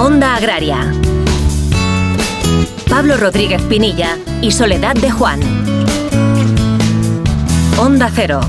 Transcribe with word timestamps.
Onda 0.00 0.34
Agraria. 0.34 0.94
Pablo 2.88 3.18
Rodríguez 3.18 3.60
Pinilla 3.64 4.16
y 4.40 4.50
Soledad 4.50 4.94
de 4.94 5.10
Juan. 5.10 5.40
Onda 7.78 8.10
Cero. 8.14 8.40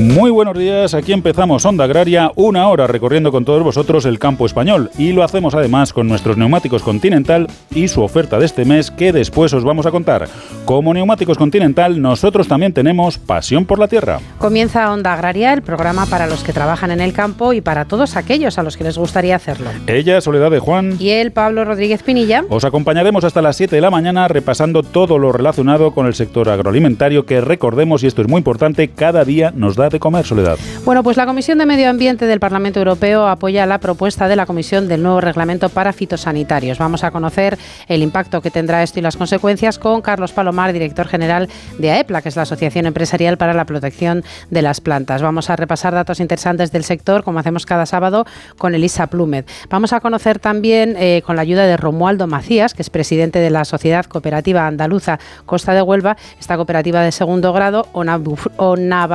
Muy 0.00 0.30
buenos 0.30 0.56
días, 0.56 0.94
aquí 0.94 1.12
empezamos 1.12 1.66
Onda 1.66 1.84
Agraria, 1.84 2.32
una 2.34 2.66
hora 2.68 2.86
recorriendo 2.86 3.30
con 3.30 3.44
todos 3.44 3.62
vosotros 3.62 4.06
el 4.06 4.18
campo 4.18 4.46
español 4.46 4.90
y 4.96 5.12
lo 5.12 5.22
hacemos 5.22 5.54
además 5.54 5.92
con 5.92 6.08
nuestros 6.08 6.38
neumáticos 6.38 6.82
Continental 6.82 7.48
y 7.74 7.86
su 7.86 8.00
oferta 8.02 8.38
de 8.38 8.46
este 8.46 8.64
mes 8.64 8.90
que 8.90 9.12
después 9.12 9.52
os 9.52 9.62
vamos 9.62 9.84
a 9.84 9.90
contar. 9.90 10.26
Como 10.64 10.94
neumáticos 10.94 11.36
Continental, 11.36 12.00
nosotros 12.00 12.48
también 12.48 12.72
tenemos 12.72 13.18
pasión 13.18 13.66
por 13.66 13.78
la 13.78 13.88
tierra. 13.88 14.20
Comienza 14.38 14.90
Onda 14.90 15.12
Agraria, 15.12 15.52
el 15.52 15.60
programa 15.60 16.06
para 16.06 16.26
los 16.26 16.44
que 16.44 16.54
trabajan 16.54 16.92
en 16.92 17.02
el 17.02 17.12
campo 17.12 17.52
y 17.52 17.60
para 17.60 17.84
todos 17.84 18.16
aquellos 18.16 18.56
a 18.56 18.62
los 18.62 18.78
que 18.78 18.84
les 18.84 18.96
gustaría 18.96 19.36
hacerlo. 19.36 19.68
Ella, 19.86 20.22
Soledad 20.22 20.50
de 20.50 20.60
Juan. 20.60 20.96
Y 20.98 21.10
él, 21.10 21.30
Pablo 21.30 21.66
Rodríguez 21.66 22.02
Pinilla. 22.02 22.44
Os 22.48 22.64
acompañaremos 22.64 23.24
hasta 23.24 23.42
las 23.42 23.56
7 23.56 23.76
de 23.76 23.82
la 23.82 23.90
mañana 23.90 24.28
repasando 24.28 24.82
todo 24.82 25.18
lo 25.18 25.30
relacionado 25.30 25.90
con 25.92 26.06
el 26.06 26.14
sector 26.14 26.48
agroalimentario 26.48 27.26
que 27.26 27.42
recordemos, 27.42 28.02
y 28.02 28.06
esto 28.06 28.22
es 28.22 28.28
muy 28.28 28.38
importante, 28.38 28.88
cada 28.88 29.26
día 29.26 29.52
nos 29.54 29.76
da 29.76 29.89
de 29.90 30.00
comer, 30.00 30.24
Soledad? 30.24 30.58
Bueno, 30.84 31.02
pues 31.02 31.16
la 31.16 31.26
Comisión 31.26 31.58
de 31.58 31.66
Medio 31.66 31.90
Ambiente 31.90 32.26
del 32.26 32.40
Parlamento 32.40 32.78
Europeo 32.78 33.26
apoya 33.26 33.66
la 33.66 33.78
propuesta 33.78 34.28
de 34.28 34.36
la 34.36 34.46
Comisión 34.46 34.88
del 34.88 35.02
nuevo 35.02 35.20
reglamento 35.20 35.68
para 35.68 35.92
fitosanitarios. 35.92 36.78
Vamos 36.78 37.04
a 37.04 37.10
conocer 37.10 37.58
el 37.88 38.02
impacto 38.02 38.40
que 38.40 38.50
tendrá 38.50 38.82
esto 38.82 38.98
y 38.98 39.02
las 39.02 39.16
consecuencias 39.16 39.78
con 39.78 40.00
Carlos 40.00 40.32
Palomar, 40.32 40.72
director 40.72 41.06
general 41.06 41.48
de 41.78 41.90
AEPLA, 41.90 42.22
que 42.22 42.28
es 42.28 42.36
la 42.36 42.42
Asociación 42.42 42.86
Empresarial 42.86 43.36
para 43.36 43.54
la 43.54 43.64
Protección 43.64 44.24
de 44.50 44.62
las 44.62 44.80
Plantas. 44.80 45.22
Vamos 45.22 45.50
a 45.50 45.56
repasar 45.56 45.92
datos 45.92 46.20
interesantes 46.20 46.72
del 46.72 46.84
sector, 46.84 47.24
como 47.24 47.38
hacemos 47.38 47.66
cada 47.66 47.86
sábado, 47.86 48.24
con 48.58 48.74
Elisa 48.74 49.08
Plumet. 49.08 49.48
Vamos 49.68 49.92
a 49.92 50.00
conocer 50.00 50.38
también, 50.38 50.96
eh, 50.98 51.22
con 51.24 51.36
la 51.36 51.42
ayuda 51.42 51.66
de 51.66 51.76
Romualdo 51.76 52.26
Macías, 52.26 52.74
que 52.74 52.82
es 52.82 52.90
presidente 52.90 53.38
de 53.38 53.50
la 53.50 53.64
Sociedad 53.64 54.06
Cooperativa 54.06 54.66
Andaluza 54.66 55.18
Costa 55.46 55.74
de 55.74 55.82
Huelva, 55.82 56.16
esta 56.38 56.56
cooperativa 56.56 57.02
de 57.02 57.12
segundo 57.12 57.52
grado, 57.52 57.86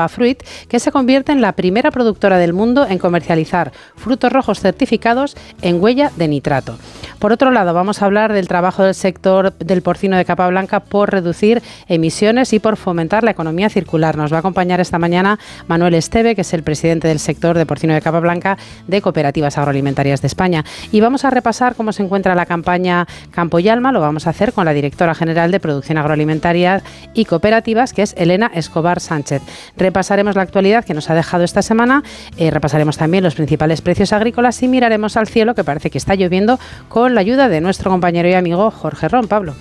Fruit 0.10 0.44
que 0.67 0.80
se 0.80 0.91
convierte 0.91 1.31
en 1.31 1.41
la 1.41 1.53
primera 1.53 1.91
productora 1.91 2.38
del 2.38 2.53
mundo 2.53 2.85
en 2.88 2.99
comercializar 2.99 3.71
frutos 3.95 4.31
rojos 4.31 4.59
certificados 4.59 5.35
en 5.61 5.81
huella 5.81 6.11
de 6.16 6.27
nitrato. 6.27 6.77
Por 7.26 7.34
otro 7.34 7.50
lado, 7.50 7.73
vamos 7.73 8.04
a 8.04 8.06
hablar 8.06 8.34
del 8.34 8.48
trabajo 8.48 8.84
del 8.84 8.94
sector 8.94 9.52
del 9.58 9.81
porcino 9.81 10.16
de 10.16 10.26
capa 10.26 10.48
blanca 10.48 10.80
por 10.80 11.12
reducir 11.12 11.64
emisiones 11.88 12.54
y 12.54 12.59
por 12.59 12.78
fomentar 12.78 13.23
la 13.23 13.32
economía 13.32 13.67
circular. 13.67 14.16
Nos 14.16 14.32
va 14.32 14.36
a 14.36 14.40
acompañar 14.42 14.80
esta 14.80 15.00
mañana 15.00 15.40
Manuel 15.67 15.95
Esteve, 15.95 16.36
que 16.36 16.42
es 16.42 16.54
el 16.54 16.62
presidente 16.62 17.08
del 17.08 17.17
sector 17.17 17.58
de 17.58 17.66
porcino 17.66 17.95
de 17.95 18.02
capa 18.04 18.20
blanca 18.20 18.59
de 18.86 19.02
Cooperativas 19.02 19.58
Agroalimentarias 19.58 20.22
de 20.22 20.28
España. 20.28 20.66
Y 20.92 21.02
vamos 21.02 21.26
a 21.26 21.32
repasar 21.32 21.73
cómo 21.73 21.94
se 21.94 22.04
encuentra 22.04 22.36
la 22.36 22.45
campaña 22.45 23.08
Campo 23.32 23.58
y 23.58 23.70
Alma. 23.70 23.92
Lo 23.92 24.02
vamos 24.02 24.28
a 24.28 24.30
hacer 24.30 24.54
con 24.54 24.66
la 24.66 24.73
directora 24.73 25.16
general 25.16 25.50
de 25.50 25.60
Producción 25.60 25.98
Agroalimentaria 25.98 26.84
y 27.16 27.26
Cooperativas, 27.26 27.94
que 27.94 28.04
es 28.04 28.14
Elena 28.20 28.52
Escobar 28.54 29.00
Sánchez. 29.00 29.42
Repasaremos 29.78 30.36
la 30.36 30.44
actualidad 30.44 30.86
que 30.86 30.94
nos 30.94 31.10
ha 31.10 31.16
dejado 31.16 31.44
esta 31.44 31.64
semana. 31.64 32.04
Eh, 32.38 32.52
repasaremos 32.52 33.00
también 33.00 33.23
los 33.23 33.34
principales 33.34 33.82
precios 33.82 34.14
agrícolas 34.14 34.62
y 34.62 34.67
miraremos 34.67 35.17
al 35.17 35.28
cielo, 35.28 35.56
que 35.56 35.64
parece 35.64 35.89
que 35.89 35.98
está 35.98 36.14
lloviendo, 36.14 36.60
con 36.88 37.14
la 37.16 37.21
ayuda 37.21 37.49
de 37.49 37.61
nuestro 37.61 37.89
compañero 37.89 38.30
y 38.30 38.33
amigo 38.33 38.69
Jorge 38.69 39.08
Ron. 39.08 39.27
Pablo. 39.27 39.55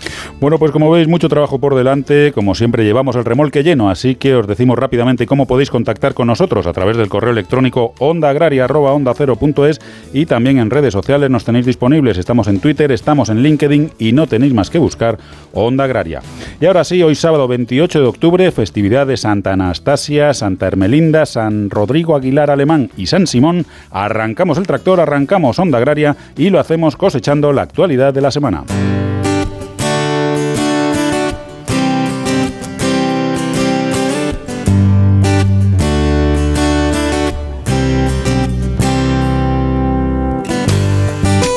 Bueno, 0.44 0.58
pues 0.58 0.72
como 0.72 0.90
veis, 0.90 1.08
mucho 1.08 1.30
trabajo 1.30 1.58
por 1.58 1.74
delante. 1.74 2.30
Como 2.32 2.54
siempre, 2.54 2.84
llevamos 2.84 3.16
el 3.16 3.24
remolque 3.24 3.62
lleno, 3.62 3.88
así 3.88 4.16
que 4.16 4.34
os 4.34 4.46
decimos 4.46 4.78
rápidamente 4.78 5.24
cómo 5.24 5.46
podéis 5.46 5.70
contactar 5.70 6.12
con 6.12 6.26
nosotros 6.26 6.66
a 6.66 6.74
través 6.74 6.98
del 6.98 7.08
correo 7.08 7.30
electrónico 7.30 7.94
ondaagraria.onda0.es 7.98 9.80
y 10.12 10.26
también 10.26 10.58
en 10.58 10.68
redes 10.68 10.92
sociales 10.92 11.30
nos 11.30 11.46
tenéis 11.46 11.64
disponibles. 11.64 12.18
Estamos 12.18 12.46
en 12.48 12.60
Twitter, 12.60 12.92
estamos 12.92 13.30
en 13.30 13.42
LinkedIn 13.42 13.92
y 13.98 14.12
no 14.12 14.26
tenéis 14.26 14.52
más 14.52 14.68
que 14.68 14.76
buscar 14.76 15.16
Onda 15.54 15.84
Agraria. 15.84 16.20
Y 16.60 16.66
ahora 16.66 16.84
sí, 16.84 17.02
hoy 17.02 17.14
sábado 17.14 17.48
28 17.48 18.02
de 18.02 18.06
octubre, 18.06 18.50
festividad 18.50 19.06
de 19.06 19.16
Santa 19.16 19.54
Anastasia, 19.54 20.34
Santa 20.34 20.66
Hermelinda, 20.66 21.24
San 21.24 21.70
Rodrigo 21.70 22.16
Aguilar 22.16 22.50
Alemán 22.50 22.90
y 22.98 23.06
San 23.06 23.26
Simón, 23.26 23.64
arrancamos 23.90 24.58
el 24.58 24.66
tractor, 24.66 25.00
arrancamos 25.00 25.58
Onda 25.58 25.78
Agraria 25.78 26.14
y 26.36 26.50
lo 26.50 26.60
hacemos 26.60 26.98
cosechando 26.98 27.50
la 27.54 27.62
actualidad 27.62 28.12
de 28.12 28.20
la 28.20 28.30
semana. 28.30 28.64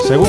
Del 0.10 0.20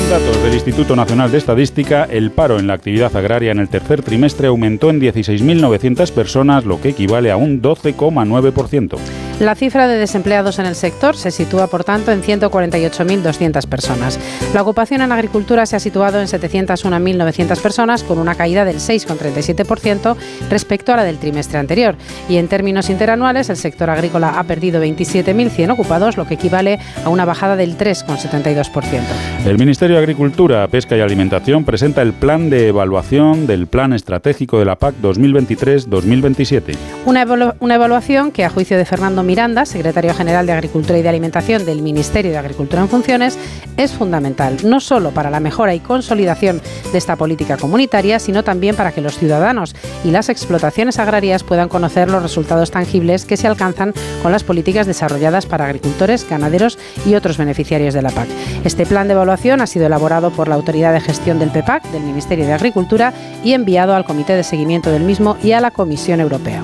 Instituto 0.59 0.93
Nacional 0.93 1.31
de 1.31 1.37
Estadística, 1.37 2.03
el 2.03 2.31
paro 2.31 2.59
en 2.59 2.67
la 2.67 2.73
actividad 2.73 3.15
agraria 3.15 3.53
en 3.53 3.59
el 3.59 3.69
tercer 3.69 4.01
trimestre 4.03 4.47
aumentó 4.49 4.89
en 4.89 4.99
16.900 4.99 6.11
personas, 6.11 6.65
lo 6.65 6.81
que 6.81 6.89
equivale 6.89 7.31
a 7.31 7.37
un 7.37 7.61
12,9%. 7.61 8.97
La 9.39 9.55
cifra 9.55 9.87
de 9.87 9.97
desempleados 9.97 10.59
en 10.59 10.65
el 10.65 10.75
sector 10.75 11.15
se 11.15 11.31
sitúa, 11.31 11.67
por 11.67 11.85
tanto, 11.85 12.11
en 12.11 12.21
148.200 12.21 13.67
personas. 13.67 14.19
La 14.53 14.61
ocupación 14.61 15.01
en 15.01 15.13
agricultura 15.13 15.65
se 15.65 15.77
ha 15.77 15.79
situado 15.79 16.19
en 16.19 16.27
701.900 16.27 17.61
personas, 17.61 18.03
con 18.03 18.17
una 18.17 18.35
caída 18.35 18.65
del 18.65 18.79
6,37% 18.79 20.17
respecto 20.49 20.91
a 20.91 20.97
la 20.97 21.05
del 21.05 21.19
trimestre 21.19 21.57
anterior. 21.57 21.95
Y 22.27 22.35
en 22.35 22.49
términos 22.49 22.89
interanuales, 22.89 23.49
el 23.49 23.55
sector 23.55 23.89
agrícola 23.89 24.37
ha 24.37 24.43
perdido 24.43 24.83
27.100 24.83 25.71
ocupados, 25.71 26.17
lo 26.17 26.27
que 26.27 26.33
equivale 26.33 26.77
a 27.05 27.07
una 27.07 27.23
bajada 27.23 27.55
del 27.55 27.77
3,72%. 27.77 28.99
El 29.45 29.57
Ministerio 29.57 29.95
de 29.95 30.01
Agricultura, 30.01 30.48
Pesca 30.71 30.97
y 30.97 31.01
Alimentación 31.01 31.63
presenta 31.63 32.01
el 32.01 32.11
plan 32.11 32.49
de 32.49 32.69
evaluación 32.69 33.45
del 33.45 33.67
Plan 33.67 33.93
Estratégico 33.93 34.57
de 34.57 34.65
la 34.65 34.77
PAC 34.77 34.95
2023-2027. 34.99 36.75
Una, 37.05 37.53
una 37.59 37.75
evaluación 37.75 38.31
que, 38.31 38.43
a 38.43 38.49
juicio 38.49 38.75
de 38.75 38.85
Fernando 38.85 39.21
Miranda, 39.21 39.65
secretario 39.65 40.13
general 40.15 40.47
de 40.47 40.53
Agricultura 40.53 40.97
y 40.97 41.03
de 41.03 41.09
Alimentación 41.09 41.65
del 41.65 41.83
Ministerio 41.83 42.31
de 42.31 42.39
Agricultura 42.39 42.81
en 42.81 42.89
Funciones, 42.89 43.37
es 43.77 43.91
fundamental, 43.91 44.57
no 44.63 44.79
solo 44.79 45.11
para 45.11 45.29
la 45.29 45.39
mejora 45.39 45.75
y 45.75 45.81
consolidación 45.81 46.61
de 46.91 46.97
esta 46.97 47.15
política 47.15 47.57
comunitaria, 47.57 48.17
sino 48.17 48.43
también 48.43 48.75
para 48.75 48.91
que 48.91 49.01
los 49.01 49.19
ciudadanos 49.19 49.75
y 50.03 50.09
las 50.09 50.29
explotaciones 50.29 50.97
agrarias 50.97 51.43
puedan 51.43 51.69
conocer 51.69 52.09
los 52.09 52.23
resultados 52.23 52.71
tangibles 52.71 53.25
que 53.25 53.37
se 53.37 53.47
alcanzan 53.47 53.93
con 54.23 54.31
las 54.31 54.43
políticas 54.43 54.87
desarrolladas 54.87 55.45
para 55.45 55.65
agricultores, 55.65 56.27
ganaderos 56.27 56.79
y 57.05 57.13
otros 57.13 57.37
beneficiarios 57.37 57.93
de 57.93 58.01
la 58.01 58.09
PAC. 58.09 58.27
Este 58.63 58.87
plan 58.87 59.07
de 59.07 59.13
evaluación 59.13 59.61
ha 59.61 59.67
sido 59.67 59.85
elaborado 59.85 60.31
por 60.39 60.47
la 60.47 60.55
Autoridad 60.55 60.93
de 60.93 61.01
Gestión 61.01 61.37
del 61.37 61.51
PEPAC, 61.51 61.83
del 61.91 62.03
Ministerio 62.03 62.45
de 62.45 62.53
Agricultura, 62.53 63.11
y 63.43 63.51
enviado 63.51 63.93
al 63.93 64.05
Comité 64.05 64.37
de 64.37 64.45
Seguimiento 64.45 64.89
del 64.89 65.03
mismo 65.03 65.35
y 65.43 65.51
a 65.51 65.59
la 65.59 65.69
Comisión 65.69 66.21
Europea. 66.21 66.63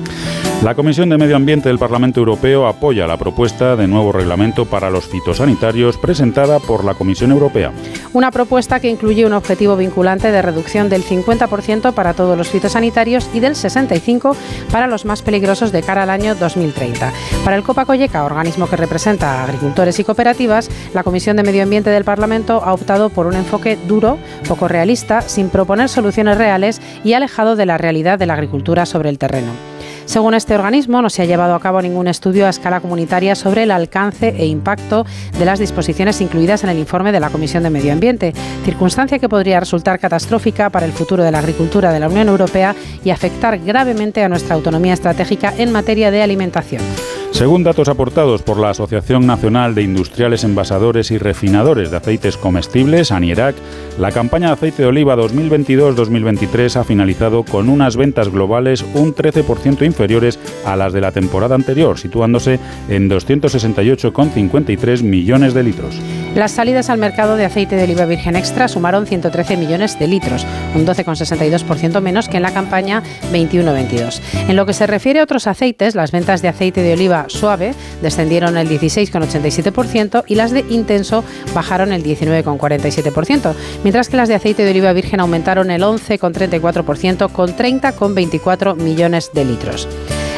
La 0.65 0.73
Comisión 0.73 1.09
de 1.09 1.19
Medio 1.19 1.35
Ambiente 1.35 1.69
del 1.69 1.77
Parlamento 1.77 2.19
Europeo 2.19 2.65
apoya 2.65 3.05
la 3.05 3.17
propuesta 3.17 3.75
de 3.75 3.87
nuevo 3.87 4.11
reglamento 4.11 4.65
para 4.65 4.89
los 4.89 5.05
fitosanitarios 5.05 5.95
presentada 5.95 6.57
por 6.57 6.83
la 6.83 6.95
Comisión 6.95 7.29
Europea. 7.31 7.71
Una 8.13 8.31
propuesta 8.31 8.79
que 8.79 8.89
incluye 8.89 9.27
un 9.27 9.33
objetivo 9.33 9.77
vinculante 9.77 10.31
de 10.31 10.41
reducción 10.41 10.89
del 10.89 11.03
50% 11.03 11.93
para 11.93 12.15
todos 12.15 12.35
los 12.35 12.49
fitosanitarios 12.49 13.29
y 13.31 13.41
del 13.41 13.53
65% 13.53 14.35
para 14.71 14.87
los 14.87 15.05
más 15.05 15.21
peligrosos 15.21 15.71
de 15.71 15.83
cara 15.83 16.01
al 16.01 16.09
año 16.09 16.33
2030. 16.33 17.13
Para 17.43 17.57
el 17.57 17.61
Copacoyeca, 17.61 18.25
organismo 18.25 18.67
que 18.67 18.75
representa 18.75 19.41
a 19.41 19.43
agricultores 19.43 19.99
y 19.99 20.03
cooperativas, 20.03 20.71
la 20.95 21.03
Comisión 21.03 21.37
de 21.37 21.43
Medio 21.43 21.61
Ambiente 21.61 21.91
del 21.91 22.05
Parlamento 22.05 22.63
ha 22.65 22.73
optado 22.73 23.11
por 23.11 23.27
un 23.27 23.35
enfoque 23.35 23.77
duro, 23.87 24.17
poco 24.47 24.67
realista, 24.67 25.21
sin 25.21 25.49
proponer 25.49 25.89
soluciones 25.89 26.39
reales 26.39 26.81
y 27.03 27.13
alejado 27.13 27.55
de 27.55 27.67
la 27.67 27.77
realidad 27.77 28.17
de 28.17 28.25
la 28.25 28.33
agricultura 28.33 28.87
sobre 28.87 29.09
el 29.09 29.19
terreno. 29.19 29.74
Según 30.05 30.33
este 30.35 30.55
organismo, 30.55 31.01
no 31.01 31.09
se 31.09 31.23
ha 31.23 31.25
llevado 31.25 31.55
a 31.55 31.59
cabo 31.59 31.81
ningún 31.81 32.07
estudio 32.07 32.45
a 32.45 32.49
escala 32.49 32.79
comunitaria 32.79 33.35
sobre 33.35 33.63
el 33.63 33.71
alcance 33.71 34.35
e 34.37 34.45
impacto 34.45 35.05
de 35.37 35.45
las 35.45 35.59
disposiciones 35.59 36.21
incluidas 36.21 36.63
en 36.63 36.69
el 36.69 36.79
informe 36.79 37.11
de 37.11 37.19
la 37.19 37.29
Comisión 37.29 37.63
de 37.63 37.71
Medio 37.71 37.91
Ambiente, 37.91 38.33
circunstancia 38.63 39.19
que 39.19 39.29
podría 39.29 39.59
resultar 39.59 39.99
catastrófica 39.99 40.69
para 40.69 40.85
el 40.85 40.91
futuro 40.91 41.23
de 41.23 41.31
la 41.31 41.39
agricultura 41.39 41.91
de 41.91 41.99
la 41.99 42.07
Unión 42.07 42.29
Europea 42.29 42.75
y 43.03 43.09
afectar 43.09 43.57
gravemente 43.59 44.23
a 44.23 44.29
nuestra 44.29 44.55
autonomía 44.55 44.93
estratégica 44.93 45.53
en 45.57 45.71
materia 45.71 46.11
de 46.11 46.21
alimentación. 46.21 46.83
Según 47.31 47.63
datos 47.63 47.89
aportados 47.89 48.41
por 48.41 48.57
la 48.59 48.69
Asociación 48.69 49.27
Nacional 49.27 49.75
de 49.75 49.83
Industriales 49.83 50.43
Envasadores 50.43 51.11
y 51.11 51.17
Refinadores 51.17 51.91
de 51.91 51.97
Aceites 51.97 52.37
Comestibles, 52.37 53.11
ANIERAC, 53.11 53.55
la 53.99 54.11
campaña 54.11 54.47
de 54.47 54.53
aceite 54.53 54.83
de 54.83 54.87
oliva 54.87 55.17
2022-2023 55.17 56.77
ha 56.77 56.83
finalizado 56.83 57.43
con 57.43 57.69
unas 57.69 57.97
ventas 57.97 58.29
globales 58.29 58.85
un 58.93 59.13
13% 59.13 59.85
inferiores 59.85 60.39
a 60.65 60.75
las 60.75 60.93
de 60.93 61.01
la 61.01 61.11
temporada 61.11 61.55
anterior, 61.55 61.99
situándose 61.99 62.59
en 62.89 63.09
268,53 63.09 65.03
millones 65.03 65.53
de 65.53 65.63
litros. 65.63 65.99
Las 66.35 66.51
salidas 66.51 66.89
al 66.89 66.97
mercado 66.97 67.37
de 67.37 67.45
aceite 67.45 67.77
de 67.77 67.85
oliva 67.85 68.05
virgen 68.05 68.35
extra 68.35 68.67
sumaron 68.67 69.07
113 69.07 69.55
millones 69.55 69.97
de 69.97 70.07
litros, 70.07 70.45
un 70.75 70.85
12,62% 70.85 72.01
menos 72.01 72.27
que 72.27 72.35
en 72.35 72.43
la 72.43 72.51
campaña 72.51 73.01
21-22. 73.31 74.19
En 74.49 74.57
lo 74.57 74.65
que 74.65 74.73
se 74.73 74.85
refiere 74.85 75.21
a 75.21 75.23
otros 75.23 75.47
aceites, 75.47 75.95
las 75.95 76.11
ventas 76.11 76.41
de 76.41 76.49
aceite 76.49 76.81
de 76.81 76.91
oliva 76.91 77.27
suave 77.29 77.73
descendieron 78.01 78.57
el 78.57 78.67
16,87% 78.67 80.25
y 80.27 80.35
las 80.35 80.51
de 80.51 80.65
intenso 80.69 81.23
bajaron 81.53 81.93
el 81.93 82.03
19,47%, 82.03 83.53
mientras 83.83 84.09
que 84.09 84.17
las 84.17 84.27
de 84.27 84.35
aceite 84.35 84.65
de 84.65 84.71
oliva 84.71 84.91
virgen 84.91 85.21
aumentaron 85.21 85.71
el 85.71 85.83
11,34% 85.83 87.31
con 87.31 87.55
30,24 87.55 88.75
millones 88.75 89.31
de 89.33 89.45
litros. 89.45 89.87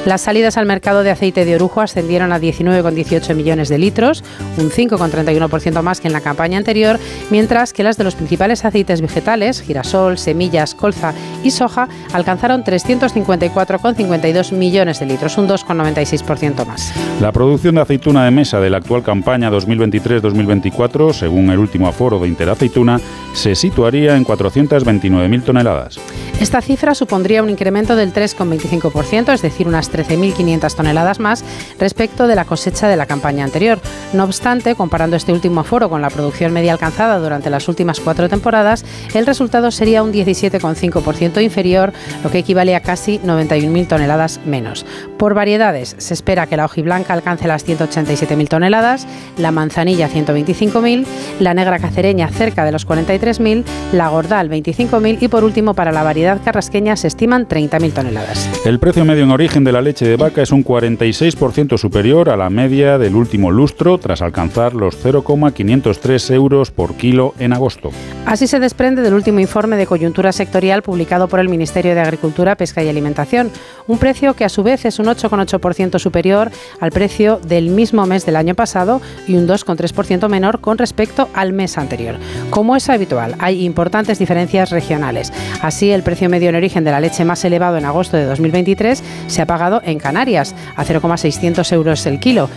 Las 0.05 0.21
salidas 0.21 0.57
al 0.57 0.65
mercado 0.65 1.03
de 1.03 1.11
aceite 1.11 1.43
de 1.43 1.55
orujo 1.55 1.81
ascendieron 1.81 2.31
a 2.31 2.39
19,18 2.39 3.35
millones 3.35 3.69
de 3.69 3.77
litros, 3.77 4.23
un 4.57 4.69
5,31% 4.69 5.81
más 5.81 5.99
que 5.99 6.07
en 6.07 6.13
la 6.13 6.21
campaña 6.21 6.57
anterior, 6.57 6.99
mientras 7.29 7.73
que 7.73 7.83
las 7.83 7.97
de 7.97 8.05
los 8.05 8.15
principales 8.15 8.63
aceites 8.63 9.01
vegetales, 9.01 9.61
girasol, 9.61 10.17
semillas, 10.17 10.75
colza 10.75 11.13
y 11.43 11.51
soja, 11.51 11.89
alcanzaron 12.13 12.63
354,52 12.63 14.53
millones 14.53 14.99
de 14.99 15.05
litros, 15.05 15.37
un 15.37 15.47
2,96% 15.49 16.65
más. 16.65 16.93
La 17.21 17.31
producción 17.31 17.75
de 17.75 17.81
aceituna 17.81 18.23
de 18.25 18.31
mesa 18.31 18.59
de 18.59 18.69
la 18.69 18.77
actual 18.77 19.03
campaña 19.03 19.51
2023-2024, 19.51 21.13
según 21.13 21.49
el 21.49 21.59
último 21.59 21.87
aforo 21.87 22.19
de 22.19 22.27
Interaceituna, 22.27 23.01
se 23.33 23.55
situaría 23.55 24.15
en 24.15 24.25
429.000 24.25 25.43
toneladas. 25.43 25.99
Esta 26.39 26.61
cifra 26.61 26.93
supondría 26.93 27.41
un 27.41 27.49
incremento 27.49 27.95
del 27.95 28.13
3,25%, 28.13 29.33
es 29.33 29.41
decir, 29.41 29.67
unas 29.67 29.89
13.500 29.97 30.75
toneladas 30.75 31.19
más 31.19 31.43
respecto 31.79 32.27
de 32.27 32.35
la 32.35 32.45
cosecha 32.45 32.87
de 32.87 32.95
la 32.95 33.05
campaña 33.05 33.43
anterior. 33.43 33.79
No 34.13 34.23
obstante, 34.23 34.75
comparando 34.75 35.15
este 35.15 35.33
último 35.33 35.61
aforo 35.61 35.89
con 35.89 36.01
la 36.01 36.09
producción 36.09 36.53
media 36.53 36.73
alcanzada 36.73 37.19
durante 37.19 37.49
las 37.49 37.67
últimas 37.67 37.99
cuatro 37.99 38.29
temporadas, 38.29 38.85
el 39.13 39.25
resultado 39.25 39.71
sería 39.71 40.03
un 40.03 40.13
17,5% 40.13 41.41
inferior, 41.41 41.93
lo 42.23 42.31
que 42.31 42.39
equivale 42.39 42.75
a 42.75 42.81
casi 42.81 43.19
91.000 43.19 43.87
toneladas 43.87 44.39
menos. 44.45 44.85
Por 45.17 45.33
variedades, 45.33 45.95
se 45.97 46.13
espera 46.13 46.47
que 46.47 46.57
la 46.57 46.65
hojiblanca 46.65 47.13
alcance 47.13 47.47
las 47.47 47.65
187.000 47.67 48.47
toneladas, 48.47 49.07
la 49.37 49.51
manzanilla 49.51 50.09
125.000, 50.09 51.05
la 51.39 51.53
negra 51.53 51.79
cacereña 51.79 52.29
cerca 52.29 52.65
de 52.65 52.71
los 52.71 52.87
43.000, 52.87 53.63
la 53.93 54.09
gordal 54.09 54.49
25.000 54.49 55.17
y 55.21 55.27
por 55.27 55.43
último 55.43 55.73
para 55.73 55.91
la 55.91 56.03
variedad 56.03 56.39
carrasqueña 56.43 56.95
se 56.95 57.07
estiman 57.07 57.47
30.000 57.47 57.93
toneladas. 57.93 58.49
El 58.65 58.79
precio 58.79 59.05
medio 59.05 59.23
en 59.23 59.31
origen 59.31 59.63
de 59.63 59.71
la 59.71 59.76
leche 59.81 60.07
de 60.07 60.17
vaca 60.17 60.41
es 60.41 60.51
un 60.51 60.63
46% 60.63 61.77
superior 61.77 62.29
a 62.29 62.37
la 62.37 62.49
media 62.49 62.97
del 62.97 63.15
último 63.15 63.51
lustro 63.51 63.97
tras 63.97 64.21
alcanzar 64.21 64.73
los 64.73 64.95
0,503 64.97 66.31
euros 66.31 66.71
por 66.71 66.95
kilo 66.95 67.33
en 67.39 67.53
agosto. 67.53 67.91
Así 68.25 68.47
se 68.47 68.59
desprende 68.59 69.01
del 69.01 69.13
último 69.13 69.39
informe 69.39 69.77
de 69.77 69.87
coyuntura 69.87 70.31
sectorial 70.31 70.81
publicado 70.81 71.27
por 71.27 71.39
el 71.39 71.49
Ministerio 71.49 71.95
de 71.95 72.01
Agricultura, 72.01 72.55
Pesca 72.55 72.83
y 72.83 72.89
Alimentación, 72.89 73.51
un 73.87 73.97
precio 73.97 74.33
que 74.33 74.45
a 74.45 74.49
su 74.49 74.63
vez 74.63 74.85
es 74.85 74.99
un 74.99 75.05
8,8% 75.07 75.99
superior 75.99 76.51
al 76.79 76.91
precio 76.91 77.39
del 77.45 77.69
mismo 77.69 78.05
mes 78.05 78.25
del 78.25 78.35
año 78.35 78.55
pasado 78.55 79.01
y 79.27 79.35
un 79.35 79.47
2,3% 79.47 80.29
menor 80.29 80.59
con 80.59 80.77
respecto 80.77 81.29
al 81.33 81.53
mes 81.53 81.77
anterior. 81.77 82.15
Como 82.49 82.75
es 82.75 82.89
habitual, 82.89 83.35
hay 83.39 83.63
importantes 83.65 84.19
diferencias 84.19 84.69
regionales. 84.69 85.31
Así, 85.61 85.91
el 85.91 86.03
precio 86.03 86.29
medio 86.29 86.49
en 86.49 86.55
origen 86.55 86.83
de 86.83 86.91
la 86.91 86.99
leche 86.99 87.25
más 87.25 87.43
elevado 87.45 87.77
en 87.77 87.85
agosto 87.85 88.17
de 88.17 88.25
2023 88.25 89.03
se 89.27 89.41
ha 89.41 89.45
pagado 89.45 89.66
en 89.83 89.99
Canarias, 89.99 90.55
a 90.75 90.83
0,600 90.83 91.71
euros 91.71 92.05
el 92.05 92.19
kilo 92.19 92.49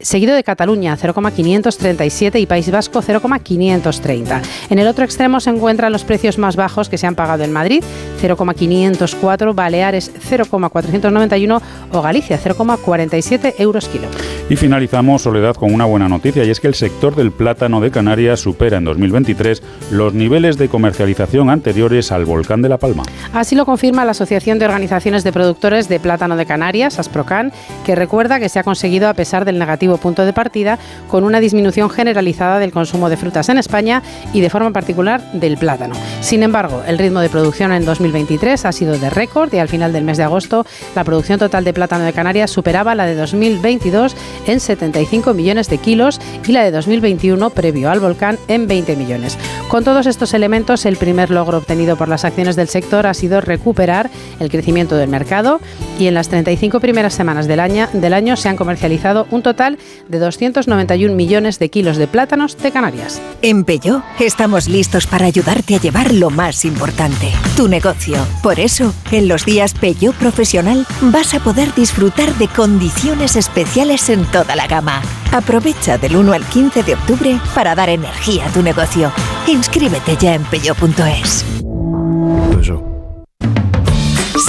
seguido 0.00 0.34
de 0.34 0.44
Cataluña 0.44 0.96
0,537 0.96 2.38
y 2.38 2.46
País 2.46 2.70
Vasco 2.70 3.02
0,530. 3.02 4.42
En 4.70 4.78
el 4.78 4.86
otro 4.86 5.04
extremo 5.04 5.40
se 5.40 5.50
encuentran 5.50 5.92
los 5.92 6.04
precios 6.04 6.38
más 6.38 6.56
bajos 6.56 6.88
que 6.88 6.98
se 6.98 7.06
han 7.06 7.14
pagado 7.14 7.44
en 7.44 7.52
Madrid 7.52 7.82
0,504, 8.20 9.54
Baleares 9.54 10.10
0,491 10.28 11.62
o 11.92 12.02
Galicia 12.02 12.38
0,47 12.42 13.54
euros 13.58 13.88
kilo. 13.88 14.08
Y 14.48 14.54
finalizamos, 14.54 15.22
Soledad, 15.22 15.56
con 15.56 15.74
una 15.74 15.86
buena 15.86 16.08
noticia 16.08 16.44
y 16.44 16.50
es 16.50 16.60
que 16.60 16.68
el 16.68 16.76
sector 16.76 17.16
del 17.16 17.32
plátano 17.32 17.80
de 17.80 17.90
Canarias 17.90 18.38
supera 18.38 18.78
en 18.78 18.84
2023 18.84 19.60
los 19.90 20.14
niveles 20.14 20.56
de 20.56 20.68
comercialización 20.68 21.50
anteriores 21.50 22.12
al 22.12 22.24
volcán 22.24 22.62
de 22.62 22.68
La 22.68 22.78
Palma. 22.78 23.02
Así 23.32 23.56
lo 23.56 23.66
confirma 23.66 24.04
la 24.04 24.12
Asociación 24.12 24.60
de 24.60 24.66
Organizaciones 24.66 25.24
de 25.24 25.32
Productores 25.32 25.88
de 25.88 25.98
Plátano 25.98 26.36
de 26.36 26.46
Canarias, 26.46 27.00
ASPROCAN, 27.00 27.50
que 27.84 27.96
recuerda 27.96 28.38
que 28.38 28.48
se 28.48 28.60
ha 28.60 28.62
conseguido 28.62 29.08
a 29.08 29.14
pesar 29.14 29.44
del 29.44 29.58
negativo 29.58 29.96
punto 29.96 30.24
de 30.24 30.32
partida, 30.32 30.78
con 31.08 31.24
una 31.24 31.40
disminución 31.40 31.90
generalizada 31.90 32.60
del 32.60 32.70
consumo 32.70 33.08
de 33.08 33.16
frutas 33.16 33.48
en 33.48 33.58
España 33.58 34.00
y 34.32 34.42
de 34.42 34.50
forma 34.50 34.70
particular 34.70 35.32
del 35.32 35.58
plátano. 35.58 35.96
Sin 36.20 36.44
embargo, 36.44 36.84
el 36.86 36.98
ritmo 36.98 37.18
de 37.18 37.30
producción 37.30 37.72
en 37.72 37.84
2023 37.84 38.64
ha 38.64 38.70
sido 38.70 38.96
de 38.96 39.10
récord 39.10 39.52
y 39.52 39.58
al 39.58 39.68
final 39.68 39.92
del 39.92 40.04
mes 40.04 40.18
de 40.18 40.22
agosto 40.22 40.64
la 40.94 41.02
producción 41.02 41.40
total 41.40 41.64
de 41.64 41.72
plátano 41.72 42.04
de 42.04 42.12
Canarias 42.12 42.52
superaba 42.52 42.94
la 42.94 43.06
de 43.06 43.16
2022 43.16 44.14
en 44.46 44.60
75 44.60 45.34
millones 45.34 45.68
de 45.68 45.78
kilos 45.78 46.20
y 46.46 46.52
la 46.52 46.64
de 46.64 46.70
2021 46.70 47.50
previo 47.50 47.90
al 47.90 48.00
volcán 48.00 48.38
en 48.48 48.66
20 48.66 48.96
millones. 48.96 49.38
Con 49.68 49.82
todos 49.82 50.06
estos 50.06 50.32
elementos, 50.34 50.86
el 50.86 50.96
primer 50.96 51.30
logro 51.30 51.58
obtenido 51.58 51.96
por 51.96 52.08
las 52.08 52.24
acciones 52.24 52.54
del 52.54 52.68
sector 52.68 53.06
ha 53.06 53.14
sido 53.14 53.40
recuperar 53.40 54.10
el 54.38 54.50
crecimiento 54.50 54.96
del 54.96 55.08
mercado 55.08 55.60
y 55.98 56.06
en 56.06 56.14
las 56.14 56.28
35 56.28 56.78
primeras 56.80 57.14
semanas 57.14 57.46
del 57.46 57.60
año, 57.60 57.88
del 57.92 58.14
año 58.14 58.36
se 58.36 58.48
han 58.48 58.56
comercializado 58.56 59.26
un 59.30 59.42
total 59.42 59.78
de 60.08 60.18
291 60.18 61.14
millones 61.14 61.58
de 61.58 61.68
kilos 61.68 61.96
de 61.96 62.06
plátanos 62.06 62.56
de 62.58 62.70
Canarias. 62.70 63.20
En 63.42 63.64
Peyo 63.64 64.02
estamos 64.20 64.68
listos 64.68 65.06
para 65.06 65.26
ayudarte 65.26 65.74
a 65.74 65.80
llevar 65.80 66.12
lo 66.12 66.30
más 66.30 66.64
importante, 66.64 67.30
tu 67.56 67.68
negocio. 67.68 68.18
Por 68.42 68.60
eso, 68.60 68.94
en 69.10 69.28
los 69.28 69.44
días 69.44 69.74
Peyo 69.74 70.12
Profesional 70.12 70.86
vas 71.00 71.34
a 71.34 71.40
poder 71.40 71.74
disfrutar 71.74 72.32
de 72.34 72.48
condiciones 72.48 73.36
especiales 73.36 74.08
en 74.10 74.24
toda 74.32 74.56
la 74.56 74.66
gama. 74.66 75.02
Aprovecha 75.32 75.98
del 75.98 76.16
1 76.16 76.32
al 76.32 76.44
15 76.44 76.82
de 76.82 76.94
octubre 76.94 77.40
para 77.54 77.74
dar 77.74 77.88
energía 77.88 78.46
a 78.46 78.50
tu 78.50 78.62
negocio. 78.62 79.12
Inscríbete 79.46 80.16
ya 80.16 80.34
en 80.34 80.44
peyo.es. 80.44 81.44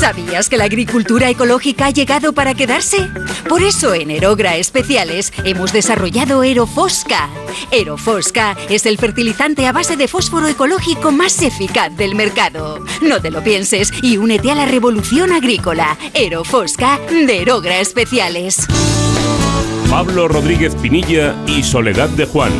¿Sabías 0.07 0.47
que 0.47 0.55
la 0.55 0.63
agricultura 0.63 1.29
ecológica 1.29 1.87
ha 1.87 1.89
llegado 1.89 2.31
para 2.31 2.53
quedarse? 2.53 3.09
Por 3.49 3.61
eso 3.61 3.93
en 3.93 4.09
Erogra 4.09 4.55
Especiales 4.55 5.33
hemos 5.43 5.73
desarrollado 5.73 6.43
Erofosca. 6.43 7.27
Erofosca 7.71 8.55
es 8.69 8.85
el 8.85 8.97
fertilizante 8.97 9.67
a 9.67 9.73
base 9.73 9.97
de 9.97 10.07
fósforo 10.07 10.47
ecológico 10.47 11.11
más 11.11 11.41
eficaz 11.41 11.93
del 11.97 12.15
mercado. 12.15 12.85
No 13.01 13.21
te 13.21 13.31
lo 13.31 13.43
pienses 13.43 13.91
y 14.01 14.15
únete 14.15 14.49
a 14.49 14.55
la 14.55 14.65
revolución 14.65 15.33
agrícola. 15.33 15.97
Erofosca 16.13 17.01
de 17.09 17.41
Erogra 17.41 17.81
Especiales. 17.81 18.65
Pablo 19.89 20.29
Rodríguez 20.29 20.73
Pinilla 20.75 21.35
y 21.47 21.63
Soledad 21.63 22.07
de 22.07 22.27
Juan. 22.27 22.53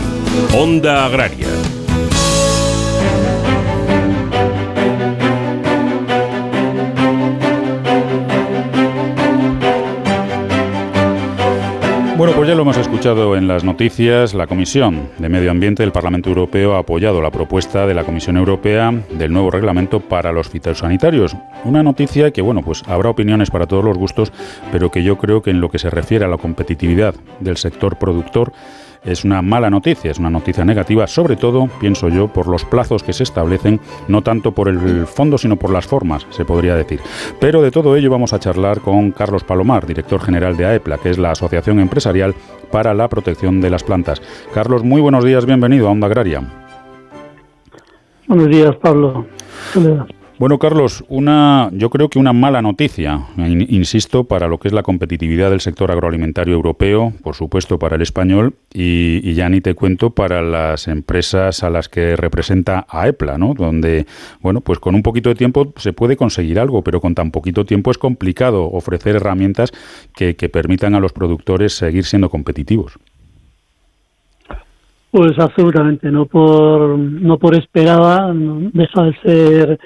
Onda 0.54 1.06
Agraria. 1.06 1.48
Ya 12.48 12.56
lo 12.56 12.62
hemos 12.62 12.78
escuchado 12.78 13.36
en 13.36 13.46
las 13.46 13.66
noticias. 13.66 14.34
La 14.34 14.48
Comisión 14.48 15.10
de 15.18 15.28
Medio 15.28 15.52
Ambiente 15.52 15.84
del 15.84 15.92
Parlamento 15.92 16.30
Europeo 16.30 16.76
ha 16.76 16.80
apoyado 16.80 17.22
la 17.22 17.30
propuesta 17.30 17.86
de 17.86 17.94
la 17.94 18.06
Comisión 18.06 18.38
Europea 18.38 18.94
del 19.12 19.34
nuevo 19.34 19.52
reglamento 19.52 20.00
para 20.00 20.32
los 20.32 20.48
fitosanitarios. 20.48 21.36
Una 21.66 21.84
noticia 21.84 22.32
que, 22.32 22.42
bueno, 22.42 22.62
pues 22.62 22.84
habrá 22.88 23.10
opiniones 23.10 23.52
para 23.52 23.68
todos 23.68 23.84
los 23.84 23.98
gustos, 23.98 24.32
pero 24.72 24.90
que 24.92 25.04
yo 25.04 25.18
creo 25.18 25.42
que 25.42 25.50
en 25.50 25.60
lo 25.60 25.70
que 25.70 25.78
se 25.78 25.90
refiere 25.90 26.24
a 26.24 26.30
la 26.30 26.38
competitividad 26.38 27.16
del 27.42 27.58
sector 27.58 27.98
productor, 27.98 28.54
es 29.04 29.24
una 29.24 29.42
mala 29.42 29.70
noticia, 29.70 30.12
es 30.12 30.20
una 30.20 30.30
noticia 30.30 30.66
negativa, 30.66 31.08
sobre 31.08 31.36
todo, 31.36 31.68
pienso 31.80 32.10
yo, 32.10 32.28
por 32.28 32.48
los 32.48 32.66
plazos 32.66 33.04
que 33.04 33.14
se 33.14 33.24
establecen, 33.24 33.80
no 34.08 34.22
tanto 34.22 34.52
por 34.52 34.68
el 34.68 35.08
fondo, 35.08 35.38
sino 35.38 35.56
por 35.56 35.72
las 35.72 35.86
formas, 35.86 36.26
se 36.30 36.46
podría 36.46 36.76
decir. 36.76 37.00
Pero 37.40 37.62
de 37.62 37.72
todo 37.72 37.96
ello 37.96 38.10
vamos 38.10 38.34
a 38.34 38.40
charlar 38.40 38.82
con 38.82 39.12
Carlos 39.12 39.44
Palomar, 39.44 39.86
director 39.86 40.22
general 40.22 40.58
de 40.58 40.66
AEPLA, 40.66 40.98
que 40.98 41.10
es 41.10 41.18
la 41.18 41.32
Asociación 41.32 41.80
Empresarial 41.80 42.36
para 42.72 42.94
la 42.94 43.08
Protección 43.08 43.62
de 43.62 43.70
las 43.70 43.84
Plantas. 43.84 44.22
Carlos, 44.54 44.84
muy 44.84 45.02
buenos 45.02 45.24
días, 45.24 45.46
bienvenido 45.46 45.88
a 45.88 45.92
Onda 45.92 46.08
Agraria. 46.08 46.42
Buenos 48.28 48.50
días, 48.50 48.76
Pablo. 48.78 49.26
Bueno, 50.40 50.60
Carlos, 50.60 51.04
una, 51.10 51.70
yo 51.74 51.90
creo 51.90 52.10
que 52.10 52.20
una 52.20 52.32
mala 52.32 52.62
noticia, 52.62 53.22
insisto, 53.38 54.26
para 54.26 54.48
lo 54.48 54.60
que 54.60 54.68
es 54.68 54.74
la 54.74 54.84
competitividad 54.84 55.50
del 55.50 55.62
sector 55.62 55.92
agroalimentario 55.92 56.54
europeo, 56.54 57.12
por 57.24 57.34
supuesto 57.34 57.80
para 57.80 57.96
el 57.96 58.04
español, 58.04 58.54
y, 58.72 59.34
ya 59.34 59.50
ni 59.50 59.62
te 59.62 59.74
cuento 59.74 60.12
para 60.12 60.44
las 60.44 60.88
empresas 60.88 61.64
a 61.64 61.72
las 61.72 61.90
que 61.90 62.16
representa 62.16 62.86
AEPLA, 62.88 63.40
¿no? 63.40 63.56
Donde, 63.56 64.06
bueno, 64.40 64.62
pues 64.62 64.78
con 64.78 64.94
un 64.94 65.02
poquito 65.02 65.30
de 65.30 65.36
tiempo 65.36 65.74
se 65.76 65.92
puede 65.92 66.16
conseguir 66.16 66.60
algo, 66.60 66.84
pero 66.84 67.02
con 67.02 67.16
tan 67.16 67.32
poquito 67.32 67.66
tiempo 67.66 67.90
es 67.90 67.98
complicado 67.98 68.64
ofrecer 68.66 69.16
herramientas 69.16 69.72
que, 70.16 70.36
que 70.36 70.50
permitan 70.50 70.94
a 70.94 71.00
los 71.00 71.14
productores 71.14 71.74
seguir 71.74 72.04
siendo 72.04 72.30
competitivos. 72.30 73.00
Pues 75.10 75.32
absolutamente, 75.40 76.12
no 76.12 76.28
por, 76.28 76.96
no 76.96 77.40
por 77.40 77.56
esperada, 77.56 78.32
deja 78.36 79.04
de 79.04 79.16
ser 79.24 79.80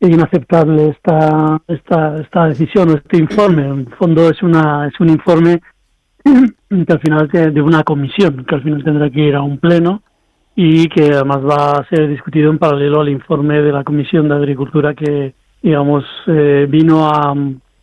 inaceptable 0.00 0.90
esta, 0.90 1.60
esta, 1.68 2.16
esta 2.16 2.46
decisión 2.46 2.90
o 2.90 2.94
este 2.94 3.18
informe. 3.18 3.66
En 3.66 3.86
fondo 3.98 4.28
es, 4.28 4.42
una, 4.42 4.86
es 4.88 4.98
un 5.00 5.08
informe 5.08 5.60
que 6.24 6.92
al 6.92 7.00
final 7.00 7.28
de 7.28 7.62
una 7.62 7.82
comisión, 7.82 8.44
que 8.44 8.54
al 8.54 8.62
final 8.62 8.84
tendrá 8.84 9.10
que 9.10 9.20
ir 9.20 9.34
a 9.34 9.42
un 9.42 9.58
pleno 9.58 10.02
y 10.54 10.88
que 10.88 11.12
además 11.12 11.38
va 11.44 11.72
a 11.72 11.88
ser 11.88 12.08
discutido 12.08 12.50
en 12.50 12.58
paralelo 12.58 13.02
al 13.02 13.10
informe 13.10 13.60
de 13.60 13.72
la 13.72 13.84
Comisión 13.84 14.28
de 14.28 14.36
Agricultura 14.36 14.94
que, 14.94 15.34
digamos, 15.62 16.02
eh, 16.26 16.66
vino 16.68 17.06
a, 17.06 17.34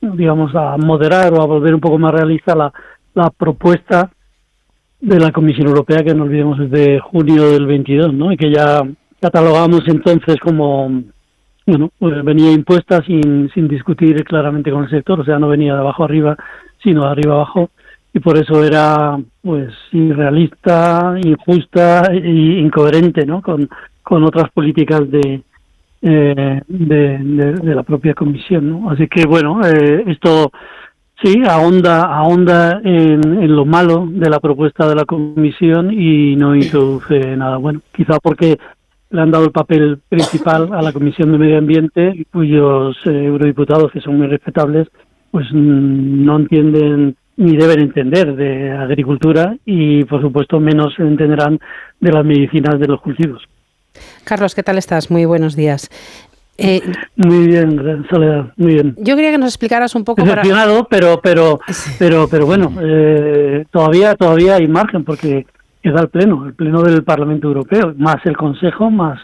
digamos, 0.01 0.55
a 0.55 0.75
moderar 0.77 1.31
o 1.33 1.41
a 1.41 1.45
volver 1.45 1.75
un 1.75 1.79
poco 1.79 1.99
más 1.99 2.11
realista 2.11 2.55
la, 2.55 2.73
la 3.13 3.29
propuesta 3.29 4.09
de 4.99 5.19
la 5.19 5.31
Comisión 5.31 5.67
Europea, 5.67 6.03
que 6.03 6.15
no 6.15 6.23
olvidemos 6.23 6.59
es 6.61 6.71
de 6.71 6.99
junio 6.99 7.51
del 7.51 7.67
22, 7.67 8.11
¿no? 8.11 8.31
Y 8.31 8.37
que 8.37 8.51
ya 8.51 8.81
catalogamos 9.21 9.81
entonces 9.87 10.37
como, 10.37 11.03
bueno, 11.65 11.91
pues 11.97 12.23
venía 12.23 12.51
impuesta 12.51 13.01
sin, 13.03 13.49
sin 13.53 13.67
discutir 13.67 14.23
claramente 14.23 14.71
con 14.71 14.83
el 14.83 14.89
sector, 14.89 15.19
o 15.19 15.25
sea, 15.25 15.39
no 15.39 15.47
venía 15.47 15.73
de 15.73 15.79
abajo 15.79 16.03
arriba, 16.03 16.35
sino 16.81 17.03
de 17.03 17.11
arriba 17.11 17.35
abajo, 17.35 17.69
y 18.13 18.19
por 18.19 18.37
eso 18.37 18.63
era, 18.63 19.17
pues, 19.41 19.73
irrealista, 19.91 21.15
injusta 21.23 22.11
e 22.11 22.59
incoherente, 22.59 23.25
¿no? 23.25 23.41
Con, 23.41 23.69
con 24.03 24.23
otras 24.23 24.51
políticas 24.51 25.09
de, 25.09 25.41
eh, 26.01 26.61
de, 26.67 27.17
de, 27.17 27.75
la 27.75 27.83
propia 27.83 28.13
comisión, 28.13 28.69
¿no? 28.69 28.91
Así 28.91 29.07
que, 29.07 29.25
bueno, 29.25 29.61
eh, 29.65 30.03
esto 30.07 30.51
Sí, 31.21 31.41
ahonda, 31.47 32.01
ahonda 32.03 32.81
en, 32.83 33.43
en, 33.43 33.55
lo 33.55 33.63
malo 33.63 34.05
de 34.09 34.29
la 34.29 34.41
propuesta 34.41 34.89
de 34.89 34.95
la 34.95 35.05
Comisión 35.05 35.93
y 35.93 36.35
no 36.35 36.53
introduce 36.53 37.37
nada 37.37 37.55
bueno. 37.55 37.81
Quizá 37.95 38.19
porque 38.19 38.57
le 39.13 39.21
han 39.21 39.31
dado 39.31 39.45
el 39.45 39.51
papel 39.51 39.99
principal 40.09 40.73
a 40.73 40.81
la 40.81 40.91
Comisión 40.91 41.31
de 41.31 41.37
Medio 41.37 41.59
Ambiente, 41.59 42.25
cuyos 42.31 42.97
eh, 43.05 43.25
eurodiputados, 43.25 43.91
que 43.91 44.01
son 44.01 44.17
muy 44.17 44.25
respetables, 44.25 44.87
pues 45.29 45.45
mm, 45.53 46.25
no 46.25 46.37
entienden 46.37 47.15
ni 47.37 47.55
deben 47.55 47.79
entender 47.79 48.35
de 48.35 48.71
agricultura 48.71 49.55
y, 49.65 50.03
por 50.05 50.21
supuesto, 50.21 50.59
menos 50.59 50.93
entenderán 50.97 51.59
de 51.99 52.11
las 52.11 52.25
medicinas 52.25 52.79
de 52.79 52.87
los 52.87 53.01
cultivos. 53.01 53.43
Carlos, 54.23 54.55
¿qué 54.55 54.63
tal 54.63 54.79
estás? 54.79 55.11
Muy 55.11 55.25
buenos 55.25 55.55
días. 55.55 55.89
Eh, 56.57 56.81
muy 57.15 57.47
bien, 57.47 58.05
Soledad, 58.09 58.51
muy 58.57 58.73
bien. 58.73 58.95
Yo 58.97 59.15
quería 59.15 59.31
que 59.31 59.37
nos 59.37 59.49
explicaras 59.49 59.95
un 59.95 60.03
poco. 60.03 60.23
Decepcionado, 60.23 60.87
pero, 60.89 61.19
pero, 61.21 61.59
pero, 61.99 62.27
pero 62.27 62.45
bueno, 62.45 62.73
eh, 62.81 63.65
todavía, 63.71 64.15
todavía 64.15 64.55
hay 64.55 64.67
margen 64.67 65.03
porque 65.03 65.45
queda 65.83 66.01
el 66.01 66.07
pleno, 66.07 66.45
el 66.45 66.53
pleno 66.53 66.81
del 66.81 67.03
Parlamento 67.03 67.47
Europeo, 67.47 67.93
más 67.97 68.25
el 68.25 68.37
Consejo, 68.37 68.89
más, 68.89 69.19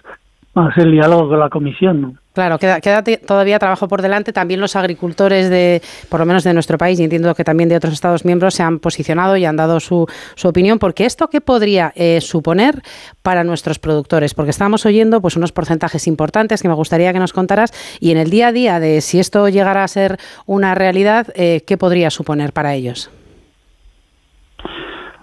más 0.54 0.78
el 0.78 0.92
diálogo 0.92 1.30
con 1.30 1.40
la 1.40 1.50
Comisión, 1.50 2.02
¿no? 2.02 2.14
Claro, 2.34 2.58
queda, 2.58 3.04
todavía 3.26 3.60
trabajo 3.60 3.90
por 3.90 4.02
delante. 4.02 4.32
También 4.32 4.62
los 4.62 4.78
agricultores 4.78 5.50
de, 5.50 5.82
por 6.10 6.22
lo 6.22 6.26
menos 6.26 6.46
de 6.46 6.54
nuestro 6.54 6.78
país, 6.78 6.98
y 7.00 7.04
entiendo 7.04 7.34
que 7.36 7.44
también 7.44 7.68
de 7.68 7.76
otros 7.76 7.92
Estados 7.92 8.24
miembros, 8.24 8.54
se 8.54 8.64
han 8.64 8.80
posicionado 8.80 9.36
y 9.36 9.44
han 9.44 9.58
dado 9.58 9.82
su, 9.82 10.06
su 10.36 10.48
opinión. 10.48 10.80
Porque 10.80 11.06
esto 11.06 11.28
qué 11.28 11.42
podría 11.42 11.92
eh, 11.96 12.22
suponer 12.22 12.82
para 13.24 13.44
nuestros 13.44 13.78
productores, 13.78 14.34
porque 14.34 14.52
estamos 14.52 14.86
oyendo 14.86 15.20
pues 15.20 15.36
unos 15.36 15.52
porcentajes 15.52 16.08
importantes 16.08 16.62
que 16.62 16.70
me 16.70 16.76
gustaría 16.76 17.12
que 17.12 17.20
nos 17.20 17.34
contaras 17.34 17.74
y 18.00 18.12
en 18.12 18.18
el 18.18 18.30
día 18.30 18.50
a 18.50 18.52
día 18.54 18.80
de 18.80 19.02
si 19.02 19.20
esto 19.20 19.50
llegara 19.50 19.84
a 19.84 19.88
ser 19.90 20.18
una 20.46 20.76
realidad, 20.76 21.28
eh, 21.36 21.64
qué 21.68 21.78
podría 21.78 22.10
suponer 22.10 22.54
para 22.54 22.74
ellos. 22.74 23.12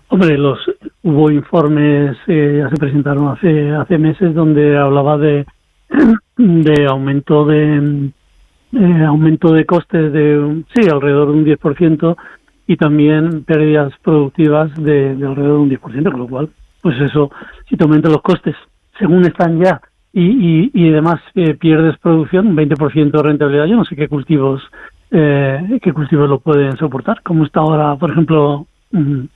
Hombre, 0.08 0.36
los 0.36 0.58
hubo 1.06 1.30
informes 1.30 2.16
eh, 2.26 2.56
ya 2.58 2.68
se 2.68 2.76
presentaron 2.76 3.28
hace 3.28 3.70
hace 3.70 3.96
meses 3.96 4.34
donde 4.34 4.76
hablaba 4.76 5.16
de 5.16 5.46
de 6.36 6.86
aumento 6.86 7.46
de 7.46 8.10
eh, 8.72 9.04
aumento 9.06 9.52
de 9.52 9.64
costes 9.64 10.12
de 10.12 10.64
sí 10.74 10.88
alrededor 10.90 11.28
de 11.28 11.38
un 11.38 11.46
10% 11.46 12.16
y 12.66 12.76
también 12.76 13.44
pérdidas 13.44 13.92
productivas 14.02 14.74
de, 14.74 15.10
alrededor 15.10 15.36
de 15.36 15.52
un 15.52 15.70
10%, 15.70 16.10
con 16.10 16.20
lo 16.20 16.26
cual 16.26 16.50
pues 16.82 17.00
eso 17.00 17.30
si 17.68 17.76
te 17.76 17.84
aumentan 17.84 18.10
los 18.10 18.22
costes 18.22 18.56
según 18.98 19.24
están 19.26 19.62
ya 19.62 19.80
y, 20.12 20.24
y, 20.24 20.70
y 20.74 20.90
además 20.90 21.20
eh, 21.36 21.54
pierdes 21.54 21.96
producción 21.98 22.48
un 22.48 22.56
20% 22.56 23.12
de 23.12 23.22
rentabilidad 23.22 23.66
yo 23.66 23.76
no 23.76 23.84
sé 23.84 23.94
qué 23.94 24.08
cultivos 24.08 24.60
eh, 25.12 25.78
qué 25.80 25.92
cultivos 25.92 26.28
lo 26.28 26.40
pueden 26.40 26.76
soportar 26.76 27.22
como 27.22 27.44
está 27.44 27.60
ahora 27.60 27.94
por 27.94 28.10
ejemplo 28.10 28.66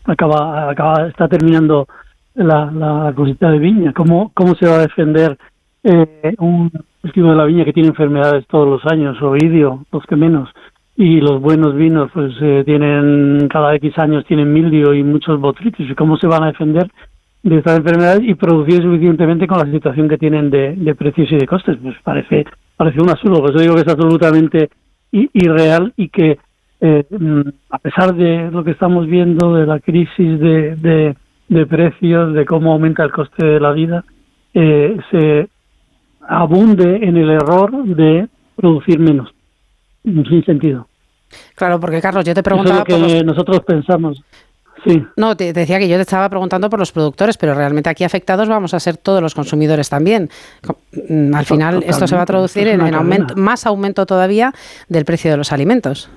acaba 0.04 0.70
acaba 0.70 1.08
está 1.08 1.28
terminando 1.28 1.86
la, 2.34 2.70
la 2.70 3.12
cosita 3.14 3.50
de 3.50 3.58
viña. 3.58 3.92
Cómo 3.92 4.30
cómo 4.34 4.54
se 4.54 4.68
va 4.68 4.76
a 4.76 4.86
defender 4.86 5.36
eh, 5.82 6.34
un 6.38 6.70
cultivo 7.00 7.30
de 7.30 7.36
la 7.36 7.44
viña 7.44 7.64
que 7.64 7.72
tiene 7.72 7.88
enfermedades 7.88 8.46
todos 8.46 8.68
los 8.68 8.92
años, 8.92 9.20
oidio, 9.22 9.84
los 9.90 10.04
que 10.04 10.16
menos, 10.16 10.50
y 10.96 11.20
los 11.20 11.40
buenos 11.40 11.74
vinos 11.74 12.10
pues 12.12 12.34
eh, 12.42 12.62
tienen 12.66 13.48
cada 13.48 13.74
X 13.76 13.98
años 13.98 14.24
tienen 14.26 14.52
mildio 14.52 14.92
y 14.92 15.02
muchos 15.02 15.40
botritis, 15.40 15.90
y 15.90 15.94
cómo 15.94 16.16
se 16.18 16.26
van 16.26 16.42
a 16.42 16.48
defender 16.48 16.90
de 17.42 17.56
estas 17.56 17.78
enfermedades 17.78 18.22
y 18.22 18.34
producir 18.34 18.82
suficientemente 18.82 19.46
con 19.46 19.58
la 19.58 19.72
situación 19.72 20.08
que 20.08 20.18
tienen 20.18 20.50
de, 20.50 20.76
de 20.76 20.94
precios 20.94 21.32
y 21.32 21.36
de 21.36 21.46
costes, 21.46 21.78
pues 21.82 21.96
parece 22.04 22.44
parece 22.76 23.00
un 23.00 23.08
absurdo, 23.08 23.40
por 23.40 23.50
eso 23.50 23.60
digo 23.60 23.74
que 23.74 23.80
es 23.80 23.88
absolutamente 23.88 24.70
irreal 25.10 25.92
y 25.96 26.08
que 26.08 26.38
eh, 26.80 27.04
mm, 27.10 27.40
a 27.70 27.78
pesar 27.78 28.14
de 28.14 28.50
lo 28.50 28.64
que 28.64 28.70
estamos 28.70 29.06
viendo 29.06 29.54
de 29.54 29.66
la 29.66 29.80
crisis 29.80 30.40
de, 30.40 30.76
de, 30.76 31.16
de 31.48 31.66
precios, 31.66 32.32
de 32.32 32.44
cómo 32.46 32.72
aumenta 32.72 33.04
el 33.04 33.12
coste 33.12 33.44
de 33.44 33.60
la 33.60 33.72
vida, 33.72 34.04
eh, 34.54 34.96
se 35.10 35.48
abunde 36.26 36.96
en 37.02 37.16
el 37.16 37.30
error 37.30 37.84
de 37.84 38.28
producir 38.56 38.98
menos, 38.98 39.30
sin 40.04 40.44
sentido. 40.44 40.86
Claro, 41.54 41.78
porque 41.78 42.00
Carlos, 42.00 42.24
yo 42.24 42.34
te 42.34 42.42
preguntaba... 42.42 42.84
Eso 42.86 42.96
es 42.96 43.02
lo 43.02 43.08
que 43.08 43.24
nosotros 43.24 43.60
pensamos. 43.60 44.22
Sí. 44.84 45.04
No, 45.16 45.36
te, 45.36 45.52
decía 45.52 45.78
que 45.78 45.88
yo 45.88 45.96
te 45.96 46.02
estaba 46.02 46.28
preguntando 46.28 46.70
por 46.70 46.78
los 46.78 46.90
productores, 46.90 47.36
pero 47.36 47.54
realmente 47.54 47.90
aquí 47.90 48.04
afectados 48.04 48.48
vamos 48.48 48.72
a 48.72 48.80
ser 48.80 48.96
todos 48.96 49.20
los 49.20 49.34
consumidores 49.34 49.90
también. 49.90 50.30
Mm, 51.08 51.34
al 51.34 51.44
final 51.44 51.82
esto 51.86 52.06
se 52.06 52.16
va 52.16 52.22
a 52.22 52.26
traducir 52.26 52.66
en, 52.68 52.94
aumento, 52.94 53.36
más 53.36 53.66
aumento 53.66 54.06
todavía 54.06 54.54
del 54.88 55.04
precio 55.04 55.30
de 55.30 55.36
los 55.36 55.52
alimentos. 55.52 56.08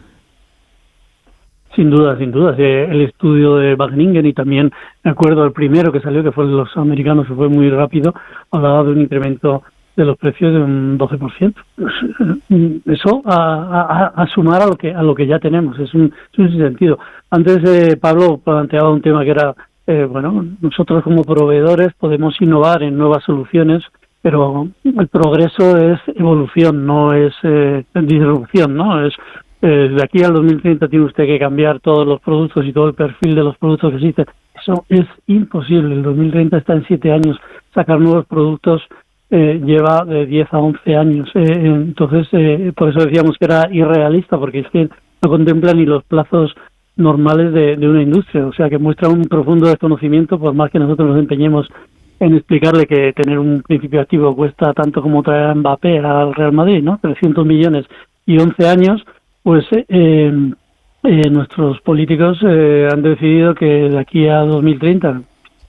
Sin 1.76 1.90
duda, 1.90 2.18
sin 2.18 2.32
duda. 2.32 2.56
El 2.56 3.02
estudio 3.02 3.56
de 3.56 3.74
Wagningen 3.74 4.26
y 4.26 4.34
también, 4.34 4.72
me 5.04 5.12
acuerdo, 5.12 5.44
el 5.44 5.52
primero 5.52 5.92
que 5.92 6.02
salió, 6.02 6.24
que 6.24 6.32
fue 6.32 6.46
los 6.46 6.76
americanos, 6.78 7.28
que 7.28 7.34
fue 7.34 7.50
muy 7.50 7.70
rápido, 7.70 8.14
hablaba 8.52 8.84
de 8.84 8.92
un 8.92 9.02
incremento 9.02 9.64
de 9.96 10.06
los 10.06 10.18
precios 10.18 10.54
de 10.54 10.60
un 10.60 10.98
12%. 10.98 11.54
Eso 12.86 13.22
a, 13.26 14.14
a, 14.16 14.28
sumar 14.28 14.62
a 14.62 14.68
lo 14.68 14.76
que 14.76 14.94
a 14.94 15.04
lo 15.04 15.14
que 15.14 15.28
ya 15.28 15.40
tenemos, 15.40 15.78
es 15.80 15.94
un, 15.94 16.14
es 16.38 16.52
sentido. 16.52 16.98
Antes 17.30 17.60
eh, 17.64 17.98
Pablo 17.98 18.40
planteaba 18.44 18.92
un 18.92 19.02
tema 19.02 19.24
que 19.24 19.32
era, 19.32 19.56
eh, 19.88 20.06
bueno, 20.10 20.46
nosotros 20.62 21.04
como 21.04 21.24
proveedores 21.24 21.94
podemos 21.94 22.40
innovar 22.42 22.84
en 22.84 22.98
nuevas 22.98 23.24
soluciones, 23.24 23.84
pero 24.22 24.68
el 24.84 25.08
progreso 25.10 25.78
es 25.78 26.00
evolución, 26.16 26.86
no 26.86 27.14
es 27.14 27.34
eh, 27.44 27.84
disrupción, 27.94 28.76
¿no? 28.76 29.06
Es 29.06 29.14
eh, 29.64 29.90
de 29.90 30.04
aquí 30.04 30.22
al 30.22 30.34
2030 30.34 30.88
tiene 30.88 31.06
usted 31.06 31.26
que 31.26 31.40
cambiar 31.40 31.80
todos 31.80 32.06
los 32.06 32.22
productos 32.22 32.66
y 32.66 32.74
todo 32.74 32.90
el 32.90 32.94
perfil 32.94 33.34
de 33.34 33.44
los 33.44 33.58
productos 33.58 33.92
que 33.92 33.98
existen. 33.98 34.26
Eso 34.62 34.86
es 34.90 35.06
imposible. 35.28 35.96
El 35.96 36.04
2030 36.04 36.58
está 36.58 36.74
en 36.74 36.86
siete 36.86 37.12
años. 37.12 37.38
Sacar 37.74 38.00
nuevos 38.00 38.26
productos 38.26 38.82
eh, 39.36 39.60
lleva 39.66 40.06
de 40.06 40.26
10 40.28 40.54
a 40.54 40.60
11 40.60 40.96
años. 40.96 41.30
Eh, 41.34 41.62
entonces, 41.66 42.28
eh, 42.34 42.72
por 42.76 42.90
eso 42.90 43.06
decíamos 43.06 43.36
que 43.40 43.46
era 43.46 43.68
irrealista, 43.72 44.38
porque 44.38 44.60
es 44.60 44.70
que 44.70 44.90
no 45.24 45.30
contempla 45.30 45.74
ni 45.74 45.86
los 45.86 46.04
plazos 46.04 46.54
normales 46.98 47.52
de, 47.52 47.88
una 47.88 48.04
industria. 48.04 48.46
O 48.46 48.54
sea, 48.54 48.70
que 48.70 48.78
muestra 48.78 49.10
un 49.10 49.24
profundo 49.24 49.68
desconocimiento, 49.68 50.38
por 50.38 50.54
más 50.54 50.70
que 50.70 50.78
nosotros 50.78 51.08
nos 51.10 51.20
empeñemos 51.20 51.68
en 52.20 52.36
explicarle 52.36 52.86
que 52.86 53.12
tener 53.14 53.40
un 53.40 53.64
principio 53.64 54.02
activo 54.02 54.36
cuesta 54.36 54.72
tanto 54.74 55.02
como 55.02 55.24
traer 55.24 55.48
a 55.48 55.56
Mbappé 55.56 55.98
al 55.98 56.36
Real 56.36 56.54
Madrid, 56.54 56.84
¿no? 56.84 57.00
300 57.02 57.46
millones 57.46 57.86
y 58.26 58.38
11 58.38 58.68
años, 58.68 59.04
pues 59.44 59.66
eh, 59.72 60.32
nuestros 61.04 61.82
políticos 61.82 62.42
han 62.42 63.02
decidido 63.02 63.54
que 63.54 63.66
de 63.66 64.00
aquí 64.00 64.28
a 64.28 64.40
2030 64.40 65.22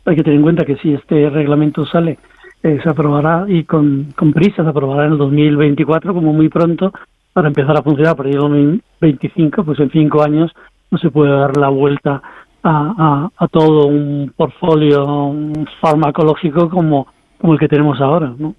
hay 0.06 0.16
que 0.16 0.22
tener 0.22 0.38
en 0.38 0.42
cuenta 0.42 0.64
que 0.64 0.76
si 0.76 0.94
este 0.94 1.28
reglamento 1.30 1.84
sale 1.86 2.18
eh, 2.64 2.80
se 2.82 2.88
aprobará 2.88 3.44
y 3.46 3.64
con, 3.64 4.14
prisa 4.32 4.62
se 4.62 4.70
aprobará 4.70 5.04
en 5.04 5.12
el 5.12 5.18
2024 5.18 6.14
como 6.14 6.32
muy 6.32 6.48
pronto 6.48 6.92
para 7.34 7.48
empezar 7.48 7.76
a 7.76 7.82
funcionar 7.82 8.16
para 8.16 8.30
el 8.30 8.36
2025, 8.36 9.64
pues 9.64 9.80
en 9.80 9.90
cinco 9.90 10.22
años 10.22 10.50
no 10.90 10.96
se 10.96 11.10
puede 11.10 11.30
dar 11.30 11.56
la 11.58 11.68
vuelta 11.68 12.22
a, 12.62 13.28
a, 13.36 13.48
todo 13.48 13.88
un 13.88 14.32
portfolio 14.34 15.34
farmacológico 15.78 16.70
como, 16.70 17.06
como 17.38 17.52
el 17.52 17.58
que 17.58 17.68
tenemos 17.68 18.00
ahora, 18.00 18.32
¿no? 18.38 18.54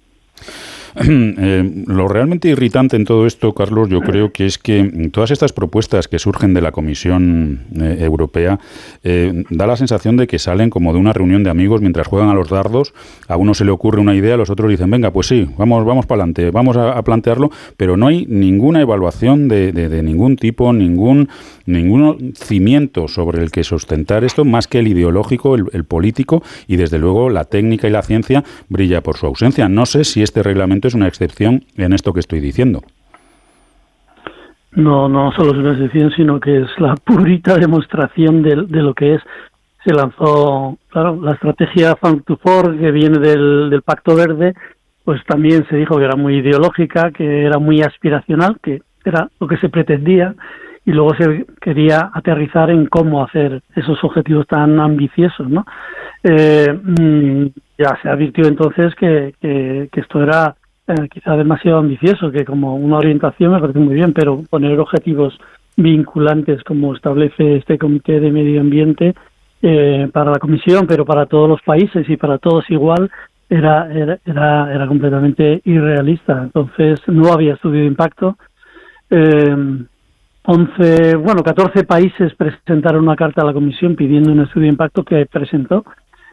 Eh, 1.38 1.84
lo 1.86 2.08
realmente 2.08 2.48
irritante 2.48 2.96
en 2.96 3.04
todo 3.04 3.26
esto, 3.26 3.52
Carlos, 3.52 3.88
yo 3.88 4.00
creo 4.00 4.32
que 4.32 4.46
es 4.46 4.58
que 4.58 5.10
todas 5.12 5.30
estas 5.30 5.52
propuestas 5.52 6.08
que 6.08 6.18
surgen 6.18 6.54
de 6.54 6.62
la 6.62 6.72
Comisión 6.72 7.60
eh, 7.78 7.98
Europea 8.00 8.58
eh, 9.04 9.44
da 9.50 9.66
la 9.66 9.76
sensación 9.76 10.16
de 10.16 10.26
que 10.26 10.38
salen 10.38 10.70
como 10.70 10.92
de 10.92 10.98
una 10.98 11.12
reunión 11.12 11.42
de 11.42 11.50
amigos 11.50 11.80
mientras 11.80 12.06
juegan 12.06 12.30
a 12.30 12.34
los 12.34 12.48
dardos. 12.48 12.94
A 13.28 13.36
uno 13.36 13.54
se 13.54 13.64
le 13.64 13.70
ocurre 13.70 14.00
una 14.00 14.14
idea, 14.14 14.34
a 14.34 14.36
los 14.36 14.50
otros 14.50 14.70
dicen, 14.70 14.90
venga, 14.90 15.10
pues 15.10 15.26
sí, 15.26 15.46
vamos, 15.58 15.84
vamos 15.84 16.06
para 16.06 16.22
adelante, 16.22 16.50
vamos 16.50 16.76
a, 16.76 17.02
plantearlo, 17.02 17.50
pero 17.76 17.96
no 17.96 18.08
hay 18.08 18.26
ninguna 18.26 18.80
evaluación 18.80 19.48
de, 19.48 20.02
ningún 20.02 20.36
tipo, 20.36 20.72
ningún, 20.72 21.28
ningún 21.66 22.32
cimiento 22.34 23.08
sobre 23.08 23.42
el 23.42 23.50
que 23.50 23.62
sustentar 23.64 24.24
esto, 24.24 24.44
más 24.44 24.66
que 24.66 24.78
el 24.78 24.88
ideológico, 24.88 25.54
el 25.54 25.84
político 25.84 26.42
y 26.66 26.76
desde 26.76 26.98
luego 26.98 27.30
la 27.30 27.44
técnica 27.44 27.86
y 27.86 27.90
la 27.90 28.02
ciencia 28.02 28.42
brilla 28.68 29.02
por 29.02 29.16
su 29.16 29.26
ausencia. 29.26 29.68
No 29.68 29.86
sé 29.86 30.04
si 30.04 30.22
este 30.22 30.42
reglamento 30.42 30.85
es 30.86 30.94
una 30.94 31.08
excepción 31.08 31.64
en 31.76 31.92
esto 31.92 32.12
que 32.12 32.20
estoy 32.20 32.40
diciendo. 32.40 32.82
No, 34.72 35.08
no 35.08 35.32
solo 35.32 35.52
es 35.52 35.58
una 35.58 35.72
excepción, 35.72 36.10
sino 36.12 36.38
que 36.38 36.62
es 36.62 36.68
la 36.78 36.94
purita 37.04 37.56
demostración 37.56 38.42
de, 38.42 38.56
lo 38.56 38.94
que 38.94 39.14
es. 39.14 39.22
Se 39.84 39.94
lanzó, 39.94 40.78
claro, 40.88 41.20
la 41.22 41.32
estrategia 41.32 41.96
Farm 41.96 42.22
to 42.22 42.36
Fork, 42.36 42.78
que 42.78 42.90
viene 42.90 43.18
del, 43.18 43.70
del 43.70 43.82
Pacto 43.82 44.16
Verde, 44.16 44.54
pues 45.04 45.22
también 45.24 45.64
se 45.68 45.76
dijo 45.76 45.96
que 45.96 46.04
era 46.04 46.16
muy 46.16 46.38
ideológica, 46.38 47.12
que 47.12 47.44
era 47.44 47.58
muy 47.58 47.80
aspiracional, 47.80 48.58
que 48.60 48.82
era 49.04 49.30
lo 49.38 49.46
que 49.46 49.56
se 49.58 49.68
pretendía, 49.68 50.34
y 50.84 50.92
luego 50.92 51.14
se 51.16 51.46
quería 51.60 52.10
aterrizar 52.14 52.70
en 52.70 52.86
cómo 52.86 53.24
hacer 53.24 53.62
esos 53.74 54.02
objetivos 54.04 54.46
tan 54.46 54.78
ambiciosos, 54.78 55.48
¿no? 55.48 55.64
Eh, 56.22 56.72
mm, 56.72 57.46
ya 57.78 57.98
se 58.00 58.08
advirtió 58.08 58.46
entonces 58.46 58.94
que, 58.94 59.34
que, 59.40 59.88
esto 59.92 60.22
era 60.22 60.54
eh, 60.88 61.08
quizá 61.10 61.36
demasiado 61.36 61.78
ambicioso, 61.78 62.30
que 62.30 62.44
como 62.44 62.76
una 62.76 62.98
orientación 62.98 63.52
me 63.52 63.60
parece 63.60 63.78
muy 63.78 63.94
bien, 63.94 64.12
pero 64.12 64.42
poner 64.48 64.78
objetivos 64.78 65.36
vinculantes 65.76 66.62
como 66.64 66.94
establece 66.94 67.56
este 67.56 67.78
Comité 67.78 68.20
de 68.20 68.30
Medio 68.30 68.60
Ambiente 68.60 69.14
eh, 69.62 70.08
para 70.12 70.30
la 70.30 70.38
Comisión, 70.38 70.86
pero 70.86 71.04
para 71.04 71.26
todos 71.26 71.48
los 71.48 71.62
países 71.62 72.08
y 72.08 72.16
para 72.16 72.38
todos 72.38 72.70
igual, 72.70 73.10
era, 73.48 73.92
era, 73.92 74.18
era, 74.24 74.74
era 74.74 74.86
completamente 74.86 75.60
irrealista. 75.64 76.42
Entonces 76.44 77.00
no 77.06 77.32
había 77.32 77.54
estudio 77.54 77.80
de 77.80 77.86
impacto. 77.86 78.36
Eh, 79.10 79.86
11, 80.48 81.16
bueno, 81.16 81.42
14 81.42 81.82
países 81.82 82.32
presentaron 82.36 83.02
una 83.02 83.16
carta 83.16 83.42
a 83.42 83.44
la 83.44 83.52
Comisión 83.52 83.96
pidiendo 83.96 84.30
un 84.30 84.40
estudio 84.40 84.66
de 84.66 84.72
impacto 84.72 85.02
que 85.02 85.26
presentó 85.26 85.84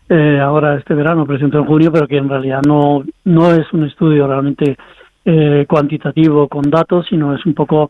eh, 0.10 0.40
ahora 0.40 0.76
este 0.76 0.94
verano, 0.94 1.26
presentó 1.26 1.60
en 1.60 1.66
junio, 1.66 1.92
pero 1.92 2.08
que 2.08 2.18
en 2.18 2.30
realidad 2.30 2.62
no, 2.68 3.04
no 3.26 3.52
es 3.52 3.72
un 3.74 3.86
estudio 3.86 4.28
realmente 4.28 4.78
eh, 5.26 5.66
cuantitativo 5.68 6.48
con 6.48 6.70
datos, 6.70 7.06
sino 7.10 7.36
es 7.36 7.46
un 7.46 7.54
poco 7.54 7.90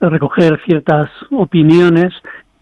recoger 0.00 0.60
ciertas 0.66 1.10
opiniones 1.30 2.12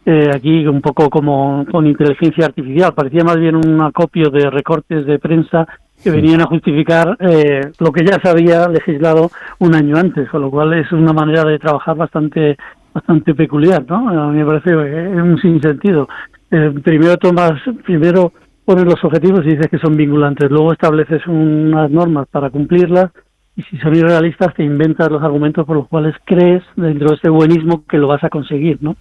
eh, 0.04 0.30
aquí 0.34 0.66
un 0.66 0.80
poco 0.80 1.08
como 1.08 1.64
con 1.70 1.86
inteligencia 1.86 2.46
artificial. 2.46 2.92
Parecía 2.94 3.24
más 3.24 3.38
bien 3.38 3.56
un 3.56 3.80
acopio 3.80 4.30
de 4.30 4.50
recortes 4.50 5.06
de 5.06 5.18
prensa 5.18 5.66
que 6.02 6.10
venían 6.10 6.40
a 6.40 6.46
justificar 6.46 7.16
eh, 7.20 7.70
lo 7.78 7.92
que 7.92 8.04
ya 8.04 8.18
se 8.20 8.28
había 8.28 8.68
legislado 8.68 9.30
un 9.60 9.74
año 9.74 9.96
antes, 9.96 10.28
con 10.28 10.42
lo 10.42 10.50
cual 10.50 10.72
es 10.74 10.90
una 10.92 11.12
manera 11.12 11.44
de 11.44 11.58
trabajar 11.58 11.96
bastante 11.96 12.56
bastante 12.92 13.34
peculiar, 13.34 13.84
¿no? 13.88 14.08
A 14.08 14.30
mí 14.30 14.38
me 14.38 14.44
parece 14.44 14.70
eh, 14.70 15.22
un 15.22 15.38
sinsentido. 15.40 16.08
Eh, 16.50 16.74
primero 16.82 17.16
tomas, 17.16 17.52
primero 17.84 18.32
pones 18.64 18.84
los 18.84 19.02
objetivos 19.04 19.44
y 19.44 19.50
dices 19.50 19.68
que 19.68 19.78
son 19.78 19.96
vinculantes, 19.96 20.50
luego 20.50 20.72
estableces 20.72 21.26
unas 21.26 21.90
normas 21.90 22.28
para 22.28 22.50
cumplirlas 22.50 23.10
y 23.56 23.62
si 23.62 23.76
son 23.78 23.94
irrealistas 23.94 24.54
te 24.54 24.64
inventas 24.64 25.10
los 25.10 25.22
argumentos 25.22 25.66
por 25.66 25.76
los 25.76 25.88
cuales 25.88 26.14
crees 26.24 26.62
dentro 26.76 27.10
de 27.10 27.16
ese 27.16 27.28
buenismo 27.28 27.84
que 27.86 27.98
lo 27.98 28.08
vas 28.08 28.24
a 28.24 28.30
conseguir, 28.30 28.78
¿no? 28.80 28.96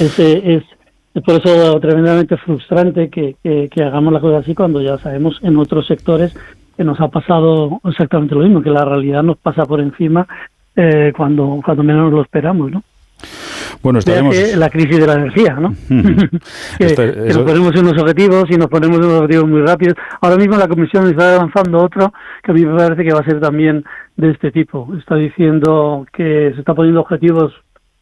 Ese 0.00 0.54
es, 0.54 0.64
es 1.14 1.22
por 1.22 1.34
eso 1.36 1.78
tremendamente 1.78 2.36
frustrante 2.38 3.10
que, 3.10 3.36
que, 3.42 3.82
hagamos 3.82 4.12
las 4.12 4.22
cosas 4.22 4.42
así 4.42 4.54
cuando 4.54 4.80
ya 4.80 4.98
sabemos 4.98 5.38
en 5.42 5.56
otros 5.58 5.86
sectores 5.86 6.34
que 6.76 6.84
nos 6.84 7.00
ha 7.00 7.08
pasado 7.08 7.80
exactamente 7.84 8.34
lo 8.34 8.40
mismo, 8.40 8.62
que 8.62 8.70
la 8.70 8.84
realidad 8.84 9.22
nos 9.22 9.36
pasa 9.38 9.66
por 9.66 9.80
encima 9.80 10.26
eh, 10.74 11.12
cuando, 11.16 11.60
cuando 11.64 11.84
menos 11.84 12.10
lo 12.10 12.22
esperamos, 12.22 12.72
¿no? 12.72 12.82
Bueno, 13.84 13.98
estaremos... 13.98 14.34
la 14.56 14.70
crisis 14.70 14.98
de 14.98 15.06
la 15.06 15.12
energía, 15.12 15.56
¿no? 15.60 15.74
que, 16.78 17.28
nos 17.28 17.38
ponemos 17.38 17.78
unos 17.78 18.00
objetivos 18.00 18.44
y 18.48 18.56
nos 18.56 18.68
ponemos 18.68 18.96
unos 18.96 19.20
objetivos 19.20 19.46
muy 19.46 19.60
rápidos. 19.60 19.94
Ahora 20.22 20.36
mismo 20.36 20.56
la 20.56 20.68
Comisión 20.68 21.06
está 21.06 21.36
avanzando 21.36 21.84
otro 21.84 22.10
que 22.42 22.50
a 22.50 22.54
mí 22.54 22.64
me 22.64 22.74
parece 22.74 23.04
que 23.04 23.12
va 23.12 23.20
a 23.20 23.24
ser 23.24 23.40
también 23.40 23.84
de 24.16 24.30
este 24.30 24.50
tipo. 24.50 24.88
Está 24.98 25.16
diciendo 25.16 26.06
que 26.14 26.52
se 26.54 26.60
está 26.60 26.74
poniendo 26.74 27.02
objetivos 27.02 27.52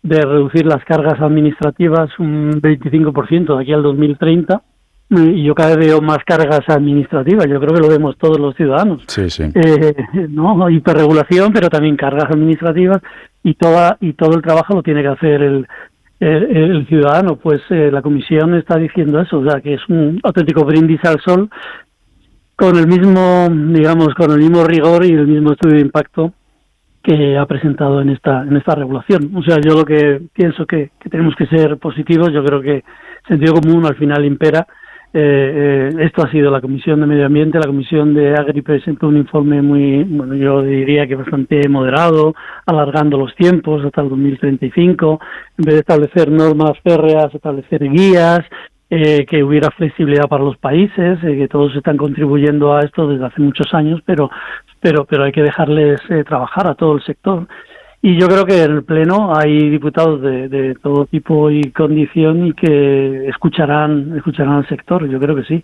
de 0.05 0.23
reducir 0.23 0.67
las 0.67 0.85
cargas 0.85 1.21
administrativas 1.21 2.17
un 2.21 2.63
25% 2.63 3.57
de 3.57 3.63
aquí 3.63 3.73
al 3.73 3.83
2030 3.83 4.63
y 5.11 5.45
yo 5.45 5.55
cada 5.55 5.77
vez 5.77 5.89
veo 5.89 6.01
más 6.01 6.19
cargas 6.25 6.63
administrativas, 6.69 7.47
yo 7.47 7.61
creo 7.61 7.75
que 7.75 7.81
lo 7.81 7.89
vemos 7.89 8.17
todos 8.17 8.39
los 8.39 8.57
ciudadanos. 8.57 9.03
Sí, 9.09 9.29
sí. 9.29 9.45
Eh, 9.55 9.95
no, 10.31 10.71
hiperregulación, 10.71 11.53
pero 11.53 11.69
también 11.69 11.97
cargas 11.97 12.31
administrativas 12.31 13.03
y 13.43 13.55
toda 13.55 13.97
y 14.01 14.13
todo 14.15 14.35
el 14.35 14.43
trabajo 14.43 14.75
lo 14.75 14.83
tiene 14.83 15.03
que 15.03 15.09
hacer 15.09 15.43
el, 15.43 15.67
el, 16.21 16.87
ciudadano. 16.87 17.37
Pues 17.37 17.61
eh, 17.71 17.91
la 17.93 18.03
comisión 18.03 18.55
está 18.55 18.77
diciendo 18.77 19.21
eso, 19.21 19.39
o 19.39 19.45
sea, 19.45 19.61
que 19.61 19.75
es 19.75 19.81
un 19.89 20.21
auténtico 20.23 20.65
brindis 20.65 21.05
al 21.05 21.21
sol 21.21 21.51
con 22.55 22.77
el 22.77 22.87
mismo, 22.87 23.49
digamos, 23.51 24.15
con 24.15 24.31
el 24.31 24.39
mismo 24.39 24.65
rigor 24.65 25.05
y 25.05 25.13
el 25.13 25.27
mismo 25.27 25.53
estudio 25.53 25.77
de 25.77 25.83
impacto 25.83 26.33
que 27.03 27.37
ha 27.37 27.47
presentado 27.47 28.01
en 28.01 28.11
esta 28.11 28.43
en 28.43 28.57
esta 28.57 28.75
regulación. 28.75 29.33
O 29.35 29.43
sea, 29.43 29.57
yo 29.61 29.75
lo 29.75 29.85
que 29.85 30.21
pienso 30.33 30.67
que, 30.67 30.91
que 31.01 31.11
tenemos 31.11 31.35
que 31.35 31.47
ser 31.47 31.77
positivos, 31.79 32.33
yo 32.33 32.45
creo 32.45 32.61
que 32.61 32.85
sentido 33.27 33.55
común 33.55 33.85
al 33.87 33.97
final 33.97 34.25
impera 34.25 34.67
eh, 35.15 35.91
eh, 35.95 36.05
esto 36.07 36.23
ha 36.23 36.31
sido 36.31 36.51
la 36.51 36.63
Comisión 36.63 37.01
de 37.01 37.07
Medio 37.07 37.27
Ambiente, 37.27 37.59
la 37.59 37.67
Comisión 37.67 38.15
de 38.15 38.35
Agri 38.35 38.63
presentó 38.63 39.09
un 39.09 39.19
informe 39.19 39.61
muy, 39.61 40.05
bueno, 40.05 40.35
yo 40.35 40.63
diría 40.63 41.07
que 41.07 41.17
bastante 41.17 41.69
moderado, 41.69 42.35
alargando 42.65 43.19
los 43.19 43.35
tiempos 43.35 43.85
hasta 43.85 44.01
el 44.01 44.09
2035, 44.09 45.21
en 45.59 45.65
vez 45.65 45.75
de 45.75 45.81
establecer 45.81 46.31
normas 46.31 46.73
férreas, 46.83 47.35
establecer 47.35 47.83
guías, 47.91 48.41
eh, 48.89 49.27
que 49.27 49.43
hubiera 49.43 49.71
flexibilidad 49.71 50.29
para 50.29 50.45
los 50.45 50.57
países, 50.57 51.19
eh, 51.23 51.37
que 51.37 51.49
todos 51.49 51.77
están 51.77 51.99
contribuyendo 51.99 52.75
a 52.75 52.81
esto 52.81 53.07
desde 53.07 53.27
hace 53.27 53.43
muchos 53.43 53.73
años, 53.75 54.01
pero, 54.07 54.31
pero, 54.81 55.05
pero 55.05 55.25
hay 55.25 55.33
que 55.33 55.43
dejarles 55.43 56.01
trabajar 56.27 56.67
a 56.69 56.75
todo 56.75 56.97
el 56.97 57.03
sector. 57.05 57.47
Y 58.05 58.19
yo 58.19 58.27
creo 58.27 58.45
que 58.45 58.65
en 58.65 58.73
el 58.73 58.83
Pleno 58.83 59.33
hay 59.33 59.71
diputados 59.71 60.21
de, 60.21 60.49
de, 60.49 60.75
todo 60.75 61.07
tipo 61.07 61.53
y 61.53 61.71
condición 61.71 62.49
y 62.49 62.53
que 62.53 63.29
escucharán, 63.29 64.17
escucharán 64.17 64.55
al 64.55 64.69
sector, 64.69 65.09
yo 65.09 65.21
creo 65.21 65.37
que 65.37 65.45
sí. 65.45 65.63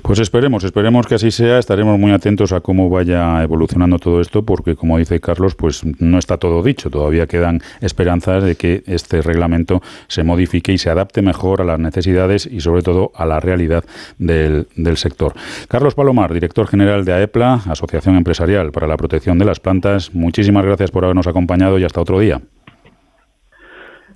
Pues 0.00 0.18
esperemos, 0.20 0.64
esperemos 0.64 1.06
que 1.06 1.16
así 1.16 1.30
sea, 1.30 1.58
estaremos 1.58 1.98
muy 1.98 2.12
atentos 2.12 2.54
a 2.54 2.62
cómo 2.62 2.88
vaya 2.88 3.42
evolucionando 3.42 3.98
todo 3.98 4.22
esto, 4.22 4.42
porque 4.42 4.74
como 4.74 4.96
dice 4.96 5.20
Carlos, 5.20 5.54
pues 5.54 5.84
no 6.00 6.18
está 6.18 6.38
todo 6.38 6.62
dicho, 6.62 6.88
todavía 6.88 7.26
quedan 7.26 7.60
esperanzas 7.82 8.42
de 8.42 8.54
que 8.54 8.82
este 8.86 9.20
reglamento 9.20 9.82
se 10.08 10.24
modifique 10.24 10.72
y 10.72 10.78
se 10.78 10.88
adapte 10.88 11.20
mejor 11.20 11.60
a 11.60 11.64
las 11.64 11.78
necesidades 11.78 12.46
y 12.46 12.60
sobre 12.60 12.80
todo 12.80 13.12
a 13.14 13.26
la 13.26 13.38
realidad 13.38 13.84
del, 14.16 14.66
del 14.76 14.96
sector. 14.96 15.34
Carlos 15.68 15.94
Palomar, 15.94 16.32
director 16.32 16.66
general 16.68 17.04
de 17.04 17.12
AEPLA, 17.12 17.60
Asociación 17.68 18.16
Empresarial 18.16 18.72
para 18.72 18.86
la 18.86 18.96
Protección 18.96 19.38
de 19.38 19.44
las 19.44 19.60
Plantas, 19.60 20.14
muchísimas 20.14 20.64
gracias 20.64 20.90
por 20.90 21.04
habernos 21.04 21.26
acompañado 21.26 21.65
y 21.78 21.84
hasta 21.84 22.00
otro 22.00 22.18
día. 22.20 22.40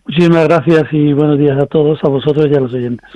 Muchísimas 0.07 0.49
gracias 0.49 0.85
y 0.93 1.13
buenos 1.13 1.39
días 1.39 1.57
a 1.61 1.67
todos, 1.67 1.99
a 2.03 2.09
vosotros 2.09 2.47
y 2.51 2.55
a 2.55 2.61
los 2.61 2.73
oyentes. 2.73 3.09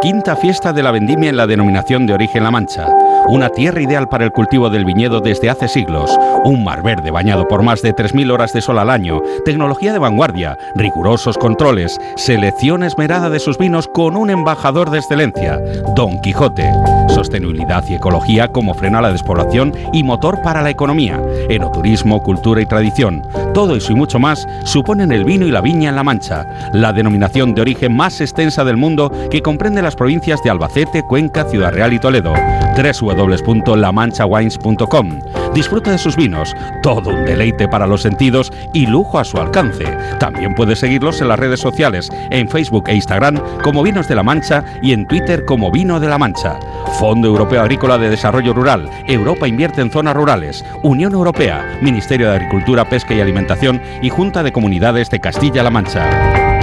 Quinta 0.00 0.36
fiesta 0.36 0.72
de 0.72 0.82
la 0.82 0.90
vendimia 0.90 1.30
en 1.30 1.36
la 1.36 1.46
denominación 1.46 2.06
de 2.06 2.14
origen 2.14 2.44
La 2.44 2.50
Mancha. 2.50 2.88
Una 3.26 3.48
tierra 3.48 3.80
ideal 3.80 4.06
para 4.08 4.24
el 4.24 4.32
cultivo 4.32 4.68
del 4.68 4.84
viñedo 4.84 5.20
desde 5.20 5.48
hace 5.48 5.66
siglos. 5.66 6.10
Un 6.44 6.62
mar 6.62 6.82
verde 6.82 7.10
bañado 7.10 7.48
por 7.48 7.62
más 7.62 7.80
de 7.80 7.94
3.000 7.94 8.30
horas 8.30 8.52
de 8.52 8.60
sol 8.60 8.78
al 8.78 8.90
año. 8.90 9.22
Tecnología 9.46 9.94
de 9.94 9.98
vanguardia. 9.98 10.58
Rigurosos 10.74 11.38
controles. 11.38 11.98
Selección 12.16 12.82
esmerada 12.82 13.30
de 13.30 13.40
sus 13.40 13.56
vinos 13.56 13.88
con 13.88 14.16
un 14.16 14.28
embajador 14.28 14.90
de 14.90 14.98
excelencia. 14.98 15.58
Don 15.96 16.20
Quijote. 16.20 16.70
Sostenibilidad 17.08 17.82
y 17.88 17.94
ecología 17.94 18.48
como 18.48 18.74
freno 18.74 18.98
a 18.98 19.02
la 19.02 19.12
despoblación 19.12 19.72
y 19.94 20.02
motor 20.02 20.42
para 20.42 20.60
la 20.60 20.70
economía. 20.70 21.18
Enoturismo, 21.48 22.22
cultura 22.22 22.60
y 22.60 22.66
tradición. 22.66 23.26
Todo 23.54 23.76
eso 23.76 23.92
y 23.92 23.94
mucho 23.94 24.18
más 24.18 24.46
suponen 24.64 25.12
el 25.12 25.24
vino 25.24 25.46
y 25.46 25.50
la 25.50 25.62
viña 25.62 25.88
en 25.88 25.96
La 25.96 26.02
Mancha. 26.02 26.44
La 26.72 26.92
denominación 26.92 27.54
de 27.54 27.62
origen 27.62 27.96
más 27.96 28.20
extensa 28.20 28.64
del 28.64 28.76
mundo 28.76 29.10
que 29.30 29.40
comprende 29.40 29.80
las 29.80 29.96
provincias 29.96 30.42
de 30.42 30.50
Albacete, 30.50 31.04
Cuenca, 31.04 31.44
Ciudad 31.44 31.72
Real 31.72 31.92
y 31.92 32.00
Toledo. 32.00 32.34
Tres 32.74 32.96
www.lamanchawines.com. 33.14 35.20
Disfruta 35.54 35.92
de 35.92 35.98
sus 35.98 36.16
vinos, 36.16 36.54
todo 36.82 37.10
un 37.10 37.24
deleite 37.24 37.68
para 37.68 37.86
los 37.86 38.02
sentidos 38.02 38.52
y 38.72 38.86
lujo 38.86 39.18
a 39.18 39.24
su 39.24 39.38
alcance. 39.38 39.84
También 40.18 40.54
puedes 40.54 40.80
seguirlos 40.80 41.20
en 41.20 41.28
las 41.28 41.38
redes 41.38 41.60
sociales, 41.60 42.10
en 42.30 42.48
Facebook 42.48 42.88
e 42.88 42.94
Instagram 42.94 43.40
como 43.62 43.82
Vinos 43.82 44.08
de 44.08 44.16
la 44.16 44.22
Mancha 44.22 44.64
y 44.82 44.92
en 44.92 45.06
Twitter 45.06 45.44
como 45.44 45.70
Vino 45.70 46.00
de 46.00 46.08
la 46.08 46.18
Mancha. 46.18 46.58
Fondo 46.98 47.28
Europeo 47.28 47.60
Agrícola 47.60 47.98
de 47.98 48.10
Desarrollo 48.10 48.52
Rural, 48.52 48.90
Europa 49.06 49.46
invierte 49.46 49.80
en 49.80 49.90
zonas 49.90 50.16
rurales, 50.16 50.64
Unión 50.82 51.12
Europea, 51.12 51.78
Ministerio 51.82 52.28
de 52.28 52.36
Agricultura, 52.36 52.88
Pesca 52.88 53.14
y 53.14 53.20
Alimentación 53.20 53.80
y 54.02 54.10
Junta 54.10 54.42
de 54.42 54.52
Comunidades 54.52 55.10
de 55.10 55.20
Castilla-La 55.20 55.70
Mancha. 55.70 56.53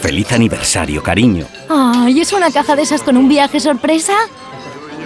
Feliz 0.00 0.32
aniversario, 0.32 1.02
cariño. 1.02 1.46
Ay, 1.68 2.20
¿es 2.20 2.32
una 2.32 2.50
caja 2.50 2.74
de 2.74 2.82
esas 2.82 3.02
con 3.02 3.16
un 3.16 3.28
viaje 3.28 3.60
sorpresa? 3.60 4.14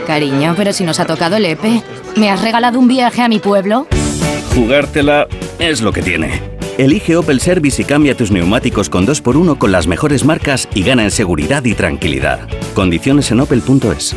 Cariño, 0.07 0.55
pero 0.57 0.73
si 0.73 0.85
nos 0.85 1.01
ha 1.01 1.05
tocado 1.05 1.37
el 1.37 1.47
EPE. 1.47 1.83
¿Me 2.17 2.31
has 2.31 2.43
regalado 2.43 2.79
un 2.79 2.87
viaje 2.87 3.23
a 3.23 3.29
mi 3.29 3.41
pueblo? 3.41 3.87
Jugártela 4.55 5.27
es 5.59 5.81
lo 5.81 5.93
que 5.93 6.03
tiene. 6.03 6.43
Elige 6.79 7.17
Opel 7.17 7.41
Service 7.41 7.81
y 7.81 7.85
cambia 7.85 8.17
tus 8.17 8.31
neumáticos 8.31 8.89
con 8.89 9.07
2x1 9.07 9.59
con 9.59 9.73
las 9.73 9.87
mejores 9.87 10.25
marcas 10.25 10.69
y 10.75 10.83
gana 10.83 11.05
en 11.05 11.11
seguridad 11.11 11.65
y 11.65 11.75
tranquilidad. 11.75 12.49
Condiciones 12.75 13.31
en 13.31 13.41
opel.es. 13.41 14.17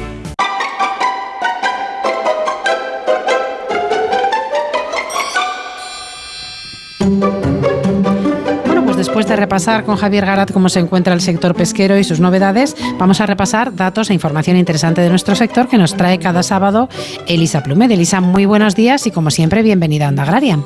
De 9.28 9.36
repasar 9.36 9.84
con 9.84 9.98
Javier 9.98 10.26
Garat 10.26 10.54
cómo 10.54 10.70
se 10.70 10.80
encuentra 10.80 11.14
el 11.14 11.20
sector 11.20 11.54
pesquero 11.54 11.98
y 11.98 12.06
sus 12.06 12.22
novedades, 12.22 12.78
vamos 12.98 13.20
a 13.20 13.26
repasar 13.26 13.76
datos 13.76 14.10
e 14.10 14.14
información 14.14 14.56
interesante 14.56 15.02
de 15.02 15.10
nuestro 15.10 15.36
sector 15.36 15.68
que 15.68 15.78
nos 15.78 15.98
trae 15.98 16.18
cada 16.18 16.44
sábado 16.44 16.88
Elisa 17.28 17.62
Plumed. 17.62 17.92
Elisa, 17.92 18.22
muy 18.22 18.46
buenos 18.46 18.74
días 18.74 19.06
y 19.06 19.12
como 19.12 19.30
siempre, 19.30 19.64
bienvenida 19.64 20.06
a 20.06 20.10
Onda 20.10 20.24
Agraria. 20.24 20.60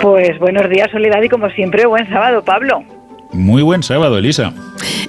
Pues 0.00 0.38
buenos 0.38 0.70
días, 0.70 0.88
Soledad, 0.92 1.20
y 1.22 1.28
como 1.28 1.50
siempre, 1.50 1.84
buen 1.84 2.08
sábado, 2.08 2.44
Pablo. 2.44 2.84
Muy 3.32 3.62
buen 3.62 3.82
sábado, 3.82 4.16
Elisa. 4.16 4.52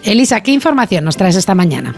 Elisa, 0.03 0.41
¿qué 0.41 0.51
información 0.51 1.05
nos 1.05 1.17
traes 1.17 1.35
esta 1.35 1.53
mañana? 1.53 1.93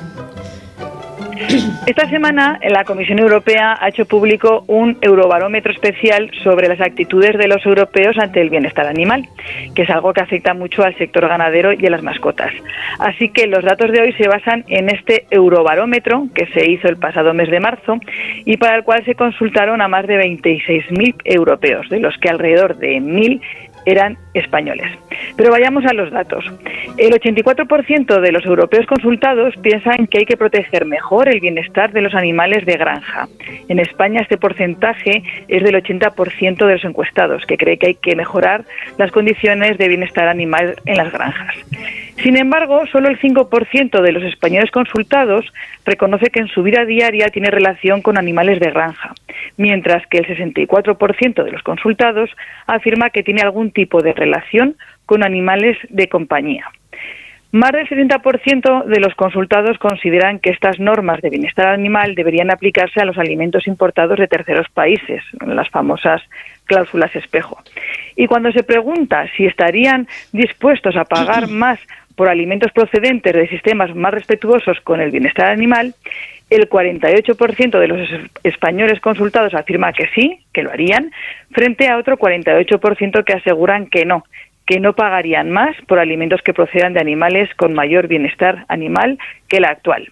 Esta 1.85 2.09
semana 2.09 2.59
la 2.67 2.83
Comisión 2.83 3.19
Europea 3.19 3.77
ha 3.79 3.89
hecho 3.89 4.05
público 4.05 4.63
un 4.67 4.97
eurobarómetro 5.01 5.71
especial 5.71 6.31
sobre 6.43 6.67
las 6.67 6.81
actitudes 6.81 7.37
de 7.37 7.47
los 7.47 7.65
europeos 7.65 8.17
ante 8.17 8.41
el 8.41 8.49
bienestar 8.49 8.87
animal, 8.87 9.27
que 9.75 9.83
es 9.83 9.89
algo 9.89 10.13
que 10.13 10.21
afecta 10.21 10.53
mucho 10.53 10.83
al 10.83 10.97
sector 10.97 11.27
ganadero 11.27 11.73
y 11.73 11.85
a 11.85 11.89
las 11.89 12.03
mascotas. 12.03 12.51
Así 12.99 13.29
que 13.29 13.47
los 13.47 13.63
datos 13.63 13.91
de 13.91 14.01
hoy 14.01 14.13
se 14.13 14.27
basan 14.27 14.65
en 14.67 14.89
este 14.89 15.25
eurobarómetro 15.29 16.27
que 16.33 16.47
se 16.47 16.69
hizo 16.69 16.87
el 16.87 16.97
pasado 16.97 17.33
mes 17.33 17.49
de 17.49 17.59
marzo 17.59 17.99
y 18.45 18.57
para 18.57 18.75
el 18.75 18.83
cual 18.83 19.03
se 19.05 19.15
consultaron 19.15 19.81
a 19.81 19.87
más 19.87 20.07
de 20.07 20.19
26.000 20.19 21.15
europeos, 21.23 21.89
de 21.89 21.99
los 21.99 22.17
que 22.17 22.29
alrededor 22.29 22.77
de 22.77 22.97
1.000 22.97 23.41
eran 23.87 24.17
españoles. 24.33 24.85
Pero 25.37 25.49
vayamos 25.49 25.85
a 25.85 25.93
los 25.93 26.11
datos. 26.11 26.43
El 26.97 27.13
84% 27.13 28.19
de 28.19 28.31
los 28.33 28.45
europeos 28.45 28.85
consultados 28.85 29.55
piensan 29.61 30.07
que 30.07 30.19
hay 30.19 30.25
que 30.25 30.35
proteger 30.35 30.85
mejor 30.85 31.29
el 31.29 31.39
bienestar 31.39 31.93
de 31.93 32.01
los 32.01 32.13
animales 32.13 32.65
de 32.65 32.75
granja. 32.75 33.29
En 33.69 33.79
España 33.79 34.21
este 34.21 34.37
porcentaje 34.37 35.23
es 35.47 35.63
del 35.63 35.75
80% 35.75 36.65
de 36.65 36.73
los 36.73 36.83
encuestados, 36.83 37.45
que 37.45 37.57
cree 37.57 37.77
que 37.77 37.87
hay 37.87 37.95
que 37.95 38.17
mejorar 38.17 38.65
las 38.97 39.11
condiciones 39.11 39.77
de 39.77 39.87
bienestar 39.87 40.27
animal 40.27 40.75
en 40.85 40.97
las 40.97 41.11
granjas. 41.11 41.55
Sin 42.23 42.35
embargo, 42.35 42.85
solo 42.91 43.09
el 43.09 43.19
5% 43.19 44.01
de 44.01 44.11
los 44.11 44.23
españoles 44.23 44.71
consultados 44.71 45.45
reconoce 45.85 46.31
que 46.31 46.39
en 46.39 46.47
su 46.47 46.63
vida 46.63 46.83
diaria 46.83 47.27
tiene 47.27 47.51
relación 47.51 48.01
con 48.01 48.17
animales 48.17 48.59
de 48.59 48.71
granja, 48.71 49.13
mientras 49.55 50.05
que 50.07 50.17
el 50.17 50.25
64% 50.25 51.43
de 51.43 51.51
los 51.51 51.61
consultados 51.61 52.31
afirma 52.65 53.11
que 53.11 53.23
tiene 53.23 53.41
algún 53.41 53.71
tipo 53.77 54.01
de 54.01 54.13
relación 54.13 54.75
con 55.05 55.23
animales 55.23 55.77
de 55.89 56.09
compañía. 56.09 56.65
Más 57.51 57.71
del 57.71 57.87
70% 57.87 58.85
de 58.85 58.99
los 58.99 59.13
consultados 59.15 59.77
consideran 59.77 60.39
que 60.39 60.49
estas 60.49 60.79
normas 60.79 61.21
de 61.21 61.29
bienestar 61.29 61.67
animal 61.67 62.15
deberían 62.15 62.51
aplicarse 62.51 62.99
a 62.99 63.05
los 63.05 63.17
alimentos 63.17 63.67
importados 63.67 64.17
de 64.17 64.27
terceros 64.27 64.67
países, 64.73 65.23
las 65.45 65.69
famosas 65.69 66.21
cláusulas 66.65 67.15
espejo. 67.15 67.61
Y 68.15 68.27
cuando 68.27 68.51
se 68.51 68.63
pregunta 68.63 69.27
si 69.37 69.45
estarían 69.45 70.07
dispuestos 70.33 70.95
a 70.97 71.05
pagar 71.05 71.47
más 71.63 71.79
por 72.15 72.29
alimentos 72.29 72.71
procedentes 72.71 73.33
de 73.33 73.47
sistemas 73.47 73.95
más 73.95 74.11
respetuosos 74.11 74.81
con 74.81 74.99
el 74.99 75.11
bienestar 75.11 75.51
animal, 75.51 75.93
el 76.49 76.69
48% 76.69 77.79
de 77.79 77.87
los 77.87 78.09
españoles 78.43 78.99
consultados 79.01 79.53
afirma 79.53 79.93
que 79.93 80.07
sí, 80.15 80.39
que 80.53 80.63
lo 80.63 80.71
harían, 80.71 81.11
frente 81.51 81.87
a 81.87 81.97
otro 81.97 82.17
48% 82.17 83.23
que 83.23 83.33
aseguran 83.33 83.87
que 83.87 84.05
no, 84.05 84.23
que 84.65 84.79
no 84.79 84.93
pagarían 84.93 85.49
más 85.49 85.75
por 85.87 85.99
alimentos 85.99 86.41
que 86.41 86.53
procedan 86.53 86.93
de 86.93 87.01
animales 87.01 87.49
con 87.55 87.73
mayor 87.73 88.07
bienestar 88.07 88.65
animal 88.67 89.17
que 89.47 89.59
la 89.59 89.69
actual. 89.69 90.09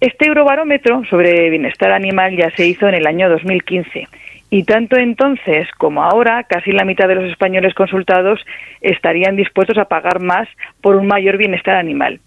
Este 0.00 0.26
eurobarómetro 0.26 1.04
sobre 1.08 1.48
bienestar 1.50 1.92
animal 1.92 2.36
ya 2.36 2.50
se 2.56 2.66
hizo 2.66 2.88
en 2.88 2.94
el 2.94 3.06
año 3.06 3.28
2015 3.28 4.08
y 4.52 4.64
tanto 4.64 4.98
entonces 4.98 5.66
como 5.78 6.04
ahora, 6.04 6.44
casi 6.44 6.72
la 6.72 6.84
mitad 6.84 7.08
de 7.08 7.14
los 7.14 7.24
españoles 7.24 7.72
consultados 7.72 8.38
estarían 8.82 9.34
dispuestos 9.34 9.78
a 9.78 9.86
pagar 9.86 10.20
más 10.20 10.46
por 10.82 10.96
un 10.96 11.06
mayor 11.06 11.38
bienestar 11.38 11.76
animal. 11.76 12.20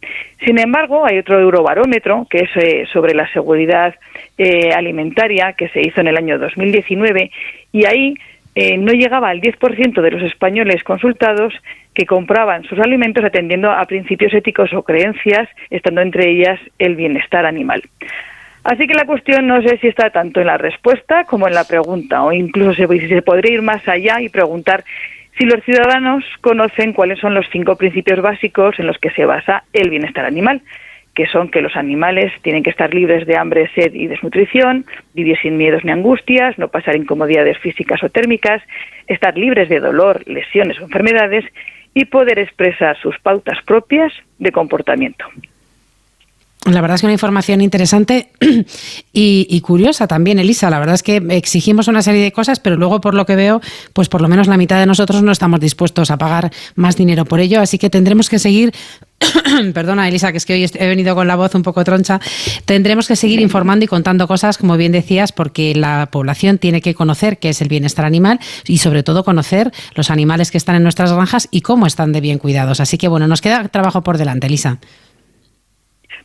Sin 0.43 0.57
embargo, 0.57 1.05
hay 1.05 1.19
otro 1.19 1.39
eurobarómetro, 1.39 2.25
que 2.27 2.39
es 2.39 2.49
eh, 2.55 2.87
sobre 2.91 3.13
la 3.13 3.31
seguridad 3.31 3.93
eh, 4.39 4.71
alimentaria, 4.73 5.53
que 5.53 5.69
se 5.69 5.81
hizo 5.81 6.01
en 6.01 6.07
el 6.07 6.17
año 6.17 6.39
2019, 6.39 7.29
y 7.71 7.85
ahí 7.85 8.15
eh, 8.55 8.75
no 8.79 8.93
llegaba 8.93 9.29
al 9.29 9.39
10% 9.39 10.01
de 10.01 10.11
los 10.11 10.23
españoles 10.23 10.83
consultados 10.83 11.53
que 11.93 12.07
compraban 12.07 12.63
sus 12.63 12.79
alimentos 12.79 13.23
atendiendo 13.23 13.69
a 13.69 13.85
principios 13.85 14.33
éticos 14.33 14.73
o 14.73 14.81
creencias, 14.81 15.47
estando 15.69 16.01
entre 16.01 16.31
ellas 16.31 16.59
el 16.79 16.95
bienestar 16.95 17.45
animal. 17.45 17.83
Así 18.65 18.87
que 18.87 18.95
la 18.95 19.05
cuestión 19.05 19.45
no 19.45 19.61
sé 19.61 19.77
si 19.77 19.87
está 19.87 20.09
tanto 20.09 20.41
en 20.41 20.47
la 20.47 20.57
respuesta 20.57 21.25
como 21.25 21.47
en 21.47 21.53
la 21.53 21.65
pregunta, 21.65 22.23
o 22.23 22.31
incluso 22.33 22.73
se, 22.73 22.87
se 23.07 23.21
podría 23.21 23.53
ir 23.53 23.61
más 23.61 23.87
allá 23.87 24.19
y 24.21 24.29
preguntar 24.29 24.83
si 25.37 25.45
los 25.45 25.63
ciudadanos 25.63 26.23
conocen 26.41 26.91
cuáles 26.91 27.19
son 27.19 27.35
los 27.35 27.45
cinco 27.51 27.75
principios 27.75 28.23
básicos 28.23 28.79
en 28.79 28.87
los 28.87 28.97
que 28.97 29.11
se 29.11 29.23
basa 29.25 29.65
el 29.71 29.91
bienestar 29.91 30.25
animal, 30.25 30.63
que 31.13 31.27
son 31.27 31.51
que 31.51 31.61
los 31.61 31.75
animales 31.75 32.33
tienen 32.41 32.63
que 32.63 32.71
estar 32.71 32.91
libres 32.91 33.27
de 33.27 33.37
hambre, 33.37 33.69
sed 33.75 33.93
y 33.93 34.07
desnutrición, 34.07 34.83
vivir 35.13 35.37
sin 35.43 35.57
miedos 35.57 35.85
ni 35.85 35.91
angustias, 35.91 36.57
no 36.57 36.69
pasar 36.69 36.95
incomodidades 36.95 37.59
físicas 37.59 38.03
o 38.03 38.09
térmicas, 38.09 38.63
estar 39.05 39.37
libres 39.37 39.69
de 39.69 39.79
dolor, 39.79 40.23
lesiones 40.25 40.79
o 40.79 40.85
enfermedades 40.85 41.45
y 41.93 42.05
poder 42.05 42.39
expresar 42.39 42.97
sus 42.97 43.19
pautas 43.19 43.61
propias 43.63 44.11
de 44.39 44.51
comportamiento. 44.51 45.23
La 46.65 46.81
verdad 46.81 46.95
es 46.95 47.01
que 47.01 47.07
una 47.07 47.13
información 47.13 47.61
interesante 47.61 48.31
y, 49.13 49.61
curiosa 49.61 50.07
también, 50.07 50.39
Elisa. 50.39 50.71
La 50.71 50.79
verdad 50.79 50.95
es 50.95 51.03
que 51.03 51.17
exigimos 51.29 51.87
una 51.87 52.01
serie 52.01 52.23
de 52.23 52.31
cosas, 52.31 52.59
pero 52.59 52.75
luego, 52.75 53.01
por 53.01 53.13
lo 53.13 53.27
que 53.27 53.35
veo, 53.35 53.61
pues 53.93 54.09
por 54.09 54.21
lo 54.21 54.27
menos 54.27 54.47
la 54.47 54.57
mitad 54.57 54.79
de 54.79 54.87
nosotros 54.87 55.21
no 55.21 55.31
estamos 55.31 55.59
dispuestos 55.59 56.09
a 56.09 56.17
pagar 56.17 56.51
más 56.73 56.95
dinero 56.95 57.23
por 57.25 57.39
ello. 57.39 57.61
Así 57.61 57.77
que 57.77 57.91
tendremos 57.91 58.29
que 58.29 58.39
seguir. 58.39 58.73
Perdona, 59.75 60.07
Elisa, 60.07 60.31
que 60.31 60.39
es 60.39 60.45
que 60.47 60.53
hoy 60.53 60.67
he 60.73 60.87
venido 60.87 61.13
con 61.13 61.27
la 61.27 61.35
voz 61.35 61.53
un 61.53 61.61
poco 61.61 61.83
troncha. 61.83 62.19
Tendremos 62.65 63.07
que 63.07 63.15
seguir 63.15 63.41
informando 63.41 63.85
y 63.85 63.87
contando 63.87 64.27
cosas, 64.27 64.57
como 64.57 64.75
bien 64.75 64.91
decías, 64.91 65.31
porque 65.31 65.75
la 65.75 66.09
población 66.11 66.57
tiene 66.57 66.81
que 66.81 66.95
conocer 66.95 67.37
qué 67.37 67.49
es 67.49 67.61
el 67.61 67.67
bienestar 67.67 68.05
animal 68.05 68.39
y, 68.65 68.79
sobre 68.79 69.03
todo, 69.03 69.23
conocer 69.23 69.71
los 69.93 70.09
animales 70.09 70.49
que 70.49 70.57
están 70.57 70.75
en 70.75 70.83
nuestras 70.83 71.13
granjas 71.13 71.47
y 71.51 71.61
cómo 71.61 71.85
están 71.85 72.11
de 72.11 72.21
bien 72.21 72.39
cuidados. 72.39 72.79
Así 72.79 72.97
que, 72.97 73.07
bueno, 73.07 73.27
nos 73.27 73.41
queda 73.41 73.67
trabajo 73.67 74.01
por 74.01 74.17
delante, 74.17 74.47
Elisa. 74.47 74.79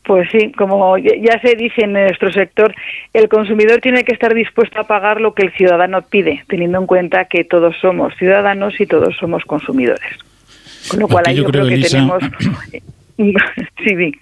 Pues 0.02 0.28
sí, 0.32 0.50
como 0.52 0.96
ya 0.96 1.40
se 1.40 1.56
dice 1.56 1.82
en 1.84 1.92
nuestro 1.92 2.32
sector, 2.32 2.74
el 3.12 3.28
consumidor 3.28 3.80
tiene 3.80 4.02
que 4.02 4.12
estar 4.12 4.34
dispuesto 4.34 4.80
a 4.80 4.84
pagar 4.84 5.20
lo 5.20 5.34
que 5.34 5.42
el 5.46 5.52
ciudadano 5.52 6.02
pide, 6.02 6.42
teniendo 6.48 6.78
en 6.78 6.86
cuenta 6.86 7.26
que 7.26 7.44
todos 7.44 7.76
somos 7.80 8.14
ciudadanos 8.16 8.80
y 8.80 8.86
todos 8.86 9.14
somos 9.16 9.44
consumidores. 9.44 10.18
Con 10.88 11.00
lo 11.00 11.08
cual, 11.08 11.24
ahí 11.26 11.36
yo, 11.36 11.44
creo, 11.44 11.68
que, 11.68 11.78
tenemos. 11.78 12.22
sí, 13.16 13.32
Sí, 13.84 14.12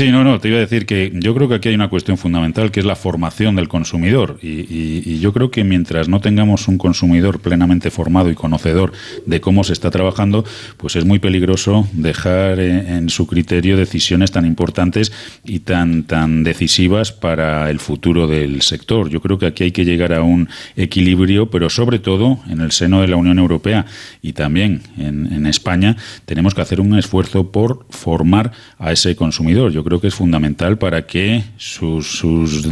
no, 0.00 0.24
no, 0.24 0.40
te 0.40 0.48
iba 0.48 0.56
a 0.56 0.60
decir 0.60 0.86
que 0.86 1.12
yo 1.14 1.34
creo 1.34 1.50
que 1.50 1.56
aquí 1.56 1.68
hay 1.68 1.74
una 1.74 1.90
cuestión 1.90 2.16
fundamental 2.16 2.70
que 2.70 2.80
es 2.80 2.86
la 2.86 2.96
formación 2.96 3.56
del 3.56 3.68
consumidor 3.68 4.38
y, 4.40 5.20
yo 5.20 5.32
creo 5.32 5.50
que 5.50 5.62
mientras 5.62 6.08
no 6.08 6.20
tengamos 6.20 6.66
un 6.66 6.78
consumidor 6.78 7.40
plenamente 7.40 7.90
formado 7.90 8.30
y 8.30 8.34
conocedor 8.34 8.92
de 9.26 9.40
cómo 9.40 9.62
se 9.62 9.72
está 9.74 9.90
trabajando, 9.90 10.44
pues 10.78 10.96
es 10.96 11.04
muy 11.04 11.18
peligroso 11.18 11.86
dejar 11.92 12.58
en, 12.58 13.08
su 13.10 13.26
criterio 13.26 13.76
decisiones 13.76 14.32
tan 14.32 14.46
importantes 14.46 15.12
y 15.44 15.60
tan, 15.60 16.04
tan 16.04 16.42
decisivas 16.42 17.12
para 17.12 17.70
el 17.70 17.78
futuro 17.78 18.26
del 18.26 18.62
sector. 18.62 19.10
Yo 19.10 19.20
creo 19.20 19.38
que 19.38 19.46
aquí 19.46 19.64
hay 19.64 19.72
que 19.72 19.84
llegar 19.84 20.12
a 20.14 20.22
un 20.22 20.48
equilibrio, 20.76 21.50
pero 21.50 21.68
sobre 21.70 21.98
todo 21.98 22.40
en 22.48 22.60
el 22.62 22.72
seno 22.72 23.02
de 23.02 23.08
la 23.08 23.16
Unión 23.16 23.38
Europea 23.38 23.86
y 24.22 24.32
también 24.32 24.82
en, 24.96 25.46
España 25.46 25.96
tenemos 26.24 26.54
que 26.54 26.62
hacer 26.62 26.80
un 26.80 26.96
esfuerzo 26.96 27.50
por 27.50 27.84
formar 27.90 28.52
a 28.78 28.92
ese 28.92 29.14
consumidor. 29.16 29.72
Creo 29.84 30.00
que 30.00 30.08
es 30.08 30.14
fundamental 30.14 30.78
para 30.78 31.06
que 31.06 31.42
sus, 31.56 32.22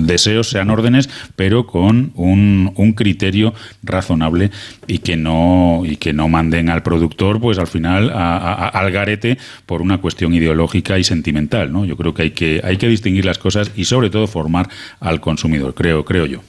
deseos 0.06 0.50
sean 0.50 0.70
órdenes, 0.70 1.08
pero 1.36 1.66
con 1.66 2.12
un, 2.14 2.72
un, 2.76 2.92
criterio 2.92 3.54
razonable 3.82 4.50
y 4.86 4.98
que 4.98 5.16
no 5.16 5.82
y 5.84 5.96
que 5.96 6.12
no 6.12 6.28
manden 6.28 6.68
al 6.70 6.82
productor, 6.82 7.40
pues 7.40 7.58
al 7.58 7.66
final 7.66 8.10
al 8.10 8.90
garete 8.90 9.38
por 9.66 9.82
una 9.82 9.98
cuestión 9.98 10.34
ideológica 10.34 10.98
y 10.98 11.04
sentimental, 11.04 11.72
¿no? 11.72 11.84
Yo 11.84 11.96
creo 11.96 12.14
que 12.14 12.22
hay 12.22 12.30
que 12.32 12.60
hay 12.64 12.76
que 12.76 12.88
distinguir 12.88 13.24
las 13.24 13.38
cosas 13.38 13.70
y 13.76 13.84
sobre 13.84 14.10
todo 14.10 14.26
formar 14.26 14.68
al 15.00 15.20
consumidor, 15.20 15.74
creo 15.74 16.04
creo 16.04 16.26
yo. 16.26 16.40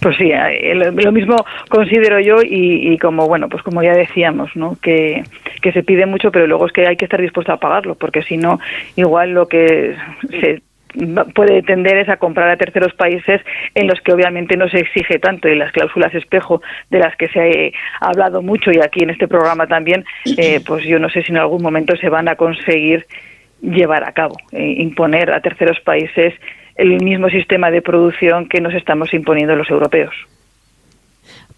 Pues 0.00 0.16
sí, 0.16 0.30
eh, 0.32 0.74
lo 0.74 1.12
mismo 1.12 1.36
considero 1.68 2.20
yo 2.20 2.38
y, 2.42 2.98
como 2.98 3.26
bueno, 3.28 3.48
pues 3.48 3.62
como 3.62 3.82
ya 3.82 3.92
decíamos, 3.92 4.54
¿no? 4.56 4.76
Que, 4.80 5.22
se 5.62 5.82
pide 5.82 6.06
mucho, 6.06 6.32
pero 6.32 6.46
luego 6.46 6.66
es 6.66 6.72
que 6.72 6.86
hay 6.86 6.96
que 6.96 7.04
estar 7.04 7.20
dispuesto 7.20 7.52
a 7.52 7.58
pagarlo, 7.58 7.94
porque 7.94 8.22
si 8.22 8.36
no, 8.36 8.58
igual 8.96 9.32
lo 9.32 9.46
que 9.46 9.94
se 10.40 10.62
puede 11.34 11.62
tender 11.62 11.98
es 11.98 12.08
a 12.08 12.16
comprar 12.16 12.50
a 12.50 12.56
terceros 12.56 12.92
países 12.94 13.40
en 13.76 13.86
los 13.86 14.00
que 14.00 14.12
obviamente 14.12 14.56
no 14.56 14.68
se 14.68 14.80
exige 14.80 15.20
tanto 15.20 15.48
y 15.48 15.54
las 15.54 15.70
cláusulas 15.70 16.12
espejo 16.14 16.62
de 16.90 16.98
las 16.98 17.14
que 17.16 17.28
se 17.28 17.72
ha 18.00 18.08
hablado 18.08 18.42
mucho 18.42 18.72
y 18.72 18.78
aquí 18.78 19.04
en 19.04 19.10
este 19.10 19.28
programa 19.28 19.68
también, 19.68 20.04
eh, 20.36 20.60
pues 20.66 20.84
yo 20.84 20.98
no 20.98 21.08
sé 21.08 21.22
si 21.22 21.30
en 21.30 21.38
algún 21.38 21.62
momento 21.62 21.94
se 21.96 22.08
van 22.08 22.28
a 22.28 22.34
conseguir 22.34 23.06
llevar 23.62 24.02
a 24.02 24.12
cabo, 24.12 24.36
eh, 24.50 24.74
imponer 24.78 25.32
a 25.32 25.40
terceros 25.40 25.78
países 25.80 26.34
el 26.76 27.02
mismo 27.02 27.28
sistema 27.28 27.70
de 27.70 27.82
producción 27.82 28.48
que 28.48 28.60
nos 28.60 28.74
estamos 28.74 29.12
imponiendo 29.12 29.54
los 29.56 29.68
europeos. 29.70 30.14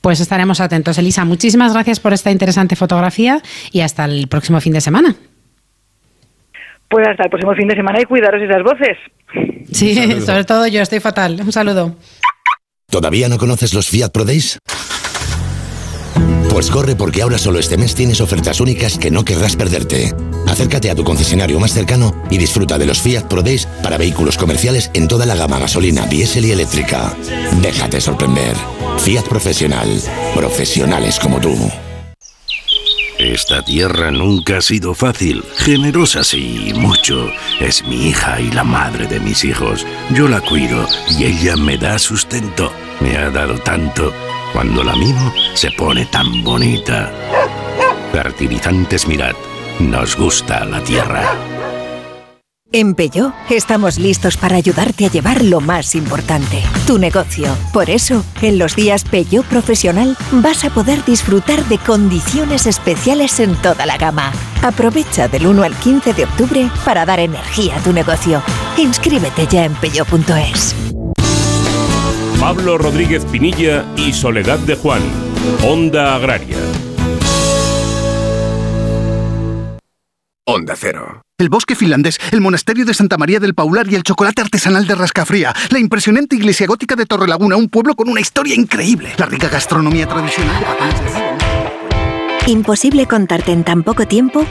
Pues 0.01 0.21
estaremos 0.21 0.61
atentos. 0.61 0.99
Elisa, 0.99 1.25
muchísimas 1.25 1.73
gracias 1.73 2.01
por 2.01 2.13
esta 2.13 2.31
interesante 2.31 2.75
fotografía 2.75 3.41
y 3.71 3.81
hasta 3.81 4.05
el 4.05 4.27
próximo 4.27 4.61
fin 4.61 4.73
de 4.73 4.81
semana. 4.81 5.15
Pues 6.89 7.07
hasta 7.09 7.25
el 7.25 7.31
próximo 7.31 7.55
fin 7.55 7.69
de 7.69 7.77
semana 7.77 8.01
y 8.01 8.05
cuidaros 8.05 8.43
esas 8.43 8.63
voces. 8.63 8.99
Sí, 9.73 10.21
sobre 10.21 10.45
todo 10.45 10.67
yo 10.67 10.83
estoy 10.83 11.01
fatal. 11.01 11.41
Un 11.41 11.53
saludo. 11.53 11.97
¿Todavía 12.91 13.29
no 13.29 13.39
conoces 13.39 13.73
los 13.73 13.89
Fiat 13.89 14.11
Pro 14.11 14.25
Days? 14.25 14.59
Pues 16.53 16.71
corre 16.71 16.95
porque 16.95 17.23
ahora 17.23 17.39
solo 17.39 17.59
este 17.59 17.79
mes 17.79 17.95
tienes 17.95 18.21
ofertas 18.21 18.61
únicas 18.61 18.99
que 18.99 19.11
no 19.11 19.25
querrás 19.25 19.57
perderte. 19.57 20.15
Acércate 20.47 20.91
a 20.91 20.95
tu 20.95 21.03
concesionario 21.03 21.59
más 21.59 21.73
cercano 21.73 22.15
y 22.29 22.37
disfruta 22.37 22.77
de 22.77 22.85
los 22.85 23.01
Fiat 23.01 23.23
Pro 23.23 23.41
Days 23.41 23.67
para 23.83 23.97
vehículos 23.97 24.37
comerciales 24.37 24.91
en 24.93 25.09
toda 25.09 25.25
la 25.25 25.35
gama 25.35 25.59
gasolina, 25.59 26.05
diésel 26.07 26.45
y 26.45 26.53
eléctrica. 26.53 27.17
Déjate 27.63 28.03
sorprender. 28.03 28.55
Fiat 28.99 29.27
Profesional. 29.29 29.89
Profesionales 30.35 31.19
como 31.19 31.41
tú. 31.41 31.57
Esta 33.19 33.63
tierra 33.63 34.11
nunca 34.11 34.59
ha 34.59 34.63
sido 34.63 34.93
fácil, 34.93 35.43
generosa 35.57 36.23
sí, 36.23 36.73
mucho. 36.75 37.31
Es 37.61 37.83
mi 37.87 38.09
hija 38.09 38.39
y 38.43 38.51
la 38.51 38.65
madre 38.65 39.07
de 39.07 39.21
mis 39.21 39.43
hijos. 39.45 39.87
Yo 40.11 40.29
la 40.29 40.43
cuido 40.43 40.87
y 41.19 41.25
ella 41.25 41.57
me 41.57 41.79
da 41.79 41.99
sustento. 41.99 42.71
Me 43.01 43.17
ha 43.17 43.31
dado 43.31 43.55
tanto 43.55 44.13
cuando 44.53 44.85
la 44.85 44.95
mimo, 44.95 45.33
se 45.55 45.71
pone 45.71 46.07
tan 46.07 46.45
bonita. 46.45 47.11
Fertilizantes 48.13 49.07
Mirad. 49.07 49.35
Nos 49.81 50.17
gusta 50.17 50.65
la 50.65 50.83
tierra. 50.83 51.23
En 52.75 52.95
Peyo 52.95 53.35
estamos 53.51 53.99
listos 53.99 54.39
para 54.39 54.57
ayudarte 54.57 55.05
a 55.05 55.11
llevar 55.11 55.45
lo 55.45 55.61
más 55.61 55.95
importante, 55.95 56.63
tu 56.87 56.99
negocio. 56.99 57.55
Por 57.71 57.91
eso, 57.91 58.25
en 58.41 58.59
los 58.59 58.77
días 58.77 59.05
Peyo 59.05 59.43
Profesional 59.43 60.17
vas 60.33 60.65
a 60.65 60.71
poder 60.71 61.05
disfrutar 61.05 61.63
de 61.67 61.77
condiciones 61.77 62.67
especiales 62.67 63.41
en 63.41 63.57
toda 63.57 63.85
la 63.85 63.99
gama. 63.99 64.33
Aprovecha 64.63 65.29
del 65.29 65.47
1 65.47 65.63
al 65.63 65.75
15 65.75 66.15
de 66.15 66.25
octubre 66.25 66.71
para 66.83 67.05
dar 67.05 67.21
energía 67.21 67.77
a 67.77 67.81
tu 67.81 67.93
negocio. 67.93 68.43
Inscríbete 68.79 69.47
ya 69.49 69.67
en 69.67 69.75
peyo.es. 69.75 70.75
Pablo 72.43 72.77
Rodríguez 72.77 73.25
Pinilla 73.27 73.87
y 73.97 74.13
Soledad 74.13 74.59
de 74.59 74.75
Juan. 74.75 75.01
Onda 75.63 76.17
Agraria. 76.17 76.57
Onda 80.45 80.75
Cero. 80.77 81.23
El 81.39 81.49
bosque 81.51 81.77
finlandés, 81.77 82.19
el 82.33 82.41
monasterio 82.41 82.85
de 82.85 82.95
Santa 82.95 83.17
María 83.17 83.39
del 83.39 83.55
Paular 83.55 83.87
y 83.87 83.95
el 83.95 84.03
chocolate 84.03 84.43
artesanal 84.43 84.89
de 84.89 84.97
Rascafría. 84.97 85.55
La 85.71 85.79
impresionante 85.79 86.35
iglesia 86.35 86.67
gótica 86.67 86.97
de 86.97 87.07
Torrelaguna, 87.07 87.55
un 87.55 87.69
pueblo 87.69 87.95
con 87.95 88.09
una 88.09 88.21
historia 88.21 88.57
increíble. 88.57 89.13
La 89.19 89.27
rica 89.27 89.49
gastronomía 89.49 90.09
tradicional 90.09 90.65
de 92.47 92.51
Imposible 92.51 93.07
contarte 93.07 93.53
en 93.53 93.63
tan 93.63 93.85
poco 93.85 94.09
tiempo 94.09 94.45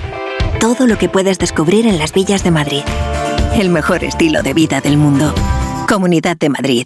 todo 0.61 0.87
lo 0.87 0.97
que 0.97 1.09
puedes 1.09 1.39
descubrir 1.39 1.85
en 1.85 1.99
las 1.99 2.13
villas 2.13 2.45
de 2.45 2.51
Madrid. 2.51 2.83
El 3.53 3.67
mejor 3.67 4.05
estilo 4.05 4.43
de 4.43 4.53
vida 4.53 4.79
del 4.79 4.95
mundo. 4.95 5.35
Comunidad 5.89 6.37
de 6.37 6.47
Madrid. 6.47 6.85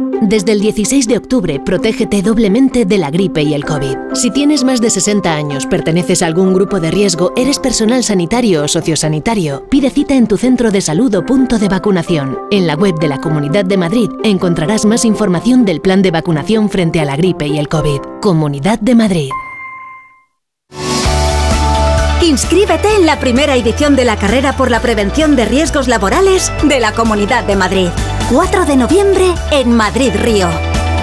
Desde 0.21 0.51
el 0.51 0.61
16 0.61 1.07
de 1.07 1.17
octubre, 1.17 1.59
protégete 1.59 2.21
doblemente 2.21 2.85
de 2.85 2.99
la 2.99 3.09
gripe 3.09 3.41
y 3.41 3.55
el 3.55 3.65
COVID. 3.65 3.97
Si 4.13 4.29
tienes 4.29 4.63
más 4.63 4.79
de 4.79 4.91
60 4.91 5.33
años, 5.33 5.65
perteneces 5.65 6.21
a 6.21 6.27
algún 6.27 6.53
grupo 6.53 6.79
de 6.79 6.91
riesgo, 6.91 7.33
eres 7.35 7.57
personal 7.57 8.03
sanitario 8.03 8.63
o 8.63 8.67
sociosanitario, 8.67 9.65
pide 9.67 9.89
cita 9.89 10.13
en 10.13 10.27
tu 10.27 10.37
centro 10.37 10.69
de 10.69 10.79
salud 10.79 11.11
o 11.15 11.25
punto 11.25 11.57
de 11.57 11.67
vacunación. 11.67 12.37
En 12.51 12.67
la 12.67 12.75
web 12.75 12.99
de 12.99 13.07
la 13.07 13.19
Comunidad 13.19 13.65
de 13.65 13.77
Madrid 13.77 14.11
encontrarás 14.23 14.85
más 14.85 15.05
información 15.05 15.65
del 15.65 15.81
plan 15.81 16.03
de 16.03 16.11
vacunación 16.11 16.69
frente 16.69 16.99
a 16.99 17.05
la 17.05 17.15
gripe 17.15 17.47
y 17.47 17.57
el 17.57 17.67
COVID. 17.67 18.01
Comunidad 18.21 18.79
de 18.79 18.93
Madrid. 18.93 19.29
Inscríbete 22.21 22.95
en 22.95 23.07
la 23.07 23.19
primera 23.19 23.55
edición 23.55 23.95
de 23.95 24.05
la 24.05 24.17
carrera 24.17 24.55
por 24.55 24.69
la 24.69 24.81
prevención 24.81 25.35
de 25.35 25.45
riesgos 25.45 25.87
laborales 25.87 26.51
de 26.61 26.79
la 26.79 26.91
Comunidad 26.91 27.43
de 27.43 27.55
Madrid. 27.55 27.89
4 28.31 28.65
de 28.65 28.77
noviembre 28.77 29.35
en 29.51 29.75
Madrid 29.75 30.13
Río. 30.15 30.47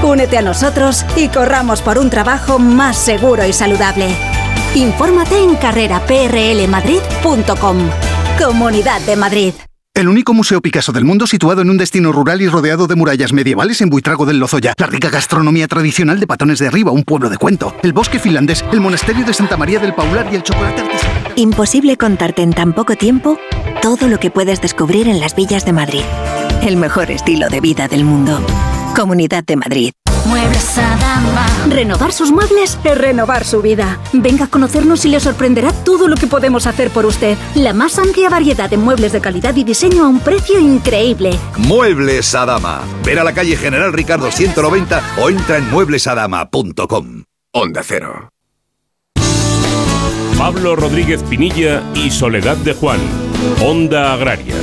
Únete 0.03 0.39
a 0.39 0.43
nosotros 0.43 1.05
y 1.15 1.29
corramos 1.29 1.83
por 1.83 1.99
un 1.99 2.09
trabajo 2.09 2.59
más 2.59 2.97
seguro 2.97 3.45
y 3.45 3.53
saludable. 3.53 4.09
Infórmate 4.75 5.37
en 5.37 5.55
carreraprlmadrid.com. 5.57 7.77
Comunidad 8.39 9.03
de 9.03 9.17
Madrid. 9.17 9.53
El 9.93 10.09
único 10.09 10.33
museo 10.33 10.63
Picasso 10.63 10.93
del 10.93 11.05
mundo 11.05 11.27
situado 11.27 11.61
en 11.61 11.69
un 11.69 11.77
destino 11.77 12.13
rural 12.13 12.41
y 12.41 12.49
rodeado 12.49 12.87
de 12.87 12.95
murallas 12.95 13.35
medievales 13.35 13.83
en 13.83 13.91
Buitrago 13.91 14.25
del 14.25 14.39
Lozoya. 14.39 14.73
La 14.79 14.87
rica 14.87 15.11
gastronomía 15.11 15.69
tradicional 15.69 16.19
de 16.21 16.27
Patones 16.27 16.59
de 16.61 16.69
Arriba, 16.69 16.93
un 16.93 17.03
pueblo 17.03 17.29
de 17.29 17.37
cuento. 17.37 17.77
El 17.83 17.93
bosque 17.93 18.19
finlandés, 18.19 18.65
el 18.73 18.81
monasterio 18.81 19.27
de 19.27 19.35
Santa 19.35 19.59
María 19.59 19.81
del 19.81 19.95
Paular 19.95 20.29
y 20.33 20.37
el 20.37 20.43
chocolate 20.43 20.81
artesanal. 20.81 21.35
Imposible 21.37 21.99
contarte 21.99 22.41
en 22.41 22.55
tan 22.55 22.73
poco 22.73 22.97
tiempo 22.97 23.39
todo 23.83 24.09
lo 24.09 24.19
que 24.19 24.31
puedes 24.31 24.63
descubrir 24.63 25.09
en 25.09 25.21
las 25.21 25.35
villas 25.35 25.67
de 25.67 25.75
Madrid 25.75 26.05
el 26.63 26.77
mejor 26.77 27.11
estilo 27.11 27.49
de 27.49 27.61
vida 27.61 27.89
del 27.89 28.05
mundo. 28.05 28.41
Comunidad 28.97 29.45
de 29.45 29.57
Madrid. 29.57 29.93
Muebles 30.27 30.77
Adama. 30.77 31.47
Renovar 31.69 32.13
sus 32.13 32.31
muebles 32.31 32.79
es 32.85 32.99
renovar 32.99 33.45
su 33.45 33.63
vida. 33.63 33.99
Venga 34.13 34.47
a 34.47 34.49
conocernos 34.49 35.05
y 35.05 35.09
le 35.09 35.21
sorprenderá 35.21 35.73
todo 35.73 36.09
lo 36.09 36.17
que 36.17 36.27
podemos 36.27 36.67
hacer 36.67 36.91
por 36.91 37.07
usted. 37.07 37.37
La 37.55 37.73
más 37.73 37.99
amplia 37.99 38.29
variedad 38.29 38.69
de 38.69 38.77
muebles 38.77 39.13
de 39.13 39.21
calidad 39.21 39.57
y 39.57 39.65
diseño 39.65 40.05
a 40.05 40.09
un 40.09 40.21
precio 40.21 40.59
increíble. 40.59 41.39
Muebles 41.57 42.35
Adama. 42.35 42.83
Ver 43.05 43.19
a 43.21 43.25
la 43.25 43.33
calle 43.33 43.57
General 43.57 43.93
Ricardo 43.93 44.31
190 44.31 45.03
o 45.19 45.31
entra 45.31 45.57
en 45.57 45.71
mueblesadama.com. 45.71 47.25
Onda 47.53 47.83
Cero. 47.83 48.29
Pablo 50.37 50.77
Rodríguez 50.77 51.23
Pinilla 51.25 51.83
y 51.95 52.11
Soledad 52.11 52.57
de 52.59 52.75
Juan. 52.75 53.01
Onda 53.61 54.13
Agraria. 54.13 54.55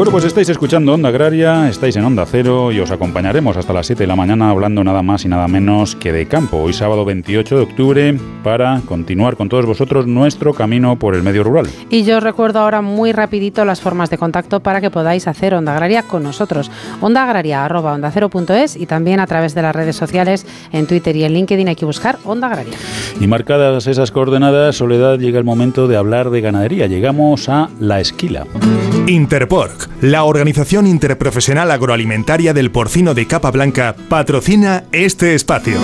Bueno, 0.00 0.12
pues 0.12 0.24
estáis 0.24 0.48
escuchando 0.48 0.94
Onda 0.94 1.10
Agraria, 1.10 1.68
estáis 1.68 1.94
en 1.94 2.04
Onda 2.06 2.24
Cero 2.24 2.72
y 2.72 2.80
os 2.80 2.90
acompañaremos 2.90 3.58
hasta 3.58 3.74
las 3.74 3.86
7 3.86 4.04
de 4.04 4.06
la 4.06 4.16
mañana 4.16 4.48
hablando 4.48 4.82
nada 4.82 5.02
más 5.02 5.26
y 5.26 5.28
nada 5.28 5.46
menos 5.46 5.94
que 5.94 6.10
de 6.10 6.24
campo. 6.24 6.56
Hoy 6.56 6.72
sábado 6.72 7.04
28 7.04 7.54
de 7.54 7.62
octubre 7.62 8.18
para 8.42 8.80
continuar 8.86 9.36
con 9.36 9.50
todos 9.50 9.66
vosotros 9.66 10.06
nuestro 10.06 10.54
camino 10.54 10.98
por 10.98 11.14
el 11.14 11.22
medio 11.22 11.44
rural. 11.44 11.68
Y 11.90 12.04
yo 12.04 12.16
os 12.16 12.22
recuerdo 12.22 12.60
ahora 12.60 12.80
muy 12.80 13.12
rapidito 13.12 13.66
las 13.66 13.82
formas 13.82 14.08
de 14.08 14.16
contacto 14.16 14.60
para 14.60 14.80
que 14.80 14.88
podáis 14.88 15.28
hacer 15.28 15.52
Onda 15.52 15.74
Agraria 15.74 16.02
con 16.04 16.22
nosotros. 16.22 16.70
Onda 17.02 17.24
Agraria 17.24 17.62
arroba 17.62 17.92
onda 17.92 18.10
cero 18.10 18.30
punto 18.30 18.54
es 18.54 18.76
y 18.76 18.86
también 18.86 19.20
a 19.20 19.26
través 19.26 19.54
de 19.54 19.60
las 19.60 19.76
redes 19.76 19.96
sociales 19.96 20.46
en 20.72 20.86
Twitter 20.86 21.14
y 21.14 21.24
en 21.24 21.34
LinkedIn 21.34 21.68
hay 21.68 21.76
que 21.76 21.84
buscar 21.84 22.16
Onda 22.24 22.46
Agraria. 22.46 22.78
Y 23.20 23.26
marcadas 23.26 23.86
esas 23.86 24.10
coordenadas, 24.12 24.76
Soledad, 24.76 25.18
llega 25.18 25.38
el 25.38 25.44
momento 25.44 25.88
de 25.88 25.98
hablar 25.98 26.30
de 26.30 26.40
ganadería. 26.40 26.86
Llegamos 26.86 27.50
a 27.50 27.68
La 27.78 28.00
Esquila. 28.00 28.46
Interpork 29.06 29.89
La 30.00 30.24
Organización 30.24 30.86
Interprofesional 30.86 31.70
Agroalimentaria 31.70 32.54
del 32.54 32.70
Porcino 32.70 33.12
de 33.12 33.26
Capa 33.26 33.50
Blanca 33.50 33.94
patrocina 34.08 34.84
este 34.92 35.34
espacio. 35.34 35.78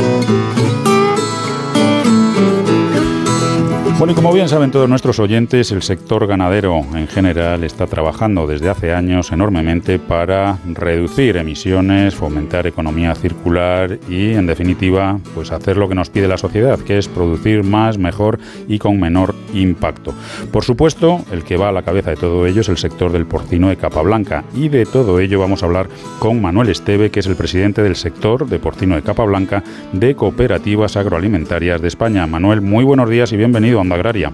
Bueno, 3.99 4.13
y 4.13 4.15
como 4.15 4.31
bien 4.31 4.47
saben 4.47 4.71
todos 4.71 4.91
nuestros 4.91 5.19
oyentes, 5.21 5.73
el 5.73 5.81
sector 5.81 6.27
ganadero 6.27 6.83
en 6.95 7.09
general 7.09 7.65
está 7.65 7.87
trabajando 7.87 8.47
desde 8.47 8.69
hace 8.69 8.93
años 8.93 9.33
enormemente 9.33 9.99
para 9.99 10.59
reducir 10.67 11.39
emisiones, 11.39 12.15
fomentar 12.15 12.67
economía 12.67 13.15
circular 13.15 13.99
y, 14.07 14.35
en 14.35 14.47
definitiva, 14.47 15.19
pues 15.35 15.51
hacer 15.51 15.79
lo 15.79 15.89
que 15.89 15.95
nos 15.95 16.11
pide 16.11 16.29
la 16.29 16.37
sociedad, 16.37 16.79
que 16.79 16.99
es 16.99 17.09
producir 17.09 17.65
más, 17.65 17.97
mejor 17.97 18.39
y 18.69 18.79
con 18.79 19.01
menor 19.01 19.35
impacto. 19.55 20.13
Por 20.53 20.63
supuesto, 20.63 21.25
el 21.33 21.43
que 21.43 21.57
va 21.57 21.71
a 21.71 21.73
la 21.73 21.81
cabeza 21.81 22.11
de 22.11 22.17
todo 22.17 22.47
ello 22.47 22.61
es 22.61 22.69
el 22.69 22.77
sector 22.77 23.11
del 23.13 23.25
porcino 23.25 23.71
de 23.71 23.77
capa 23.79 24.03
blanca 24.03 24.45
y 24.55 24.69
de 24.69 24.85
todo 24.85 25.21
ello 25.21 25.41
vamos 25.41 25.63
a 25.63 25.67
hablar 25.67 25.89
con 26.19 26.43
Manuel 26.43 26.69
Esteve, 26.69 27.11
que 27.11 27.21
es 27.21 27.27
el 27.27 27.37
presidente 27.37 27.83
del 27.83 27.97
sector 27.97 28.47
de 28.47 28.59
porcino 28.59 28.95
de 28.95 29.03
capa 29.03 29.25
blanca 29.25 29.65
de 29.95 30.15
Cooperativas 30.15 30.99
Agroalimentarias 30.99 31.81
de 31.81 31.89
España. 31.89 32.27
Manuel, 32.27 32.61
muy 32.61 32.85
buenos 32.85 33.09
días 33.09 33.33
y 33.33 33.39
bienvenido 33.39 33.81
a 33.81 33.86
Onda 33.87 33.95
Agraria. 33.95 34.33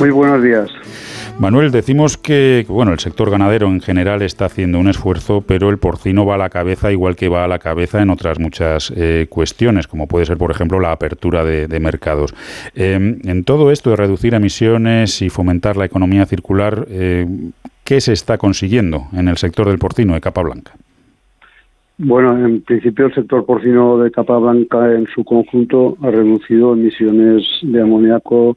Muy 0.00 0.10
buenos 0.10 0.42
días. 0.42 0.70
Manuel, 1.38 1.70
decimos 1.70 2.16
que 2.16 2.64
bueno, 2.66 2.92
el 2.92 2.98
sector 2.98 3.30
ganadero 3.30 3.68
en 3.68 3.82
general 3.82 4.22
está 4.22 4.46
haciendo 4.46 4.78
un 4.78 4.88
esfuerzo, 4.88 5.42
pero 5.42 5.68
el 5.68 5.76
porcino 5.76 6.24
va 6.24 6.36
a 6.36 6.38
la 6.38 6.48
cabeza 6.48 6.90
igual 6.90 7.14
que 7.14 7.28
va 7.28 7.44
a 7.44 7.48
la 7.48 7.58
cabeza 7.58 8.00
en 8.00 8.08
otras 8.08 8.38
muchas 8.38 8.90
eh, 8.96 9.26
cuestiones, 9.28 9.86
como 9.86 10.08
puede 10.08 10.24
ser, 10.24 10.38
por 10.38 10.50
ejemplo, 10.50 10.80
la 10.80 10.92
apertura 10.92 11.44
de, 11.44 11.78
mercados. 11.78 12.34
Em, 12.74 13.20
en 13.24 13.44
todo 13.44 13.70
esto 13.70 13.90
de 13.90 13.96
reducir 13.96 14.32
emisiones 14.32 15.20
y 15.20 15.28
fomentar 15.28 15.76
la 15.76 15.84
economía 15.84 16.24
circular, 16.24 16.86
eh, 16.88 17.26
¿qué 17.84 18.00
se 18.00 18.14
está 18.14 18.38
consiguiendo 18.38 19.08
en 19.12 19.28
el 19.28 19.36
sector 19.36 19.68
del 19.68 19.78
porcino 19.78 20.14
de 20.14 20.22
capa 20.22 20.42
blanca? 20.42 20.72
Bueno, 22.00 22.46
en 22.46 22.62
principio 22.62 23.06
el 23.06 23.14
sector 23.14 23.44
porcino 23.44 23.98
de 23.98 24.12
capa 24.12 24.38
blanca 24.38 24.94
en 24.94 25.08
su 25.08 25.24
conjunto 25.24 25.96
ha 26.00 26.10
reducido 26.12 26.74
emisiones 26.74 27.44
de 27.62 27.82
amoníaco 27.82 28.56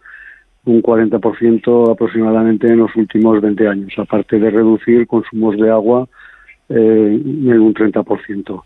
un 0.66 0.84
40% 0.84 1.92
aproximadamente 1.92 2.68
en 2.68 2.78
los 2.78 2.96
últimos 2.96 3.42
20 3.42 3.68
años, 3.68 3.94
aparte 3.98 4.38
de 4.38 4.52
reducir 4.52 5.08
consumos 5.08 5.58
de 5.58 5.72
agua 5.72 6.08
eh, 6.70 7.20
en 7.24 7.60
un 7.60 7.74
30%. 7.74 8.62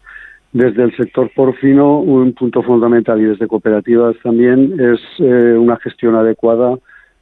Desde 0.51 0.83
el 0.83 0.95
sector 0.97 1.31
porcino, 1.33 1.99
un 1.99 2.33
punto 2.33 2.61
fundamental 2.61 3.21
y 3.21 3.25
desde 3.25 3.47
cooperativas 3.47 4.17
también 4.23 4.73
es 4.77 4.99
eh, 5.19 5.55
una 5.57 5.77
gestión 5.77 6.15
adecuada 6.15 6.77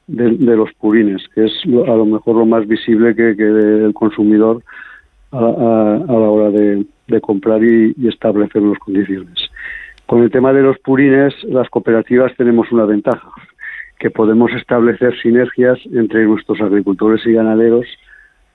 de, 0.07 0.55
los 0.55 0.73
purines, 0.73 1.21
que 1.35 1.45
es 1.45 1.53
a 1.65 1.95
lo 1.95 2.05
mejor 2.05 2.35
lo 2.35 2.47
más 2.47 2.67
visible 2.67 3.15
que, 3.15 3.35
que 3.35 3.43
el 3.43 3.93
consumidor 3.93 4.63
a, 5.31 5.39
la 5.39 6.29
hora 6.29 6.49
de, 6.51 6.85
comprar 7.21 7.63
y, 7.63 7.93
y 7.97 8.07
establecer 8.07 8.61
unas 8.61 8.79
condiciones. 8.79 9.49
Con 10.05 10.23
el 10.23 10.31
tema 10.31 10.53
de 10.53 10.61
los 10.61 10.77
purines, 10.79 11.33
las 11.43 11.69
cooperativas 11.69 12.35
tenemos 12.35 12.71
una 12.71 12.85
ventaja 12.85 13.29
que 13.99 14.09
podemos 14.09 14.51
establecer 14.51 15.17
sinergias 15.21 15.79
entre 15.91 16.25
nuestros 16.25 16.59
agricultores 16.61 17.25
y 17.25 17.33
ganaderos 17.33 17.85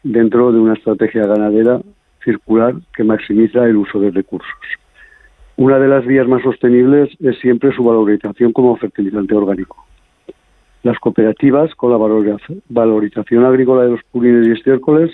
dentro 0.02 0.52
de 0.52 0.58
una 0.58 0.74
estrategia 0.74 1.26
ganadera 1.26 1.80
circular 2.22 2.74
que 2.94 3.04
maximiza 3.04 3.64
el 3.64 3.76
uso 3.76 3.98
de 3.98 4.10
recursos. 4.10 4.52
Una 5.56 5.78
de 5.78 5.88
las 5.88 6.06
vías 6.06 6.28
más 6.28 6.42
sostenibles 6.42 7.10
es 7.20 7.38
siempre 7.40 7.72
su 7.74 7.82
valorización 7.82 8.52
como 8.52 8.76
fertilizante 8.76 9.34
orgánico. 9.34 9.84
Las 10.82 10.98
cooperativas, 10.98 11.74
con 11.74 11.90
la 11.90 12.42
valorización 12.68 13.44
agrícola 13.44 13.82
de 13.82 13.90
los 13.90 14.00
purines 14.12 14.46
y 14.46 14.52
estiércoles, 14.52 15.10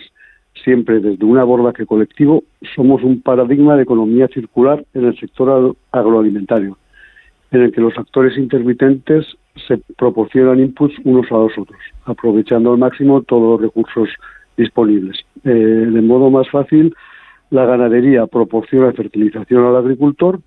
siempre 0.63 1.01
desde 1.01 1.25
un 1.25 1.39
abordaje 1.39 1.87
colectivo, 1.87 2.45
somos 2.75 3.03
un 3.03 3.21
paradigma 3.21 3.77
de 3.77 3.83
economía 3.83 4.29
circular 4.29 4.85
en 4.95 5.07
el 5.07 5.19
sector 5.19 5.77
agroalimentario, 5.93 6.79
en 7.51 7.63
el 7.63 7.73
que 7.73 7.81
los 7.81 7.97
actores 7.99 8.37
intermitentes 8.39 9.27
se 9.67 9.79
proporcionan 9.97 10.61
inputs 10.61 10.95
unos 11.05 11.31
a 11.31 11.37
los 11.37 11.57
otros, 11.59 11.79
aprovechando 12.05 12.73
al 12.73 12.79
máximo 12.79 13.23
todos 13.23 13.53
los 13.53 13.61
recursos 13.61 14.09
disponibles. 14.57 15.25
Eh, 15.45 15.51
de 15.51 16.03
modo 16.03 16.31
más 16.31 16.49
fácil, 16.51 16.95
la 17.51 17.65
ganadería 17.67 18.27
proporciona 18.27 18.93
fertilización 18.93 19.65
al 19.65 19.77
agricultor 19.77 20.41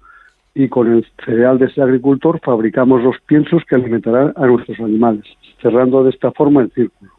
y 0.56 0.70
con 0.70 0.92
el 0.92 1.06
cereal 1.24 1.60
de 1.60 1.68
ese 1.68 1.82
agricultor 1.82 2.40
fabricamos 2.44 3.04
los 3.04 3.16
piensos 3.28 3.64
que 3.66 3.76
alimentarán 3.76 4.34
a 4.36 4.46
nuestros 4.48 4.80
animales, 4.80 5.26
cerrando 5.62 6.04
de 6.04 6.10
esta 6.10 6.32
forma 6.32 6.62
el 6.62 6.72
círculo. 6.72 7.12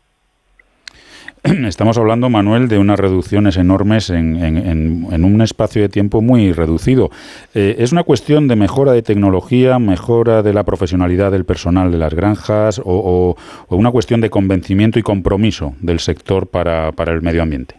Estamos 1.66 1.98
hablando, 1.98 2.28
Manuel, 2.28 2.68
de 2.68 2.78
unas 2.78 2.98
reducciones 2.98 3.56
enormes 3.56 4.10
en, 4.10 5.24
un 5.24 5.42
espacio 5.42 5.82
de 5.82 5.88
tiempo 5.88 6.20
muy 6.20 6.52
reducido. 6.52 7.10
Eh, 7.54 7.76
¿Es 7.78 7.92
una 7.92 8.02
cuestión 8.02 8.48
de 8.48 8.56
mejora 8.56 8.92
de 8.92 9.02
tecnología, 9.02 9.78
mejora 9.78 10.42
de 10.42 10.52
la 10.52 10.64
profesionalidad 10.64 11.30
del 11.30 11.44
personal 11.44 11.92
de 11.92 11.98
las 11.98 12.14
granjas 12.14 12.80
o, 12.84 13.36
una 13.68 13.90
cuestión 13.90 14.20
de 14.20 14.30
convencimiento 14.30 14.98
y 14.98 15.02
compromiso 15.02 15.74
del 15.80 16.00
sector 16.00 16.48
para, 16.48 16.88
el 16.88 17.22
medio 17.22 17.42
ambiente? 17.42 17.76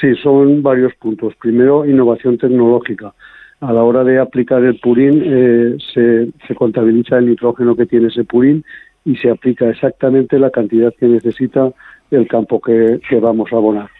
Sí, 0.00 0.14
son 0.16 0.62
varios 0.62 0.94
puntos. 0.94 1.34
Primero, 1.36 1.86
innovación 1.86 2.38
tecnológica. 2.38 3.12
A 3.60 3.72
la 3.72 3.84
hora 3.84 4.02
de 4.02 4.18
aplicar 4.18 4.64
el 4.64 4.80
purín, 4.80 5.22
eh, 5.24 5.76
se, 5.94 6.28
se 6.48 6.54
contabiliza 6.56 7.18
el 7.18 7.26
nitrógeno 7.26 7.76
que 7.76 7.86
tiene 7.86 8.08
ese 8.08 8.24
purín 8.24 8.64
y 9.04 9.16
se 9.16 9.30
aplica 9.30 9.68
exactamente 9.68 10.38
la 10.38 10.50
cantidad 10.50 10.92
que 10.98 11.06
necesita 11.06 11.72
el 12.12 12.28
campo 12.28 12.60
que, 12.60 13.00
vamos 13.20 13.52
a 13.52 13.56
abonar. 13.56 13.90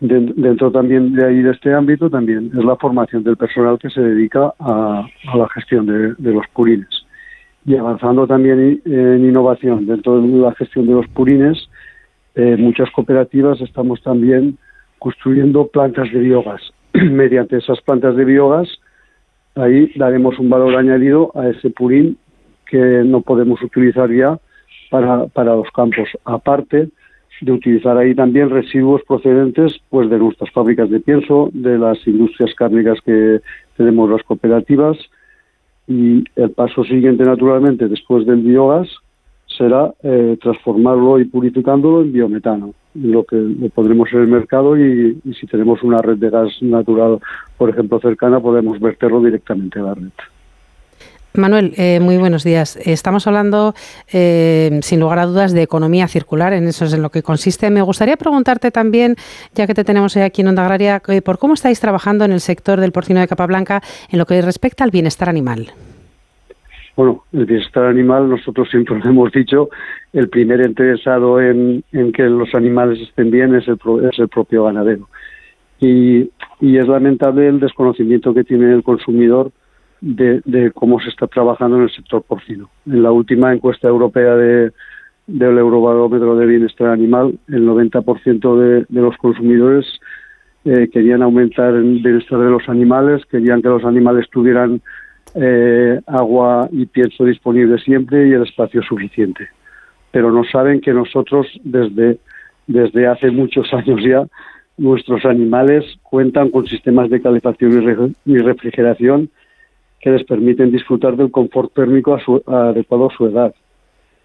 dentro 0.00 0.70
también 0.70 1.12
de 1.12 1.26
ahí, 1.26 1.42
de 1.42 1.50
este 1.50 1.74
ámbito, 1.74 2.08
también 2.08 2.50
es 2.56 2.64
la 2.64 2.76
formación 2.76 3.24
del 3.24 3.36
personal 3.36 3.78
que 3.78 3.90
se 3.90 4.00
dedica 4.00 4.54
a, 4.58 5.06
la 5.34 5.48
gestión 5.50 5.86
de, 5.86 6.32
los 6.32 6.46
purines. 6.52 6.88
Y 7.66 7.76
avanzando 7.76 8.26
también 8.26 8.80
en 8.84 9.24
innovación 9.24 9.86
dentro 9.86 10.20
de 10.20 10.28
la 10.28 10.54
gestión 10.54 10.86
de 10.86 10.92
los 10.92 11.08
purines, 11.08 11.68
eh, 12.34 12.56
muchas 12.56 12.90
cooperativas 12.90 13.60
estamos 13.60 14.02
también 14.02 14.58
construyendo 14.98 15.66
plantas 15.68 16.12
de 16.12 16.20
biogás. 16.20 16.62
Mediante 16.92 17.56
esas 17.56 17.80
plantas 17.80 18.16
de 18.16 18.24
biogás, 18.24 18.68
ahí 19.56 19.92
daremos 19.96 20.38
un 20.38 20.50
valor 20.50 20.76
añadido 20.76 21.32
a 21.34 21.48
ese 21.48 21.70
purín 21.70 22.16
que 22.66 22.78
no 23.04 23.22
podemos 23.22 23.62
utilizar 23.62 24.10
ya 24.10 24.38
para, 24.90 25.26
para 25.26 25.56
los 25.56 25.70
campos. 25.72 26.08
Aparte, 26.24 26.90
de 27.40 27.52
utilizar 27.52 27.96
ahí 27.96 28.14
también 28.14 28.50
residuos 28.50 29.02
procedentes 29.06 29.80
pues 29.90 30.08
de 30.10 30.18
nuestras 30.18 30.50
fábricas 30.50 30.90
de 30.90 31.00
pienso, 31.00 31.50
de 31.52 31.78
las 31.78 32.06
industrias 32.06 32.54
cárnicas 32.54 32.98
que 33.04 33.40
tenemos 33.76 34.10
las 34.10 34.22
cooperativas 34.22 34.96
y 35.86 36.24
el 36.36 36.50
paso 36.50 36.84
siguiente 36.84 37.24
naturalmente 37.24 37.88
después 37.88 38.26
del 38.26 38.42
biogás 38.42 38.88
será 39.46 39.92
eh, 40.02 40.36
transformarlo 40.40 41.20
y 41.20 41.26
purificándolo 41.26 42.02
en 42.02 42.12
biometano, 42.12 42.74
lo 42.94 43.24
que 43.24 43.36
lo 43.36 43.68
pondremos 43.68 44.12
en 44.12 44.20
el 44.20 44.28
mercado 44.28 44.76
y, 44.76 45.18
y 45.24 45.34
si 45.34 45.46
tenemos 45.46 45.82
una 45.82 45.98
red 45.98 46.16
de 46.16 46.30
gas 46.30 46.50
natural, 46.60 47.20
por 47.56 47.70
ejemplo, 47.70 48.00
cercana, 48.00 48.40
podemos 48.40 48.80
verterlo 48.80 49.20
directamente 49.20 49.78
a 49.78 49.82
la 49.82 49.94
red. 49.94 50.10
Manuel, 51.36 51.72
eh, 51.76 51.98
muy 51.98 52.16
buenos 52.16 52.44
días. 52.44 52.76
Estamos 52.76 53.26
hablando, 53.26 53.74
eh, 54.12 54.78
sin 54.82 55.00
lugar 55.00 55.18
a 55.18 55.26
dudas, 55.26 55.52
de 55.52 55.62
economía 55.62 56.06
circular, 56.06 56.52
en 56.52 56.68
eso 56.68 56.84
es 56.84 56.94
en 56.94 57.02
lo 57.02 57.10
que 57.10 57.24
consiste. 57.24 57.70
Me 57.70 57.82
gustaría 57.82 58.16
preguntarte 58.16 58.70
también, 58.70 59.16
ya 59.52 59.66
que 59.66 59.74
te 59.74 59.82
tenemos 59.82 60.16
aquí 60.16 60.42
en 60.42 60.48
Onda 60.48 60.62
Agraria, 60.62 61.02
eh, 61.08 61.22
por 61.22 61.38
cómo 61.38 61.54
estáis 61.54 61.80
trabajando 61.80 62.24
en 62.24 62.30
el 62.30 62.38
sector 62.38 62.80
del 62.80 62.92
porcino 62.92 63.18
de 63.18 63.26
capa 63.26 63.46
blanca 63.46 63.82
en 64.12 64.20
lo 64.20 64.26
que 64.26 64.40
respecta 64.42 64.84
al 64.84 64.92
bienestar 64.92 65.28
animal. 65.28 65.72
Bueno, 66.94 67.24
el 67.32 67.46
bienestar 67.46 67.86
animal, 67.86 68.30
nosotros 68.30 68.68
siempre 68.70 68.96
lo 68.96 69.10
hemos 69.10 69.32
dicho, 69.32 69.70
el 70.12 70.28
primer 70.28 70.60
interesado 70.60 71.40
en, 71.40 71.82
que 72.14 72.22
los 72.22 72.54
animales 72.54 73.00
estén 73.00 73.32
bien 73.32 73.56
es 73.56 73.66
el, 73.66 73.76
es 74.08 74.16
el 74.20 74.28
propio 74.28 74.66
ganadero. 74.66 75.08
Y, 75.80 76.30
y 76.60 76.78
es 76.78 76.86
lamentable 76.86 77.48
el 77.48 77.58
desconocimiento 77.58 78.32
que 78.32 78.44
tiene 78.44 78.72
el 78.72 78.84
consumidor 78.84 79.50
de, 80.04 80.70
cómo 80.74 81.00
se 81.00 81.08
está 81.08 81.26
trabajando 81.26 81.76
en 81.76 81.84
el 81.84 81.90
sector 81.90 82.22
porcino. 82.22 82.68
En 82.86 83.02
la 83.02 83.10
última 83.10 83.52
encuesta 83.52 83.88
europea 83.88 84.36
de, 84.36 84.72
del 85.26 85.58
Eurobarómetro 85.58 86.36
de 86.36 86.46
Bienestar 86.46 86.88
Animal, 86.88 87.38
el 87.48 87.66
90% 87.66 88.58
de, 88.58 88.86
de 88.88 89.00
los 89.00 89.16
consumidores 89.16 89.86
eh, 90.66 90.88
querían 90.92 91.22
aumentar 91.22 91.74
el 91.74 92.00
bienestar 92.02 92.38
de 92.38 92.50
los 92.50 92.68
animales, 92.68 93.24
querían 93.30 93.62
que 93.62 93.68
los 93.68 93.84
animales 93.84 94.28
tuvieran 94.30 94.82
eh, 95.34 96.00
agua 96.06 96.68
y 96.70 96.86
pienso 96.86 97.24
disponible 97.24 97.78
siempre 97.78 98.28
y 98.28 98.32
el 98.32 98.42
espacio 98.42 98.82
suficiente. 98.82 99.48
Pero 100.10 100.30
no 100.30 100.44
saben 100.44 100.80
que 100.80 100.92
nosotros 100.92 101.46
desde, 101.64 102.18
desde 102.66 103.06
hace 103.06 103.30
muchos 103.30 103.72
años 103.72 104.00
ya 104.04 104.26
nuestros 104.76 105.24
animales 105.24 105.84
cuentan 106.02 106.50
con 106.50 106.66
sistemas 106.66 107.08
de 107.08 107.22
calefacción 107.22 108.14
y 108.24 108.38
refrigeración 108.38 109.30
que 110.04 110.10
les 110.10 110.24
permiten 110.24 110.70
disfrutar 110.70 111.16
del 111.16 111.30
confort 111.30 111.72
térmico 111.72 112.18
adecuado 112.46 113.06
a 113.06 113.16
su 113.16 113.24
edad, 113.24 113.54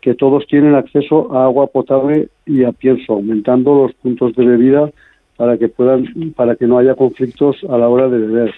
que 0.02 0.14
todos 0.14 0.46
tienen 0.46 0.76
acceso 0.76 1.34
a 1.34 1.46
agua 1.46 1.68
potable 1.68 2.28
y 2.46 2.66
a 2.66 2.74
pienso, 2.74 3.14
aumentando 3.14 3.84
los 3.84 3.94
puntos 3.94 4.36
de 4.36 4.46
bebida 4.46 4.92
para 5.38 5.58
que 5.58 5.70
puedan, 5.70 6.34
para 6.36 6.58
que 6.58 6.68
no 6.68 6.80
haya 6.80 6.96
conflictos 6.96 7.56
a 7.70 7.78
la 7.78 7.88
hora 7.88 8.10
de 8.10 8.18
beber. 8.18 8.54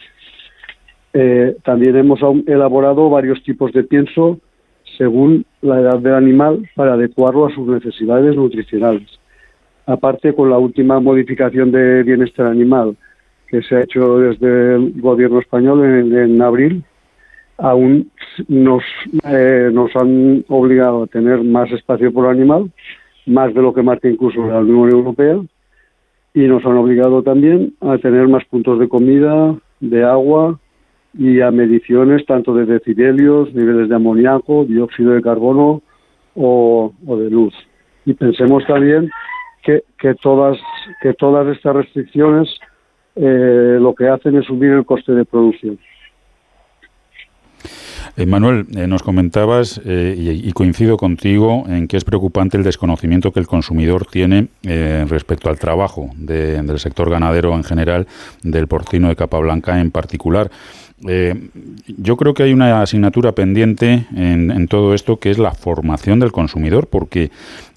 Eh, 1.13 1.57
también 1.63 1.95
hemos 1.95 2.21
elaborado 2.47 3.07
varios 3.11 3.43
tipos 3.43 3.71
de 3.71 3.83
pienso 3.83 4.39
según 4.97 5.45
la 5.61 5.79
edad 5.79 5.99
del 5.99 6.15
animal 6.15 6.67
para 6.75 6.93
adecuarlo 6.93 7.45
a 7.45 7.53
sus 7.53 7.67
necesidades 7.67 8.35
nutricionales. 8.35 9.07
Aparte, 9.85 10.33
con 10.33 10.49
la 10.49 10.57
última 10.57 10.99
modificación 10.99 11.71
de 11.71 12.01
bienestar 12.01 12.47
animal 12.47 12.95
que 13.47 13.61
se 13.61 13.75
ha 13.75 13.81
hecho 13.81 14.17
desde 14.17 14.75
el 14.75 14.99
gobierno 14.99 15.39
español 15.39 15.85
en, 15.85 16.41
abril, 16.41 16.83
aún 17.61 18.11
nos, 18.47 18.83
eh, 19.23 19.69
nos 19.71 19.95
han 19.95 20.43
obligado 20.47 21.03
a 21.03 21.07
tener 21.07 21.43
más 21.43 21.71
espacio 21.71 22.11
por 22.11 22.27
animal, 22.27 22.71
más 23.27 23.53
de 23.53 23.61
lo 23.61 23.73
que 23.73 23.83
marca 23.83 24.09
incluso 24.09 24.45
la 24.45 24.59
Unión 24.59 24.89
Europea, 24.89 25.39
y 26.33 26.41
nos 26.41 26.65
han 26.65 26.77
obligado 26.77 27.21
también 27.21 27.73
a 27.81 27.97
tener 27.99 28.27
más 28.27 28.43
puntos 28.45 28.79
de 28.79 28.89
comida, 28.89 29.55
de 29.79 30.03
agua 30.03 30.59
y 31.13 31.41
a 31.41 31.51
mediciones 31.51 32.25
tanto 32.25 32.53
de 32.55 32.65
decibelios, 32.65 33.53
niveles 33.53 33.89
de 33.89 33.95
amoníaco, 33.95 34.65
dióxido 34.65 35.11
de 35.11 35.21
carbono 35.21 35.81
o, 36.35 36.93
de 37.05 37.29
luz. 37.29 37.53
Y 38.05 38.13
pensemos 38.13 38.65
también 38.65 39.11
que, 39.61 39.83
que, 39.99 40.15
todas, 40.15 40.57
que 41.01 41.13
todas 41.13 41.55
estas 41.55 41.75
restricciones 41.75 42.49
eh, 43.15 43.77
lo 43.79 43.93
que 43.93 44.07
hacen 44.07 44.37
es 44.37 44.45
subir 44.45 44.71
el 44.71 44.85
coste 44.85 45.11
de 45.11 45.25
producción. 45.25 45.77
Eh, 48.17 48.25
Manuel, 48.25 48.67
eh, 48.75 48.87
nos 48.87 49.03
comentabas, 49.03 49.81
y, 49.85 50.51
coincido 50.53 50.97
contigo, 50.97 51.65
en 51.67 51.87
que 51.87 51.97
es 51.97 52.03
preocupante 52.03 52.57
el 52.57 52.63
desconocimiento 52.63 53.31
que 53.31 53.39
el 53.39 53.47
consumidor 53.47 54.05
tiene 54.05 54.47
respecto 55.07 55.49
al 55.49 55.57
trabajo 55.57 56.09
del 56.15 56.79
sector 56.79 57.09
ganadero 57.09 57.55
en 57.55 57.63
general, 57.63 58.07
del 58.43 58.67
porcino 58.67 59.09
de 59.09 59.15
capa 59.15 59.39
blanca 59.39 59.79
en 59.79 59.91
particular. 59.91 60.51
Eh, 61.07 61.49
yo 61.87 62.15
creo 62.15 62.33
que 62.33 62.43
hay 62.43 62.53
una 62.53 62.81
asignatura 62.81 63.31
pendiente 63.31 64.05
en, 64.15 64.67
todo 64.67 64.93
esto 64.93 65.17
que 65.17 65.31
es 65.31 65.39
la 65.39 65.51
formación 65.51 66.19
del 66.19 66.31
consumidor, 66.31 66.87
porque 66.87 67.31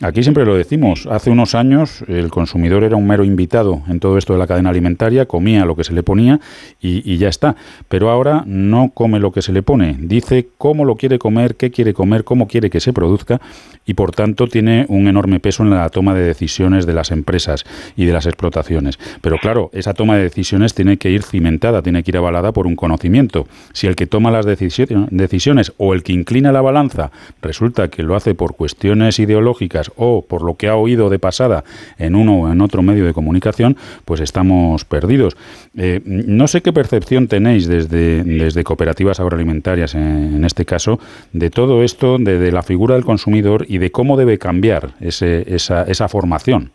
aquí 0.04 0.22
siempre 0.22 0.44
lo 0.44 0.54
decimos, 0.54 1.06
hace 1.10 1.30
unos 1.30 1.54
años 1.54 2.04
el 2.08 2.30
consumidor 2.30 2.84
era 2.84 2.94
un 2.94 3.06
mero 3.06 3.24
invitado 3.24 3.82
en 3.88 4.00
todo 4.00 4.18
esto 4.18 4.34
de 4.34 4.38
la 4.38 4.46
cadena 4.46 4.68
alimentaria, 4.68 5.24
comía 5.24 5.64
lo 5.64 5.76
que 5.76 5.84
se 5.84 5.94
le 5.94 6.02
ponía 6.02 6.40
y, 6.80 7.16
ya 7.16 7.28
está, 7.28 7.56
pero 7.88 8.10
ahora 8.10 8.44
no 8.46 8.90
come 8.92 9.18
lo 9.18 9.32
que 9.32 9.40
se 9.40 9.52
le 9.52 9.62
pone, 9.62 9.96
dice 9.98 10.48
cómo 10.58 10.84
lo 10.84 10.96
quiere 10.96 11.18
comer, 11.18 11.56
qué 11.56 11.70
quiere 11.70 11.94
comer, 11.94 12.24
cómo 12.24 12.46
quiere 12.46 12.68
que 12.68 12.80
se 12.80 12.92
produzca 12.92 13.40
y 13.86 13.94
por 13.94 14.12
tanto 14.12 14.46
tiene 14.46 14.84
un 14.88 15.08
enorme 15.08 15.40
peso 15.40 15.62
en 15.62 15.70
la 15.70 15.88
toma 15.88 16.14
de 16.14 16.22
decisiones 16.22 16.84
de 16.84 16.92
las 16.92 17.10
empresas 17.10 17.64
y 17.96 18.04
de 18.04 18.12
las 18.12 18.26
explotaciones. 18.26 18.98
Pero 19.22 19.38
claro, 19.38 19.70
esa 19.72 19.94
toma 19.94 20.16
de 20.16 20.24
decisiones 20.24 20.74
tiene 20.74 20.98
que 20.98 21.10
ir 21.10 21.22
cimentada, 21.22 21.82
tiene 21.82 22.02
que 22.02 22.10
ir 22.10 22.16
avalada 22.18 22.52
por 22.52 22.66
un 22.66 22.76
conocimiento. 22.76 23.46
Si 23.72 23.86
el 23.86 23.96
que 23.96 24.06
toma 24.06 24.30
las 24.30 24.44
decisiones 24.46 25.72
o 25.78 25.94
el 25.94 26.02
que 26.02 26.12
inclina 26.12 26.52
la 26.52 26.60
balanza 26.60 27.10
resulta 27.40 27.88
que 27.88 28.02
lo 28.02 28.16
hace 28.16 28.34
por 28.34 28.54
cuestiones 28.54 29.18
ideológicas 29.18 29.90
o 29.96 30.22
por 30.22 30.42
lo 30.42 30.54
que 30.54 30.68
ha 30.68 30.76
oído 30.76 31.10
de 31.10 31.18
pasada 31.18 31.64
en 31.98 32.14
uno 32.14 32.40
o 32.40 32.52
en 32.52 32.60
otro 32.60 32.82
medio 32.82 33.04
de 33.04 33.12
comunicación, 33.12 33.76
pues 34.04 34.20
estamos 34.20 34.84
perdidos. 34.84 35.36
Eh, 35.76 36.00
no 36.04 36.46
sé 36.46 36.62
qué 36.62 36.72
percepción 36.72 37.28
tenéis 37.28 37.66
desde, 37.66 38.24
desde 38.24 38.64
cooperativas 38.64 39.20
agroalimentarias, 39.20 39.94
en, 39.94 40.44
este 40.44 40.64
caso, 40.64 40.98
de 41.32 41.50
todo 41.50 41.82
esto, 41.82 42.18
de, 42.18 42.52
la 42.52 42.62
figura 42.62 42.94
del 42.94 43.04
consumidor 43.04 43.64
y 43.68 43.78
de 43.78 43.90
cómo 43.90 44.16
debe 44.16 44.38
cambiar 44.38 44.90
ese, 45.00 45.54
esa, 45.54 45.82
esa 45.84 46.08
formación. 46.08 46.70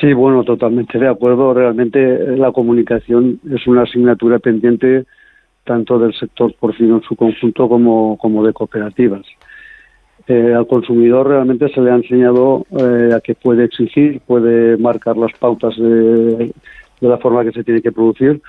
Sí, 0.00 0.12
bueno, 0.12 0.44
totalmente 0.44 0.98
de 0.98 1.08
acuerdo. 1.08 1.54
Realmente 1.54 1.98
eh, 1.98 2.36
la 2.36 2.52
comunicación 2.52 3.40
es 3.50 3.66
una 3.66 3.82
asignatura 3.82 4.38
pendiente 4.38 5.06
tanto 5.64 5.98
del 5.98 6.14
sector 6.14 6.54
porcino 6.58 6.96
en 6.96 7.02
su 7.02 7.14
conjunto 7.16 7.68
como, 7.68 8.16
como 8.18 8.44
de 8.44 8.52
cooperativas. 8.52 9.22
Eh, 10.28 10.54
al 10.54 10.66
consumidor 10.66 11.28
realmente 11.28 11.68
se 11.70 11.80
le 11.80 11.90
ha 11.90 11.96
enseñado 11.96 12.66
eh, 12.78 13.14
a 13.16 13.20
que 13.20 13.34
puede 13.34 13.64
exigir, 13.64 14.20
puede 14.26 14.76
marcar 14.76 15.16
las 15.16 15.32
pautas 15.38 15.74
de, 15.76 16.52
de, 17.00 17.08
la 17.08 17.16
forma 17.16 17.44
que 17.44 17.52
se 17.52 17.64
tiene 17.64 17.80
que 17.80 17.92
producir, 17.92 18.42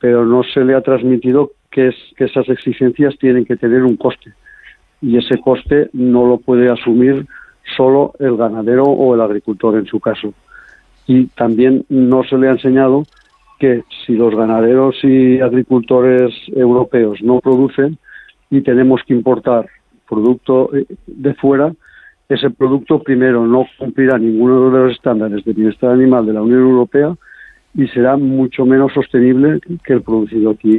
pero 0.00 0.26
no 0.26 0.42
se 0.42 0.64
le 0.64 0.74
ha 0.74 0.80
transmitido 0.80 1.52
que, 1.70 1.88
es, 1.88 1.94
que 2.16 2.24
esas 2.24 2.48
exigencias 2.48 3.16
tienen 3.18 3.44
que 3.44 3.56
tener 3.56 3.84
un 3.84 3.96
coste. 3.96 4.32
Y 5.00 5.16
ese 5.16 5.38
coste 5.40 5.88
no 5.92 6.26
lo 6.26 6.38
puede 6.38 6.68
asumir 6.68 7.26
solo 7.76 8.12
el 8.18 8.36
ganadero 8.36 8.84
o 8.84 9.14
el 9.14 9.20
agricultor 9.20 9.76
en 9.76 9.86
su 9.86 10.00
caso 10.00 10.34
y 11.10 11.26
también 11.26 11.84
no 11.88 12.22
se 12.22 12.38
le 12.38 12.48
ha 12.48 12.52
enseñado 12.52 13.02
que 13.58 13.82
si 14.06 14.12
los 14.12 14.32
ganaderos 14.32 14.96
y 15.02 15.40
agricultores 15.40 16.32
europeos 16.54 17.20
no 17.20 17.40
producen 17.40 17.98
y 18.48 18.60
tenemos 18.60 19.00
que 19.04 19.14
importar 19.14 19.66
producto 20.10 20.74
eh, 20.74 20.84
de 21.06 21.34
fuera, 21.34 21.72
ese 22.28 22.50
producto 22.50 23.02
primero 23.02 23.46
no 23.46 23.66
cumplirá 23.78 24.18
ninguno 24.18 24.70
de 24.70 24.78
los 24.78 24.92
estándares 24.92 25.44
de 25.44 25.52
bienestar 25.52 25.92
animal 25.92 26.26
de 26.26 26.32
la 26.32 26.42
Unión 26.42 26.60
Europea 26.60 27.14
y 27.74 27.86
será 27.88 28.16
mucho 28.16 28.66
menos 28.66 28.92
sostenible 28.92 29.60
que 29.84 29.94
el 29.94 30.02
producido 30.02 30.50
aquí 30.50 30.78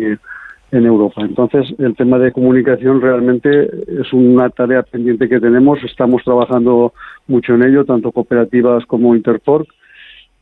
en 0.71 0.85
Europa. 0.85 1.21
Entonces, 1.21 1.73
el 1.79 1.95
tema 1.95 2.17
de 2.19 2.31
comunicación 2.31 3.01
realmente 3.01 3.69
es 3.87 4.11
una 4.13 4.49
tarea 4.49 4.83
pendiente 4.83 5.27
que 5.27 5.39
tenemos. 5.39 5.83
Estamos 5.83 6.23
trabajando 6.23 6.93
mucho 7.27 7.55
en 7.55 7.63
ello, 7.63 7.85
tanto 7.85 8.11
cooperativas 8.11 8.85
como 8.85 9.15
Interporc, 9.15 9.67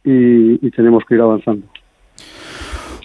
y, 0.04 0.70
tenemos 0.72 1.04
que 1.06 1.16
ir 1.16 1.22
avanzando. 1.22 1.66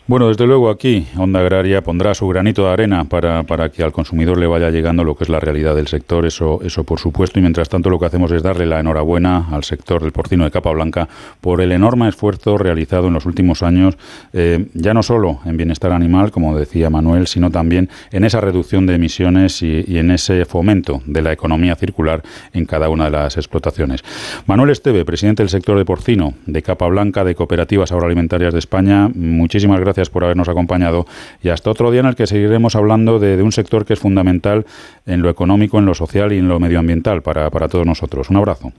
Bueno, 0.07 0.29
desde 0.29 0.47
luego 0.47 0.69
aquí 0.69 1.07
Onda 1.17 1.41
Agraria 1.41 1.83
pondrá 1.83 2.13
su 2.13 2.29
granito 2.29 2.67
de 2.67 2.73
arena 2.75 3.05
para, 3.05 3.43
para, 3.45 3.71
que 3.71 3.83
al 3.83 3.91
consumidor 3.91 4.37
le 4.37 4.47
vaya 4.47 4.69
llegando 4.69 5.03
lo 5.03 5.15
que 5.15 5.25
es 5.25 5.31
la 5.31 5.41
realidad 5.41 5.75
del 5.75 5.89
sector, 5.89 6.27
eso, 6.27 6.61
eso 6.63 6.85
por 6.85 7.01
supuesto, 7.01 7.39
y 7.39 7.43
mientras 7.43 7.71
tanto 7.71 7.89
lo 7.89 7.99
que 7.99 8.05
hacemos 8.05 8.31
es 8.31 8.43
darle 8.43 8.67
la 8.67 8.81
enhorabuena 8.81 9.49
al 9.51 9.65
sector 9.65 10.03
del 10.03 10.13
porcino 10.13 10.45
de 10.45 10.51
capa 10.51 10.73
blanca 10.73 11.09
por 11.41 11.63
el 11.63 11.73
enorme 11.73 12.07
esfuerzo 12.07 12.59
realizado 12.59 13.07
en 13.07 13.15
los 13.15 13.25
últimos 13.25 13.63
años, 13.63 13.97
eh, 14.35 14.67
ya 14.75 14.93
no 14.93 15.03
solo 15.03 15.41
en 15.47 15.57
bienestar 15.57 15.91
animal, 15.91 16.31
como 16.31 16.55
decía 16.55 16.91
Manuel, 16.91 17.27
sino 17.27 17.51
también 17.51 17.89
en 18.13 18.25
esa 18.25 18.43
reducción 18.43 18.85
de 18.85 18.97
emisiones 18.97 19.63
y, 19.63 19.87
y 19.89 19.97
en 19.97 20.11
ese 20.11 20.45
fomento 20.45 21.01
de 21.07 21.23
la 21.23 21.33
economía 21.33 21.77
circular 21.77 22.23
en 22.53 22.67
cada 22.67 22.91
una 22.91 23.07
de 23.07 23.13
las 23.13 23.39
explotaciones. 23.39 24.05
Manuel 24.45 24.69
Esteve, 24.69 25.07
presidente 25.07 25.43
del 25.43 25.49
sector 25.49 25.79
de 25.79 25.87
porcino 25.87 26.35
de 26.45 26.61
capa 26.61 26.89
blanca 26.89 27.25
de 27.25 27.35
Cooperativas 27.35 27.91
Agroalimentarias 27.91 28.53
de 28.53 28.59
España, 28.59 29.09
muchísimas 29.15 29.81
gracias 29.81 29.94
gracias 29.95 30.11
por 30.11 30.25
habernos 30.25 30.49
acompañado 30.49 31.05
y 31.41 31.51
hasta 31.51 31.71
otro 31.71 31.93
día 31.93 32.01
en 32.01 32.07
el 32.07 32.17
que 32.17 32.27
seguiremos 32.27 32.75
hablando 32.75 33.21
de, 33.21 33.41
un 33.41 33.53
sector 33.53 33.85
que 33.85 33.93
es 33.93 34.01
fundamental 34.01 34.67
en 35.07 35.23
lo 35.23 35.31
económico, 35.31 35.79
en 35.79 35.87
lo 35.87 35.95
social 35.95 36.33
y 36.33 36.39
en 36.39 36.49
lo 36.49 36.59
medioambiental 36.59 37.23
para, 37.23 37.49
para 37.51 37.69
todos 37.69 37.87
nosotros. 37.87 38.29
Un 38.29 38.37
abrazo. 38.39 38.73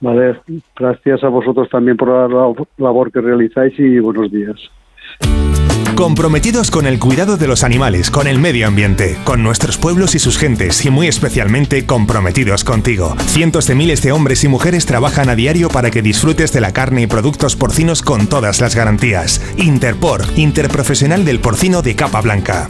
Vale, 0.00 0.40
gracias 0.74 1.22
a 1.22 1.28
vosotros 1.28 1.68
también 1.68 1.98
por 1.98 2.08
la 2.08 2.54
labor 2.78 3.12
que 3.12 3.20
realizáis 3.20 3.78
y 3.78 3.98
buenos 3.98 4.32
días. 4.32 4.56
Comprometidos 5.96 6.70
con 6.70 6.86
el 6.86 6.98
cuidado 6.98 7.38
de 7.38 7.46
los 7.46 7.64
animales, 7.64 8.10
con 8.10 8.26
el 8.26 8.38
medio 8.38 8.66
ambiente, 8.66 9.16
con 9.24 9.42
nuestros 9.42 9.78
pueblos 9.78 10.14
y 10.14 10.18
sus 10.18 10.36
gentes 10.36 10.84
y 10.84 10.90
muy 10.90 11.08
especialmente 11.08 11.86
comprometidos 11.86 12.64
contigo. 12.64 13.16
Cientos 13.28 13.66
de 13.66 13.76
miles 13.76 14.02
de 14.02 14.12
hombres 14.12 14.44
y 14.44 14.48
mujeres 14.48 14.84
trabajan 14.84 15.30
a 15.30 15.34
diario 15.34 15.70
para 15.70 15.90
que 15.90 16.02
disfrutes 16.02 16.52
de 16.52 16.60
la 16.60 16.74
carne 16.74 17.00
y 17.02 17.06
productos 17.06 17.56
porcinos 17.56 18.02
con 18.02 18.26
todas 18.26 18.60
las 18.60 18.76
garantías. 18.76 19.40
Interpor, 19.56 20.22
Interprofesional 20.36 21.24
del 21.24 21.40
Porcino 21.40 21.80
de 21.80 21.96
Capa 21.96 22.20
Blanca. 22.20 22.66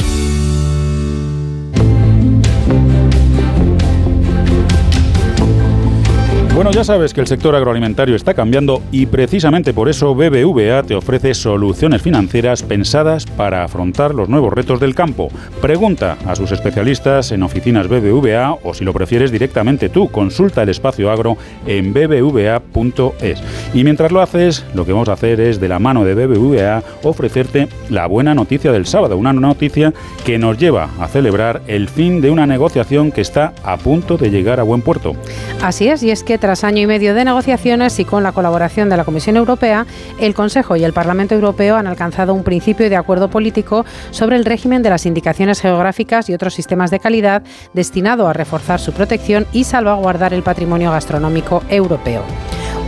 Bueno, 6.57 6.71
ya 6.71 6.85
sabes 6.85 7.13
que 7.13 7.21
el 7.21 7.27
sector 7.27 7.55
agroalimentario 7.55 8.17
está 8.17 8.33
cambiando 8.33 8.83
y 8.91 9.05
precisamente 9.05 9.75
por 9.75 9.91
eso 9.91 10.15
BBVA 10.15 10.85
te 10.85 10.95
ofrece 10.95 11.35
soluciones 11.35 12.01
financieras 12.01 12.63
pensadas 12.63 13.27
para 13.27 13.63
afrontar 13.63 14.15
los 14.15 14.31
nuevos 14.31 14.55
retos 14.55 14.81
del 14.81 14.95
campo. 14.95 15.29
Pregunta 15.61 16.17
a 16.25 16.35
sus 16.35 16.53
especialistas 16.53 17.31
en 17.33 17.43
oficinas 17.43 17.89
BBVA 17.89 18.57
o 18.63 18.73
si 18.73 18.87
lo 18.87 18.95
prefieres 18.95 19.31
directamente 19.31 19.91
tú, 19.91 20.09
consulta 20.09 20.63
el 20.63 20.71
espacio 20.71 21.11
agro 21.11 21.37
en 21.67 21.93
bbva.es. 21.93 23.43
Y 23.75 23.85
mientras 23.85 24.11
lo 24.11 24.23
haces, 24.23 24.65
lo 24.73 24.87
que 24.87 24.93
vamos 24.93 25.11
a 25.11 25.13
hacer 25.13 25.43
es 25.43 25.61
de 25.61 25.69
la 25.69 25.79
mano 25.79 26.07
de 26.07 26.15
BBVA 26.15 26.83
ofrecerte 27.03 27.69
la 27.91 28.07
buena 28.07 28.35
noticia 28.35 28.73
del 28.73 28.87
sábado, 28.87 29.19
una 29.19 29.35
noticia 29.35 29.93
que 30.25 30.39
nos 30.39 30.57
lleva 30.57 30.89
a 31.01 31.09
celebrar 31.09 31.61
el 31.67 31.91
fin 31.91 32.23
de 32.23 32.31
una 32.31 32.47
negociación 32.47 33.13
que 33.13 33.21
está 33.21 33.53
a 33.63 33.77
punto 33.77 34.17
de 34.17 34.31
llegar 34.31 34.59
a 34.59 34.63
buen 34.63 34.81
puerto. 34.81 35.15
Así 35.61 35.89
es, 35.89 36.03
y 36.03 36.11
es 36.11 36.25
que 36.25 36.46
tras 36.47 36.63
año 36.63 36.81
y 36.81 36.87
medio 36.87 37.13
de 37.13 37.25
negociaciones 37.25 37.99
y 37.99 38.05
con 38.05 38.23
la 38.23 38.31
colaboración 38.31 38.89
de 38.89 38.97
la 38.97 39.03
Comisión 39.03 39.37
Europea, 39.37 39.85
el 40.21 40.33
Consejo 40.33 40.77
y 40.77 40.85
el 40.85 40.93
Parlamento 40.93 41.35
Europeo 41.35 41.75
han 41.75 41.89
alcanzado 41.89 42.35
un 42.35 42.45
principio 42.45 42.89
de 42.89 42.95
acuerdo 42.95 43.29
político 43.29 43.85
sobre 44.13 44.37
el 44.37 44.45
régimen 44.45 44.81
de 44.81 44.91
las 44.91 45.07
indicaciones 45.07 45.61
geográficas 45.61 46.29
y 46.29 46.35
otros 46.35 46.55
sistemas 46.55 46.93
de 46.93 47.01
calidad 47.01 47.43
destinado 47.73 48.29
a 48.29 48.33
reforzar 48.33 48.79
su 48.79 48.93
protección 48.93 49.45
y 49.51 49.65
salvaguardar 49.65 50.33
el 50.35 50.45
patrimonio 50.45 50.93
gastronómico 50.93 51.65
europeo. 51.69 52.23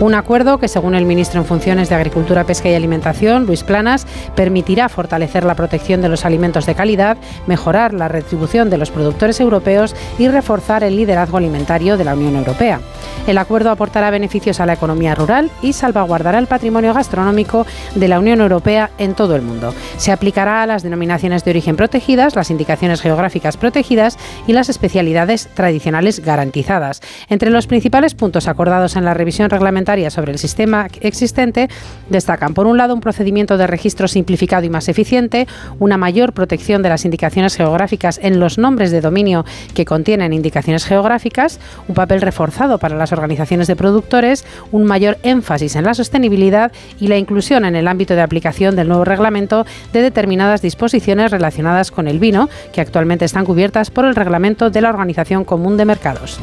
Un 0.01 0.15
acuerdo 0.15 0.59
que, 0.59 0.69
según 0.69 0.95
el 0.95 1.05
ministro 1.07 1.41
en 1.41 1.47
funciones 1.47 1.89
de 1.89 1.97
Agricultura, 1.97 2.45
Pesca 2.45 2.69
y 2.69 2.75
Alimentación, 2.75 3.47
Luis 3.47 3.65
Planas, 3.65 4.07
permitirá 4.37 4.89
fortalecer 4.89 5.43
la 5.43 5.57
protección 5.57 6.01
de 6.01 6.09
los 6.09 6.25
alimentos 6.25 6.67
de 6.67 6.77
calidad, 6.77 7.17
mejorar 7.49 7.93
la 7.95 8.07
retribución 8.07 8.71
de 8.71 8.79
los 8.79 8.93
productores 8.93 9.41
europeos 9.41 9.97
y 10.17 10.29
reforzar 10.29 10.85
el 10.85 10.95
liderazgo 10.95 11.39
alimentario 11.39 11.97
de 11.97 12.05
la 12.05 12.15
Unión 12.15 12.37
Europea. 12.37 12.81
El 13.27 13.39
acuerdo 13.39 13.71
aportará 13.71 14.11
beneficios 14.11 14.61
a 14.61 14.67
la 14.67 14.75
economía 14.75 15.17
rural 15.17 15.51
y 15.63 15.73
salvaguardará 15.73 16.39
el 16.39 16.47
patrimonio 16.47 16.95
gastronómico 16.95 17.67
de 17.97 18.07
la 18.07 18.21
Unión 18.21 18.41
Europea 18.41 18.91
en 18.99 19.15
todo 19.15 19.35
el 19.35 19.43
mundo. 19.43 19.75
Se 19.97 20.13
aplicará 20.13 20.63
a 20.63 20.67
las 20.67 20.85
denominaciones 20.85 21.45
de 21.45 21.51
origen 21.51 21.75
protegidas, 21.75 22.37
las 22.37 22.51
indicaciones 22.51 23.01
geográficas 23.01 23.57
protegidas 23.57 24.17
y 24.47 24.53
las 24.53 24.69
especialidades 24.69 25.49
tradicionales 25.55 26.21
garantizadas. 26.21 27.03
Entre 27.29 27.51
los 27.51 27.67
principales 27.67 28.15
puntos 28.15 28.47
acordados 28.47 28.95
en 28.95 29.05
la 29.05 29.13
revisión 29.13 29.51
reglamentaria 29.51 29.88
sobre 29.89 30.33
el 30.33 30.39
sistema 30.39 30.87
existente 31.01 31.69
destacan, 32.11 32.53
por 32.53 32.67
un 32.67 32.77
lado, 32.77 32.93
un 32.93 33.01
procedimiento 33.01 33.57
de 33.57 33.67
registro 33.67 34.07
simplificado 34.07 34.67
y 34.67 34.69
más 34.69 34.87
eficiente, 34.91 35.47
una 35.79 35.97
mayor 35.97 36.35
protección 36.35 36.83
de 36.83 36.91
las 36.91 37.07
indicaciones 37.07 37.57
geográficas 37.57 38.21
en 38.23 38.39
los 38.39 38.59
nombres 38.59 38.91
de 38.91 39.01
dominio 39.01 39.47
que 39.75 39.87
contienen 39.87 40.35
indicaciones 40.35 40.85
geográficas, 40.85 41.59
un 41.89 41.95
papel 41.95 42.21
reforzado 42.21 42.79
para 42.79 42.97
las 42.97 43.13
organizaciones 43.13 43.67
de 43.67 43.77
productores, 43.77 44.45
un 44.73 44.85
mayor 44.85 45.17
énfasis 45.23 45.75
en 45.75 45.85
la 45.85 45.95
sostenibilidad 45.95 46.71
y 47.01 47.07
la 47.07 47.17
inclusión 47.17 47.65
en 47.65 47.75
el 47.75 47.89
ámbito 47.89 48.15
de 48.15 48.21
aplicación 48.21 48.77
del 48.77 48.89
nuevo 48.89 49.07
reglamento 49.07 49.65
de 49.95 50.03
determinadas 50.03 50.61
disposiciones 50.61 51.31
relacionadas 51.31 51.91
con 51.91 52.09
el 52.09 52.19
vino, 52.19 52.51
que 52.75 52.83
actualmente 52.83 53.25
están 53.25 53.47
cubiertas 53.47 53.91
por 53.91 54.05
el 54.05 54.15
reglamento 54.15 54.69
de 54.69 54.83
la 54.83 54.91
Organización 54.91 55.45
Común 55.45 55.79
de 55.79 55.87
Mercados. 55.87 56.41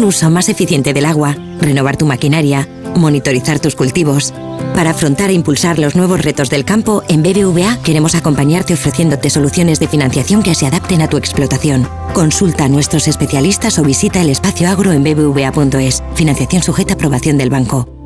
Un 0.00 0.06
uso 0.06 0.30
más 0.30 0.48
eficiente 0.48 0.94
del 0.94 1.04
agua, 1.04 1.36
renovar 1.60 1.98
tu 1.98 2.06
maquinaria, 2.06 2.66
monitorizar 2.96 3.60
tus 3.60 3.74
cultivos. 3.74 4.32
Para 4.74 4.92
afrontar 4.92 5.28
e 5.28 5.34
impulsar 5.34 5.78
los 5.78 5.94
nuevos 5.94 6.24
retos 6.24 6.48
del 6.48 6.64
campo, 6.64 7.02
en 7.08 7.22
BBVA 7.22 7.76
queremos 7.82 8.14
acompañarte 8.14 8.72
ofreciéndote 8.72 9.28
soluciones 9.28 9.78
de 9.78 9.88
financiación 9.88 10.42
que 10.42 10.54
se 10.54 10.64
adapten 10.64 11.02
a 11.02 11.08
tu 11.08 11.18
explotación. 11.18 11.86
Consulta 12.14 12.64
a 12.64 12.68
nuestros 12.70 13.08
especialistas 13.08 13.78
o 13.78 13.82
visita 13.82 14.22
el 14.22 14.30
espacio 14.30 14.70
agro 14.70 14.90
en 14.92 15.04
bbva.es. 15.04 16.02
Financiación 16.14 16.62
sujeta 16.62 16.94
a 16.94 16.96
aprobación 16.96 17.36
del 17.36 17.50
banco. 17.50 17.99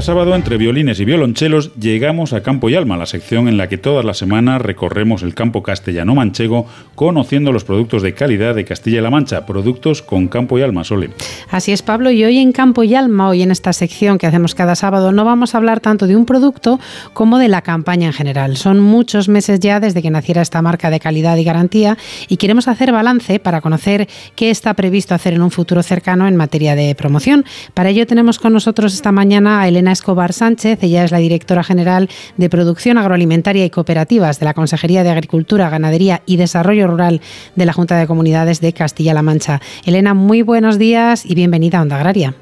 Sábado, 0.00 0.34
entre 0.34 0.56
violines 0.56 1.00
y 1.00 1.04
violonchelos, 1.04 1.74
llegamos 1.74 2.32
a 2.32 2.42
Campo 2.42 2.70
y 2.70 2.74
Alma, 2.74 2.96
la 2.96 3.06
sección 3.06 3.48
en 3.48 3.56
la 3.56 3.68
que 3.68 3.78
todas 3.78 4.04
las 4.04 4.18
semanas 4.18 4.62
recorremos 4.62 5.22
el 5.22 5.34
campo 5.34 5.62
castellano-manchego 5.62 6.66
conociendo 6.94 7.52
los 7.52 7.64
productos 7.64 8.02
de 8.02 8.14
calidad 8.14 8.54
de 8.54 8.64
Castilla 8.64 8.98
y 8.98 9.02
La 9.02 9.10
Mancha, 9.10 9.46
productos 9.46 10.02
con 10.02 10.28
Campo 10.28 10.58
y 10.58 10.62
Alma, 10.62 10.84
Sole. 10.84 11.10
Así 11.50 11.72
es, 11.72 11.82
Pablo, 11.82 12.10
y 12.10 12.24
hoy 12.24 12.38
en 12.38 12.52
Campo 12.52 12.82
y 12.82 12.94
Alma, 12.94 13.28
hoy 13.28 13.42
en 13.42 13.50
esta 13.50 13.72
sección 13.72 14.18
que 14.18 14.26
hacemos 14.26 14.54
cada 14.54 14.74
sábado, 14.74 15.12
no 15.12 15.24
vamos 15.24 15.54
a 15.54 15.58
hablar 15.58 15.80
tanto 15.80 16.06
de 16.06 16.16
un 16.16 16.24
producto 16.24 16.80
como 17.12 17.38
de 17.38 17.48
la 17.48 17.62
campaña 17.62 18.06
en 18.06 18.12
general. 18.12 18.56
Son 18.56 18.80
muchos 18.80 19.28
meses 19.28 19.60
ya 19.60 19.80
desde 19.80 20.02
que 20.02 20.10
naciera 20.10 20.42
esta 20.42 20.62
marca 20.62 20.90
de 20.90 21.00
calidad 21.00 21.36
y 21.36 21.44
garantía 21.44 21.96
y 22.28 22.36
queremos 22.36 22.68
hacer 22.68 22.92
balance 22.92 23.38
para 23.40 23.60
conocer 23.60 24.08
qué 24.34 24.50
está 24.50 24.74
previsto 24.74 25.14
hacer 25.14 25.34
en 25.34 25.42
un 25.42 25.50
futuro 25.50 25.82
cercano 25.82 26.26
en 26.28 26.36
materia 26.36 26.74
de 26.74 26.94
promoción. 26.94 27.44
Para 27.74 27.90
ello 27.90 28.06
tenemos 28.06 28.38
con 28.38 28.52
nosotros 28.52 28.94
esta 28.94 29.12
mañana 29.12 29.66
Elena 29.68 29.89
Escobar 29.92 30.32
Sánchez. 30.32 30.82
Ella 30.82 31.04
es 31.04 31.10
la 31.10 31.18
directora 31.18 31.62
general 31.62 32.08
de 32.36 32.50
Producción 32.50 32.98
Agroalimentaria 32.98 33.64
y 33.64 33.70
Cooperativas 33.70 34.40
de 34.40 34.46
la 34.46 34.54
Consejería 34.54 35.02
de 35.02 35.10
Agricultura, 35.10 35.70
Ganadería 35.70 36.22
y 36.26 36.36
Desarrollo 36.36 36.86
Rural 36.86 37.20
de 37.56 37.66
la 37.66 37.72
Junta 37.72 37.96
de 37.96 38.06
Comunidades 38.06 38.60
de 38.60 38.72
Castilla-La 38.72 39.22
Mancha. 39.22 39.60
Elena, 39.84 40.14
muy 40.14 40.42
buenos 40.42 40.78
días 40.78 41.24
y 41.26 41.34
bienvenida 41.34 41.78
a 41.78 41.82
Onda 41.82 41.96
Agraria. 41.96 42.34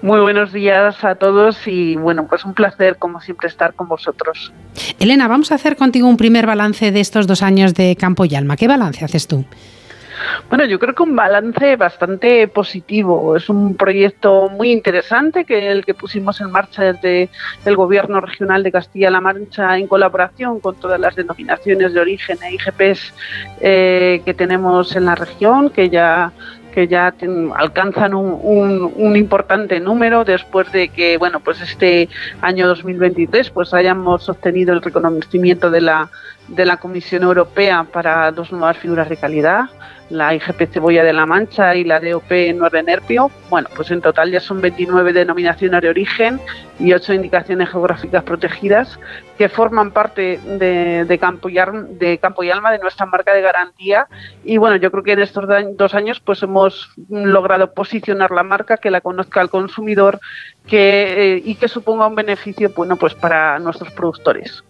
Muy 0.00 0.20
buenos 0.20 0.52
días 0.52 1.04
a 1.04 1.14
todos 1.14 1.56
y 1.66 1.94
bueno, 1.96 2.26
pues 2.28 2.44
un 2.44 2.54
placer 2.54 2.96
como 2.96 3.20
siempre 3.20 3.48
estar 3.48 3.74
con 3.74 3.86
vosotros. 3.86 4.52
Elena, 4.98 5.28
vamos 5.28 5.52
a 5.52 5.54
hacer 5.54 5.76
contigo 5.76 6.08
un 6.08 6.16
primer 6.16 6.46
balance 6.46 6.90
de 6.90 7.00
estos 7.00 7.26
dos 7.26 7.42
años 7.42 7.74
de 7.74 7.94
Campo 7.96 8.24
y 8.24 8.34
Alma. 8.34 8.56
¿Qué 8.56 8.66
balance 8.66 9.04
haces 9.04 9.28
tú? 9.28 9.44
Bueno, 10.48 10.64
yo 10.64 10.78
creo 10.78 10.94
que 10.94 11.02
un 11.02 11.16
balance 11.16 11.76
bastante 11.76 12.48
positivo. 12.48 13.36
Es 13.36 13.48
un 13.48 13.76
proyecto 13.76 14.48
muy 14.48 14.70
interesante 14.70 15.44
que 15.44 15.70
el 15.70 15.84
que 15.84 15.94
pusimos 15.94 16.40
en 16.40 16.50
marcha 16.50 16.92
desde 16.92 17.30
el 17.64 17.76
Gobierno 17.76 18.20
Regional 18.20 18.62
de 18.62 18.72
Castilla-La 18.72 19.20
Mancha 19.20 19.78
en 19.78 19.86
colaboración 19.86 20.60
con 20.60 20.76
todas 20.76 21.00
las 21.00 21.14
denominaciones 21.16 21.92
de 21.92 22.00
origen 22.00 22.38
e 22.42 22.54
IGPs 22.54 23.14
eh, 23.60 24.22
que 24.24 24.34
tenemos 24.34 24.94
en 24.96 25.06
la 25.06 25.14
región, 25.14 25.70
que 25.70 25.88
ya 25.88 26.32
que 26.72 26.88
ya 26.88 27.14
alcanzan 27.54 28.14
un, 28.14 28.92
un, 28.96 29.16
importante 29.16 29.78
número 29.78 30.24
después 30.24 30.72
de 30.72 30.88
que 30.88 31.18
bueno 31.18 31.40
pues 31.40 31.60
este 31.60 32.08
año 32.40 32.66
2023 32.66 33.50
pues 33.50 33.74
hayamos 33.74 34.28
obtenido 34.28 34.72
el 34.72 34.80
reconocimiento 34.80 35.70
de 35.70 35.82
la 35.82 36.08
de 36.52 36.66
la 36.66 36.76
Comisión 36.76 37.22
Europea 37.22 37.86
para 37.90 38.30
dos 38.30 38.52
nuevas 38.52 38.76
figuras 38.78 39.08
de 39.08 39.16
calidad 39.16 39.64
la 40.12 40.34
IGP 40.34 40.70
Cebolla 40.70 41.02
de 41.02 41.14
la 41.14 41.24
Mancha 41.24 41.74
y 41.74 41.84
la 41.84 41.98
DOP 41.98 42.30
Nueve 42.54 42.82
Nerpio. 42.82 43.30
Bueno, 43.48 43.68
pues 43.74 43.90
en 43.90 44.02
total 44.02 44.30
ya 44.30 44.40
son 44.40 44.60
29 44.60 45.12
denominaciones 45.14 45.80
de 45.80 45.88
origen 45.88 46.38
y 46.78 46.92
8 46.92 47.14
indicaciones 47.14 47.70
geográficas 47.70 48.22
protegidas 48.22 49.00
que 49.38 49.48
forman 49.48 49.90
parte 49.90 50.38
de, 50.38 51.18
Campo, 51.18 51.48
y 51.48 51.54
de 51.54 52.18
Campo 52.18 52.42
y 52.42 52.50
Alma, 52.50 52.70
de 52.70 52.78
nuestra 52.78 53.06
marca 53.06 53.32
de 53.32 53.40
garantía. 53.40 54.06
Y 54.44 54.58
bueno, 54.58 54.76
yo 54.76 54.90
creo 54.90 55.02
que 55.02 55.12
en 55.12 55.20
estos 55.20 55.46
dos 55.76 55.94
años 55.94 56.20
pues 56.20 56.42
hemos 56.42 56.90
logrado 57.08 57.72
posicionar 57.72 58.32
la 58.32 58.42
marca, 58.42 58.76
que 58.76 58.90
la 58.90 59.00
conozca 59.00 59.40
el 59.40 59.48
consumidor 59.48 60.20
eh, 60.70 61.40
y 61.42 61.54
que 61.54 61.68
suponga 61.68 62.06
un 62.06 62.14
beneficio 62.14 62.70
bueno, 62.76 62.96
pues 62.96 63.14
para 63.14 63.58
nuestros 63.58 63.90
productores. 63.92 64.62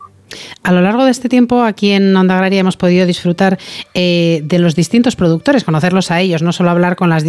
A 0.63 0.73
lo 0.73 0.81
largo 0.81 1.05
de 1.05 1.11
este 1.11 1.29
tiempo, 1.29 1.63
aquí 1.63 1.91
en 1.91 2.15
Onda 2.17 2.35
Agraria 2.35 2.61
hemos 2.61 2.77
podido 2.77 3.07
disfrutar 3.07 3.59
eh, 3.95 4.43
de 4.45 4.59
los 4.59 4.75
distintos 4.75 5.17
productores, 5.17 5.65
conocerlos 5.65 6.11
a 6.11 6.21
ellos, 6.21 6.43
no 6.43 6.53
solo 6.53 6.71
hablar 6.71 6.97
con, 6.97 7.11
las 7.11 7.25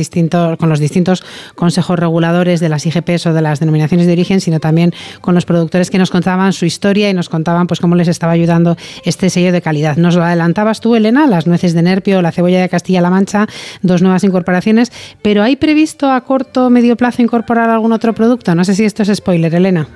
con 0.59 0.69
los 0.69 0.79
distintos 0.79 1.23
consejos 1.55 1.97
reguladores 1.97 2.59
de 2.59 2.69
las 2.69 2.85
IGPs 2.85 3.27
o 3.27 3.33
de 3.33 3.41
las 3.41 3.59
denominaciones 3.59 4.07
de 4.07 4.13
origen, 4.13 4.41
sino 4.41 4.59
también 4.59 4.93
con 5.21 5.35
los 5.35 5.45
productores 5.45 5.89
que 5.89 5.97
nos 5.97 6.09
contaban 6.09 6.53
su 6.53 6.65
historia 6.65 7.09
y 7.09 7.13
nos 7.13 7.29
contaban 7.29 7.67
pues 7.67 7.79
cómo 7.79 7.95
les 7.95 8.07
estaba 8.07 8.33
ayudando 8.33 8.77
este 9.05 9.29
sello 9.29 9.51
de 9.51 9.61
calidad. 9.61 9.97
Nos 9.97 10.15
lo 10.15 10.23
adelantabas 10.23 10.79
tú, 10.79 10.95
Elena, 10.95 11.27
las 11.27 11.47
nueces 11.47 11.73
de 11.73 11.81
Nerpio, 11.81 12.21
la 12.21 12.31
cebolla 12.31 12.61
de 12.61 12.69
Castilla-La 12.69 13.09
Mancha, 13.09 13.47
dos 13.81 14.01
nuevas 14.01 14.23
incorporaciones, 14.23 14.91
pero 15.21 15.43
¿hay 15.43 15.55
previsto 15.55 16.11
a 16.11 16.21
corto 16.21 16.67
o 16.67 16.69
medio 16.69 16.95
plazo 16.95 17.21
incorporar 17.21 17.69
algún 17.69 17.91
otro 17.93 18.13
producto? 18.13 18.55
No 18.55 18.63
sé 18.65 18.75
si 18.75 18.85
esto 18.85 19.03
es 19.03 19.15
spoiler, 19.15 19.53
Elena. 19.53 19.87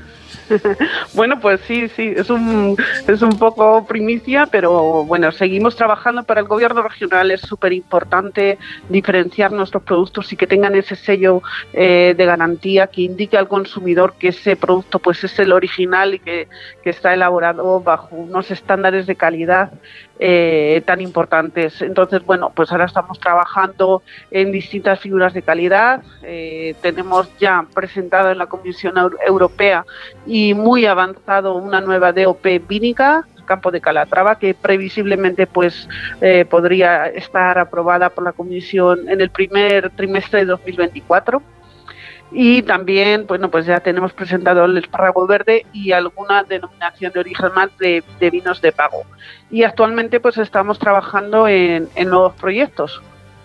bueno, 1.13 1.39
pues 1.39 1.61
sí, 1.67 1.87
sí, 1.89 2.13
es 2.15 2.29
un, 2.29 2.75
es 3.07 3.21
un 3.21 3.37
poco 3.37 3.85
primicia, 3.85 4.47
pero 4.49 5.03
bueno, 5.03 5.31
seguimos 5.31 5.75
trabajando 5.75 6.23
para 6.23 6.41
el 6.41 6.47
gobierno 6.47 6.81
regional. 6.81 7.31
Es 7.31 7.41
súper 7.41 7.73
importante 7.73 8.57
diferenciar 8.89 9.51
nuestros 9.51 9.83
productos 9.83 10.31
y 10.33 10.35
que 10.35 10.47
tengan 10.47 10.75
ese 10.75 10.95
sello 10.95 11.41
eh, 11.73 12.13
de 12.17 12.25
garantía 12.25 12.87
que 12.87 13.01
indique 13.01 13.37
al 13.37 13.47
consumidor 13.47 14.13
que 14.19 14.29
ese 14.29 14.55
producto 14.55 14.99
pues 14.99 15.23
es 15.23 15.37
el 15.39 15.51
original 15.51 16.15
y 16.15 16.19
que, 16.19 16.47
que 16.83 16.89
está 16.89 17.13
elaborado 17.13 17.81
bajo 17.81 18.15
unos 18.15 18.51
estándares 18.51 19.07
de 19.07 19.15
calidad 19.15 19.71
eh, 20.19 20.81
tan 20.85 21.01
importantes. 21.01 21.81
Entonces, 21.81 22.25
bueno, 22.25 22.51
pues 22.55 22.71
ahora 22.71 22.85
estamos 22.85 23.19
trabajando 23.19 24.01
en 24.31 24.51
distintas 24.51 24.99
figuras 24.99 25.33
de 25.33 25.41
calidad. 25.41 26.01
Eh, 26.23 26.75
tenemos 26.81 27.29
ya 27.37 27.65
presentado 27.73 28.31
en 28.31 28.37
la 28.37 28.47
Comisión 28.47 28.95
Europea 29.25 29.85
y 30.25 30.53
muy 30.53 30.85
avanzado 30.85 31.55
una 31.55 31.81
nueva 31.81 32.13
DOP 32.13 32.45
vínica 32.67 33.25
campo 33.47 33.71
de 33.71 33.81
Calatrava 33.81 34.37
que 34.37 34.53
previsiblemente 34.53 35.47
pues 35.47 35.87
eh, 36.21 36.45
podría 36.49 37.07
estar 37.07 37.57
aprobada 37.57 38.09
por 38.09 38.23
la 38.23 38.33
Comisión 38.33 39.09
en 39.09 39.21
el 39.21 39.31
primer 39.31 39.89
trimestre 39.91 40.39
de 40.39 40.45
2024 40.45 41.41
y 42.31 42.61
también, 42.63 43.25
bueno, 43.25 43.49
pues 43.49 43.65
ya 43.65 43.79
tenemos 43.79 44.11
presentado 44.13 44.65
el 44.65 44.77
espárrago 44.77 45.25
verde 45.27 45.65
y 45.71 45.91
alguna 45.91 46.43
denominación 46.43 47.13
de 47.13 47.19
origen 47.21 47.49
más 47.55 47.69
de, 47.77 48.03
vinos 48.29 48.61
de 48.61 48.71
pago. 48.71 49.03
Y 49.49 49.63
actualmente 49.63 50.19
pues 50.19 50.37
estamos 50.37 50.77
trabajando 50.77 51.47
en, 51.47 51.87
nuevos 52.05 52.33
proyectos 52.33 53.01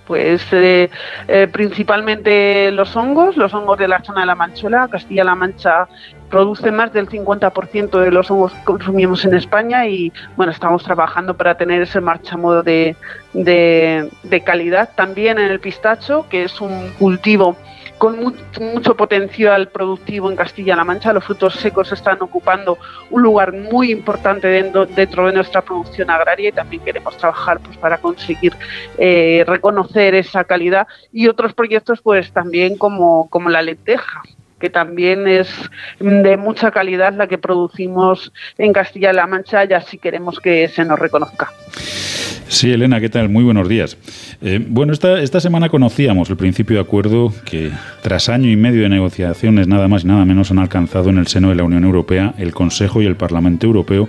Pues 0.07 0.43
eh, 0.53 0.91
eh, 1.29 1.49
principalmente 1.53 2.73
los 2.73 2.97
hongos, 2.97 3.37
los 3.37 3.55
hongos 3.55 3.79
de 3.79 3.87
la 3.87 4.03
zona 4.03 4.23
de 4.23 4.27
la 4.27 4.35
Manchuela, 4.35 4.89
Castilla-La 4.89 5.37
Mancha 5.37 5.87
produce 6.29 6.73
más 6.73 6.93
del 6.93 7.09
50% 7.09 8.01
de 8.01 8.11
los 8.11 8.31
hongos 8.31 8.53
que 8.53 8.65
consumimos 8.65 9.25
en 9.25 9.35
España 9.35 9.87
y 9.87 10.13
bueno, 10.35 10.51
estamos 10.51 10.83
trabajando 10.83 11.37
para 11.37 11.57
tener 11.57 11.83
ese 11.83 12.01
marchamodo 12.01 12.65
de, 12.65 12.97
de, 13.33 14.11
de 14.25 14.41
calidad. 14.41 14.91
También 14.97 15.39
en 15.39 15.51
el 15.53 15.61
pistacho, 15.61 16.27
que 16.29 16.45
es 16.45 16.61
un 16.61 16.91
cultivo 16.99 17.57
con 18.03 18.19
mucho 18.19 18.97
potencial 18.97 19.69
productivo 19.69 20.29
en 20.29 20.35
Castilla-La 20.35 20.83
Mancha. 20.83 21.13
Los 21.13 21.23
frutos 21.23 21.55
secos 21.55 21.93
están 21.93 22.21
ocupando 22.21 22.77
un 23.11 23.23
lugar 23.23 23.53
muy 23.53 23.93
importante 23.93 24.49
dentro, 24.49 24.87
de 24.87 25.33
nuestra 25.33 25.63
producción 25.63 26.11
agraria 26.11 26.49
y 26.49 26.53
también 26.53 26.83
queremos 26.83 27.17
trabajar 27.17 27.61
pues, 27.61 27.77
para 27.77 27.99
conseguir 27.99 28.55
eh, 28.99 29.45
reconocer 29.47 30.17
esa 30.17 30.43
calidad 30.43 30.89
y 31.13 31.29
otros 31.29 31.55
proyectos 31.55 32.01
pues 32.03 32.33
también 32.33 32.77
como, 32.77 33.31
como 33.31 33.49
la 33.51 33.63
lenteja 33.63 34.23
que 34.59 34.69
también 34.69 35.29
es 35.29 35.49
de 36.01 36.37
mucha 36.37 36.73
calidad 36.73 37.13
la 37.13 37.29
que 37.29 37.39
producimos 37.39 38.33
en 38.59 38.73
Castilla-La 38.73 39.29
Mancha 39.29 39.65
y 39.65 39.75
así 39.75 39.99
queremos 39.99 40.41
que 40.41 40.67
se 40.67 40.85
nos 40.85 40.99
reconozca. 40.99 41.53
Sí, 42.53 42.71
Elena, 42.71 43.01
¿qué 43.01 43.09
tal? 43.09 43.31
Muy 43.31 43.45
buenos 43.45 43.67
días. 43.67 43.97
Eh, 44.43 44.63
bueno, 44.69 44.93
esta, 44.93 45.23
esta 45.23 45.41
semana 45.41 45.71
conocíamos 45.71 46.29
el 46.29 46.37
principio 46.37 46.77
de 46.77 46.83
acuerdo 46.83 47.33
que 47.47 47.71
tras 48.03 48.29
año 48.29 48.51
y 48.51 48.57
medio 48.57 48.83
de 48.83 48.91
negociaciones, 48.91 49.69
nada 49.69 49.89
más 49.89 50.05
y 50.05 50.09
nada 50.09 50.27
menos, 50.27 50.51
han 50.51 50.59
alcanzado 50.59 51.09
en 51.09 51.17
el 51.17 51.29
seno 51.29 51.49
de 51.49 51.55
la 51.55 51.65
Unión 51.65 51.83
Europea 51.85 52.35
el 52.37 52.53
Consejo 52.53 53.01
y 53.01 53.07
el 53.07 53.17
Parlamento 53.17 53.67
Europeo 53.67 54.07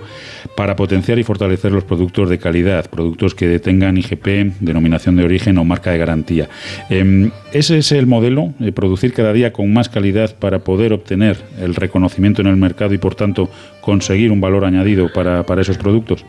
para 0.58 0.76
potenciar 0.76 1.18
y 1.18 1.24
fortalecer 1.24 1.72
los 1.72 1.84
productos 1.84 2.28
de 2.28 2.36
calidad, 2.36 2.90
productos 2.90 3.34
que 3.34 3.48
detengan 3.48 3.96
IGP, 3.96 4.60
denominación 4.60 5.16
de 5.16 5.24
origen 5.24 5.56
o 5.56 5.64
marca 5.64 5.92
de 5.92 5.98
garantía. 5.98 6.50
Em, 6.90 7.30
¿Ese 7.54 7.78
es 7.78 7.92
el 7.92 8.06
modelo? 8.06 8.52
de 8.58 8.72
producir 8.72 9.14
cada 9.14 9.32
día 9.32 9.54
con 9.54 9.72
más 9.72 9.88
calidad 9.88 10.36
para 10.36 10.58
poder 10.58 10.92
obtener 10.92 11.38
el 11.62 11.74
reconocimiento 11.74 12.42
en 12.42 12.48
el 12.48 12.56
mercado 12.56 12.92
y, 12.92 12.98
por 12.98 13.14
tanto, 13.14 13.48
conseguir 13.80 14.30
un 14.30 14.42
valor 14.42 14.66
añadido 14.66 15.10
para, 15.14 15.44
para 15.44 15.62
esos 15.62 15.78
productos? 15.78 16.26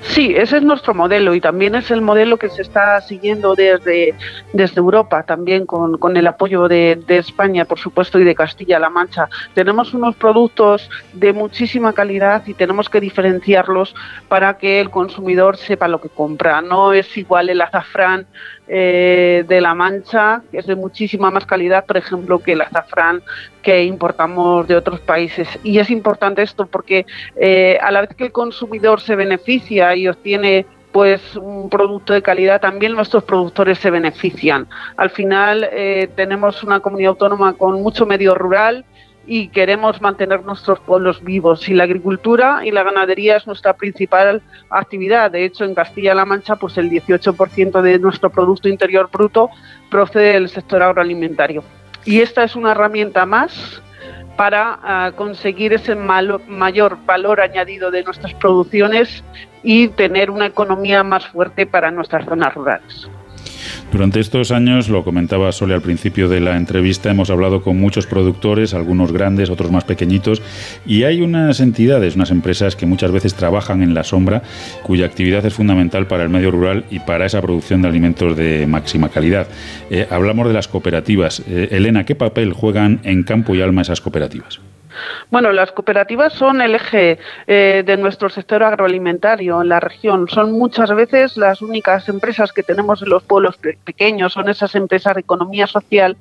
Sí, 0.00 0.34
ese 0.36 0.58
es 0.58 0.62
nuestro 0.62 0.94
modelo 0.94 1.34
y 1.34 1.40
también 1.40 1.74
es 1.74 1.90
el 1.90 2.00
modelo 2.00 2.36
que 2.36 2.48
se 2.48 2.62
está 2.62 3.00
siguiendo 3.00 3.54
desde, 3.54 4.14
desde 4.52 4.78
Europa, 4.78 5.22
también 5.24 5.66
con, 5.66 5.98
con 5.98 6.16
el 6.16 6.26
apoyo 6.26 6.68
de, 6.68 7.02
de, 7.06 7.18
España, 7.18 7.64
por 7.64 7.78
supuesto, 7.78 8.18
y 8.18 8.24
de 8.24 8.34
Castilla-La 8.34 8.90
Mancha. 8.90 9.28
Tenemos 9.54 9.94
unos 9.94 10.14
productos 10.16 10.88
de 11.12 11.32
muchísima 11.32 11.92
calidad 11.92 12.42
y 12.46 12.54
tenemos 12.54 12.88
que 12.88 13.00
diferenciarlos 13.00 13.94
para 14.28 14.58
que 14.58 14.80
el 14.80 14.90
consumidor 14.90 15.56
sepa 15.56 15.88
lo 15.88 16.00
que 16.00 16.08
compra. 16.08 16.62
No 16.62 16.92
es 16.92 17.16
igual 17.16 17.48
el 17.48 17.60
azafrán 17.60 18.26
eh, 18.68 19.44
de 19.46 19.60
La 19.60 19.74
Mancha, 19.74 20.42
que 20.50 20.58
es 20.58 20.66
de 20.66 20.74
muchísima 20.74 21.30
más 21.30 21.46
calidad, 21.46 21.84
por 21.84 21.96
ejemplo, 21.96 22.38
que 22.40 22.52
el 22.52 22.62
azafrán 22.62 23.22
que 23.62 23.84
importamos 23.84 24.66
de 24.66 24.76
otros 24.76 25.00
países. 25.00 25.48
Y 25.62 25.78
es 25.78 25.90
importante 25.90 26.42
esto 26.42 26.66
porque 26.66 27.06
eh, 27.36 27.78
a 27.80 27.90
la 27.90 28.02
vez 28.02 28.10
que 28.16 28.24
el 28.24 28.32
consumidor 28.32 29.00
se 29.00 29.16
beneficia 29.16 29.94
y 29.96 30.08
obtiene 30.08 30.66
pues 30.92 31.36
un 31.36 31.68
producto 31.68 32.14
de 32.14 32.22
calidad, 32.22 32.58
también 32.58 32.94
nuestros 32.94 33.22
productores 33.24 33.78
se 33.78 33.90
benefician. 33.90 34.66
Al 34.96 35.10
final 35.10 35.68
eh, 35.70 36.08
tenemos 36.16 36.62
una 36.62 36.80
comunidad 36.80 37.10
autónoma 37.10 37.52
con 37.52 37.82
mucho 37.82 38.06
medio 38.06 38.34
rural, 38.34 38.86
y 39.26 39.48
queremos 39.48 40.00
mantener 40.00 40.44
nuestros 40.44 40.78
pueblos 40.80 41.22
vivos. 41.22 41.68
Y 41.68 41.74
la 41.74 41.84
agricultura 41.84 42.64
y 42.64 42.70
la 42.70 42.84
ganadería 42.84 43.36
es 43.36 43.46
nuestra 43.46 43.74
principal 43.74 44.42
actividad. 44.70 45.30
De 45.30 45.44
hecho, 45.44 45.64
en 45.64 45.74
Castilla-La 45.74 46.24
Mancha, 46.24 46.56
pues 46.56 46.78
el 46.78 46.88
18% 46.90 47.82
de 47.82 47.98
nuestro 47.98 48.30
Producto 48.30 48.68
Interior 48.68 49.10
Bruto 49.12 49.50
procede 49.90 50.34
del 50.34 50.48
sector 50.48 50.82
agroalimentario. 50.82 51.64
Y 52.04 52.20
esta 52.20 52.44
es 52.44 52.54
una 52.54 52.70
herramienta 52.70 53.26
más 53.26 53.82
para 54.36 54.78
ah, 54.82 55.12
conseguir 55.16 55.72
ese 55.72 55.94
mayor 55.94 56.98
valor 57.04 57.40
añadido 57.40 57.90
de 57.90 58.04
nuestras 58.04 58.34
producciones 58.34 59.24
y 59.62 59.88
tener 59.88 60.30
una 60.30 60.46
economía 60.46 61.02
más 61.02 61.26
fuerte 61.26 61.66
para 61.66 61.90
nuestras 61.90 62.26
zonas 62.26 62.54
rurales. 62.54 63.08
Durante 63.92 64.20
estos 64.20 64.50
años, 64.50 64.88
lo 64.88 65.04
comentaba 65.04 65.52
Sole 65.52 65.72
al 65.72 65.80
principio 65.80 66.28
de 66.28 66.40
la 66.40 66.56
entrevista, 66.56 67.10
hemos 67.10 67.30
hablado 67.30 67.62
con 67.62 67.78
muchos 67.78 68.06
productores, 68.06 68.74
algunos 68.74 69.12
grandes, 69.12 69.48
otros 69.48 69.70
más 69.70 69.84
pequeñitos, 69.84 70.42
y 70.84 71.04
hay 71.04 71.22
unas 71.22 71.60
entidades, 71.60 72.16
unas 72.16 72.30
empresas 72.30 72.74
que 72.74 72.84
muchas 72.84 73.12
veces 73.12 73.34
trabajan 73.34 73.82
en 73.82 73.94
la 73.94 74.02
sombra, 74.02 74.42
cuya 74.82 75.06
actividad 75.06 75.46
es 75.46 75.54
fundamental 75.54 76.08
para 76.08 76.24
el 76.24 76.28
medio 76.28 76.50
rural 76.50 76.84
y 76.90 76.98
para 76.98 77.26
esa 77.26 77.40
producción 77.40 77.80
de 77.80 77.88
alimentos 77.88 78.36
de 78.36 78.66
máxima 78.66 79.08
calidad. 79.08 79.46
Eh, 79.88 80.06
hablamos 80.10 80.48
de 80.48 80.54
las 80.54 80.68
cooperativas. 80.68 81.42
Eh, 81.48 81.68
Elena, 81.70 82.04
¿qué 82.04 82.16
papel 82.16 82.52
juegan 82.52 83.00
en 83.04 83.22
campo 83.22 83.54
y 83.54 83.62
alma 83.62 83.82
esas 83.82 84.00
cooperativas? 84.00 84.60
Bueno, 85.30 85.52
las 85.52 85.72
cooperativas 85.72 86.32
son 86.32 86.60
el 86.60 86.74
eje 86.74 87.18
eh, 87.46 87.82
de 87.84 87.96
nuestro 87.96 88.28
sector 88.28 88.62
agroalimentario 88.62 89.60
en 89.62 89.68
la 89.68 89.80
región. 89.80 90.28
Son 90.28 90.52
muchas 90.52 90.94
veces 90.94 91.36
las 91.36 91.62
únicas 91.62 92.08
empresas 92.08 92.52
que 92.52 92.62
tenemos 92.62 93.02
en 93.02 93.10
los 93.10 93.22
pueblos 93.22 93.58
pequeños, 93.84 94.32
son 94.32 94.48
esas 94.48 94.74
empresas 94.74 95.14
de 95.14 95.20
economía 95.20 95.66
social, 95.66 96.16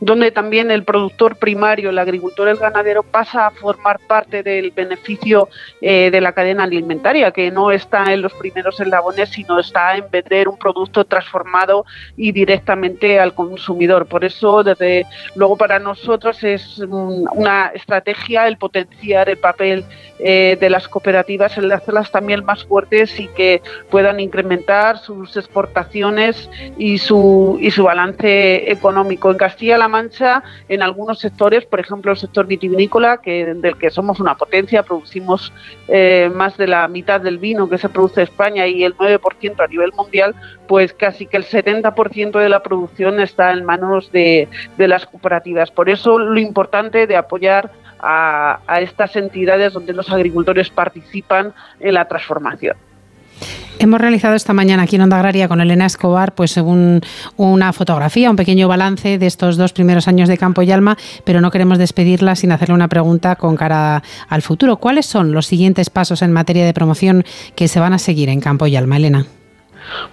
donde 0.00 0.30
también 0.30 0.70
el 0.70 0.84
productor 0.84 1.36
primario, 1.36 1.90
el 1.90 1.98
agricultor, 1.98 2.48
el 2.48 2.56
ganadero 2.56 3.02
pasa 3.02 3.46
a 3.46 3.50
formar 3.50 3.98
parte 4.06 4.42
del 4.42 4.70
beneficio 4.70 5.48
eh, 5.80 6.10
de 6.10 6.20
la 6.20 6.32
cadena 6.32 6.64
alimentaria, 6.64 7.30
que 7.30 7.50
no 7.50 7.70
está 7.70 8.12
en 8.12 8.22
los 8.22 8.32
primeros 8.34 8.80
eslabones, 8.80 9.30
sino 9.30 9.58
está 9.58 9.96
en 9.96 10.04
vender 10.10 10.48
un 10.48 10.58
producto 10.58 11.04
transformado 11.04 11.84
y 12.16 12.32
directamente 12.32 13.20
al 13.20 13.34
consumidor. 13.34 14.06
Por 14.06 14.24
eso, 14.24 14.62
desde 14.62 15.06
luego 15.34 15.56
para 15.56 15.78
nosotros 15.78 16.42
es 16.42 16.78
una 16.78 17.72
estrategia 17.74 18.15
el 18.28 18.56
potenciar 18.56 19.28
el 19.28 19.38
papel 19.38 19.84
eh, 20.18 20.56
de 20.58 20.70
las 20.70 20.88
cooperativas, 20.88 21.56
el 21.58 21.70
hacerlas 21.70 22.10
también 22.10 22.44
más 22.44 22.64
fuertes 22.64 23.20
y 23.20 23.28
que 23.28 23.60
puedan 23.90 24.18
incrementar 24.18 24.98
sus 24.98 25.36
exportaciones 25.36 26.48
y 26.78 26.98
su, 26.98 27.58
y 27.60 27.70
su 27.70 27.84
balance 27.84 28.70
económico. 28.70 29.30
En 29.30 29.36
Castilla-La 29.36 29.88
Mancha, 29.88 30.42
en 30.68 30.82
algunos 30.82 31.18
sectores, 31.18 31.66
por 31.66 31.80
ejemplo 31.80 32.12
el 32.12 32.18
sector 32.18 32.46
vitivinícola, 32.46 33.18
que, 33.18 33.54
del 33.54 33.76
que 33.76 33.90
somos 33.90 34.18
una 34.18 34.36
potencia, 34.36 34.82
producimos 34.82 35.52
eh, 35.88 36.30
más 36.34 36.56
de 36.56 36.66
la 36.66 36.88
mitad 36.88 37.20
del 37.20 37.38
vino 37.38 37.68
que 37.68 37.78
se 37.78 37.88
produce 37.88 38.22
en 38.22 38.28
España 38.28 38.66
y 38.66 38.84
el 38.84 38.96
9% 38.96 39.62
a 39.62 39.66
nivel 39.66 39.92
mundial, 39.92 40.34
pues 40.66 40.94
casi 40.94 41.26
que 41.26 41.36
el 41.36 41.44
70% 41.44 42.40
de 42.40 42.48
la 42.48 42.62
producción 42.62 43.20
está 43.20 43.52
en 43.52 43.64
manos 43.64 44.10
de, 44.12 44.48
de 44.78 44.88
las 44.88 45.04
cooperativas. 45.06 45.70
Por 45.70 45.90
eso 45.90 46.18
lo 46.18 46.40
importante 46.40 47.06
de 47.06 47.16
apoyar 47.16 47.70
a, 48.00 48.60
estas 48.80 49.16
entidades 49.16 49.72
donde 49.72 49.92
los 49.92 50.10
agricultores 50.10 50.70
participan 50.70 51.52
en 51.80 51.94
la 51.94 52.06
transformación. 52.06 52.76
Hemos 53.78 54.00
realizado 54.00 54.34
esta 54.34 54.54
mañana 54.54 54.84
aquí 54.84 54.96
en 54.96 55.02
Onda 55.02 55.16
Agraria 55.18 55.48
con 55.48 55.60
Elena 55.60 55.84
Escobar 55.84 56.34
pues 56.34 56.56
una 56.56 57.72
fotografía, 57.74 58.30
un 58.30 58.36
pequeño 58.36 58.68
balance 58.68 59.18
de 59.18 59.26
estos 59.26 59.58
dos 59.58 59.74
primeros 59.74 60.08
años 60.08 60.30
de 60.30 60.38
Campo 60.38 60.62
y 60.62 60.72
Alma, 60.72 60.96
pero 61.24 61.42
no 61.42 61.50
queremos 61.50 61.76
despedirla 61.76 62.36
sin 62.36 62.52
hacerle 62.52 62.74
una 62.74 62.88
pregunta 62.88 63.36
con 63.36 63.54
cara 63.54 64.02
al 64.30 64.40
futuro. 64.40 64.78
¿Cuáles 64.78 65.04
son 65.04 65.32
los 65.32 65.46
siguientes 65.46 65.90
pasos 65.90 66.22
en 66.22 66.32
materia 66.32 66.64
de 66.64 66.72
promoción 66.72 67.24
que 67.54 67.68
se 67.68 67.78
van 67.78 67.92
a 67.92 67.98
seguir 67.98 68.30
en 68.30 68.40
Campo 68.40 68.66
y 68.66 68.76
Alma, 68.76 68.96
Elena? 68.96 69.26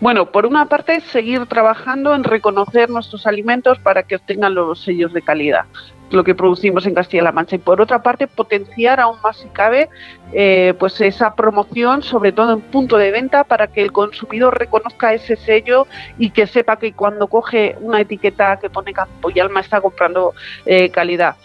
Bueno, 0.01 0.31
por 0.31 0.45
una 0.45 0.67
parte, 0.67 0.99
seguir 0.99 1.45
trabajando 1.45 2.13
en 2.13 2.25
reconocer 2.25 2.89
nuestros 2.89 3.25
alimentos 3.25 3.79
para 3.79 4.03
que 4.03 4.17
obtengan 4.17 4.53
los 4.53 4.83
sellos 4.83 5.13
de 5.13 5.21
calidad 5.21 5.65
lo 6.09 6.23
que 6.23 6.35
producimos 6.35 6.85
en 6.85 6.93
Castilla-La 6.93 7.31
Mancha. 7.31 7.55
Y 7.55 7.59
por 7.59 7.81
otra 7.81 8.03
parte 8.03 8.27
potenciar 8.27 8.99
aún 8.99 9.17
más 9.23 9.37
si 9.37 9.47
cabe 9.49 9.89
eh, 10.31 10.73
pues 10.79 10.99
esa 11.01 11.35
promoción 11.35 12.01
sobre 12.01 12.31
todo 12.31 12.53
en 12.53 12.61
punto 12.61 12.97
de 12.97 13.11
venta 13.11 13.43
para 13.43 13.67
que 13.67 13.81
el 13.81 13.91
consumidor 13.91 14.57
reconozca 14.57 15.13
ese 15.13 15.35
sello 15.35 15.87
y 16.17 16.31
que 16.31 16.47
sepa 16.47 16.77
que 16.77 16.93
cuando 16.93 17.27
coge 17.27 17.75
una 17.81 18.01
etiqueta 18.01 18.57
que 18.57 18.69
pone 18.69 18.93
campo 18.93 19.29
y 19.29 19.39
alma 19.39 19.59
está 19.61 19.81
comprando 19.81 20.33
eh, 20.65 20.89
calidad 20.89 21.35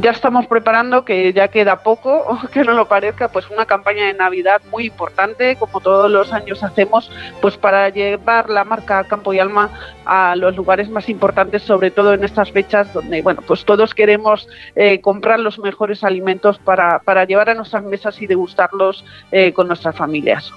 ya 0.00 0.10
estamos 0.10 0.46
preparando, 0.46 1.04
que 1.04 1.32
ya 1.32 1.48
queda 1.48 1.82
poco, 1.82 2.38
que 2.52 2.64
no 2.64 2.72
lo 2.72 2.88
parezca, 2.88 3.28
pues 3.28 3.48
una 3.50 3.64
campaña 3.66 4.06
de 4.06 4.14
Navidad 4.14 4.60
muy 4.70 4.86
importante, 4.86 5.56
como 5.56 5.80
todos 5.80 6.10
los 6.10 6.32
años 6.32 6.62
hacemos, 6.64 7.10
pues 7.40 7.56
para 7.56 7.88
llevar 7.90 8.50
la 8.50 8.64
marca 8.64 9.04
Campo 9.04 9.32
y 9.32 9.38
Alma 9.38 9.70
a 10.04 10.34
los 10.36 10.56
lugares 10.56 10.88
más 10.88 11.08
importantes, 11.08 11.62
sobre 11.62 11.90
todo 11.90 12.14
en 12.14 12.24
estas 12.24 12.50
fechas 12.50 12.92
donde, 12.92 13.22
bueno, 13.22 13.42
pues 13.46 13.64
todos 13.64 13.94
queremos 13.94 14.48
eh, 14.74 15.00
comprar 15.00 15.38
los 15.38 15.58
mejores 15.58 16.02
alimentos 16.02 16.58
para, 16.58 16.98
para, 17.00 17.24
llevar 17.24 17.50
a 17.50 17.54
nuestras 17.54 17.84
mesas 17.84 18.20
y 18.20 18.26
degustarlos 18.26 19.04
eh, 19.30 19.52
con 19.52 19.68
nuestras 19.68 19.96
familias. 19.96 20.52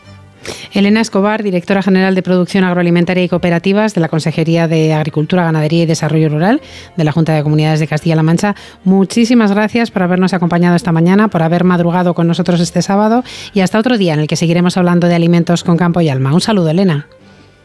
Elena 0.74 1.02
Escobar, 1.02 1.44
directora 1.44 1.82
general 1.82 2.16
de 2.16 2.22
Producción 2.22 2.64
Agroalimentaria 2.64 3.24
y 3.24 3.30
Cooperativas 3.30 3.94
de 3.94 4.02
la 4.02 4.10
Consejería 4.10 4.68
de 4.68 4.94
Agricultura, 4.94 5.44
Ganadería 5.44 5.84
y 5.84 5.86
Desarrollo 5.86 6.30
Rural 6.30 6.62
de 6.96 7.04
la 7.04 7.12
Junta 7.12 7.34
de 7.34 7.44
Comunidades 7.44 7.80
de 7.80 7.88
Castilla-La 7.88 8.24
Mancha. 8.24 8.56
Muchísimas 8.84 9.52
gracias 9.52 9.92
por 9.92 10.04
habernos 10.04 10.34
acompañado 10.34 10.76
esta 10.76 10.92
mañana, 10.92 11.28
por 11.28 11.44
haber 11.44 11.64
madrugado 11.64 12.14
con 12.14 12.28
nosotros 12.28 12.60
este 12.60 12.82
sábado 12.82 13.24
y 13.54 13.62
hasta 13.62 13.80
otro 13.80 13.98
día 13.98 14.14
en 14.14 14.22
el 14.22 14.28
que 14.28 14.36
seguiremos 14.36 14.78
hablando 14.78 15.08
de 15.08 15.16
alimentos 15.16 15.64
con 15.64 15.78
campo 15.78 16.02
y 16.02 16.10
alma. 16.10 16.34
Un 16.34 16.42
saludo, 16.42 16.70
Elena. 16.70 17.08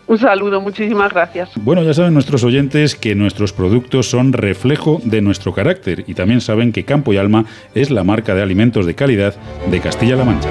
Un 0.09 0.19
saludo, 0.19 0.61
muchísimas 0.61 1.13
gracias. 1.13 1.51
Bueno, 1.57 1.83
ya 1.83 1.93
saben 1.93 2.15
nuestros 2.15 2.45
oyentes 2.45 2.95
que 2.95 3.17
nuestros 3.17 3.53
productos 3.53 4.09
son 4.09 4.33
reflejo 4.33 5.01
de 5.03 5.21
nuestro 5.21 5.53
carácter 5.53 6.05
y 6.07 6.15
también 6.15 6.41
saben 6.41 6.73
que 6.73 6.85
Campo 6.85 7.13
y 7.13 7.17
Alma 7.17 7.45
es 7.75 7.91
la 7.91 8.05
marca 8.05 8.35
de 8.35 8.43
alimentos 8.43 8.87
de 8.87 8.95
calidad 8.95 9.35
de 9.69 9.81
Castilla-La 9.81 10.25
Mancha. 10.25 10.51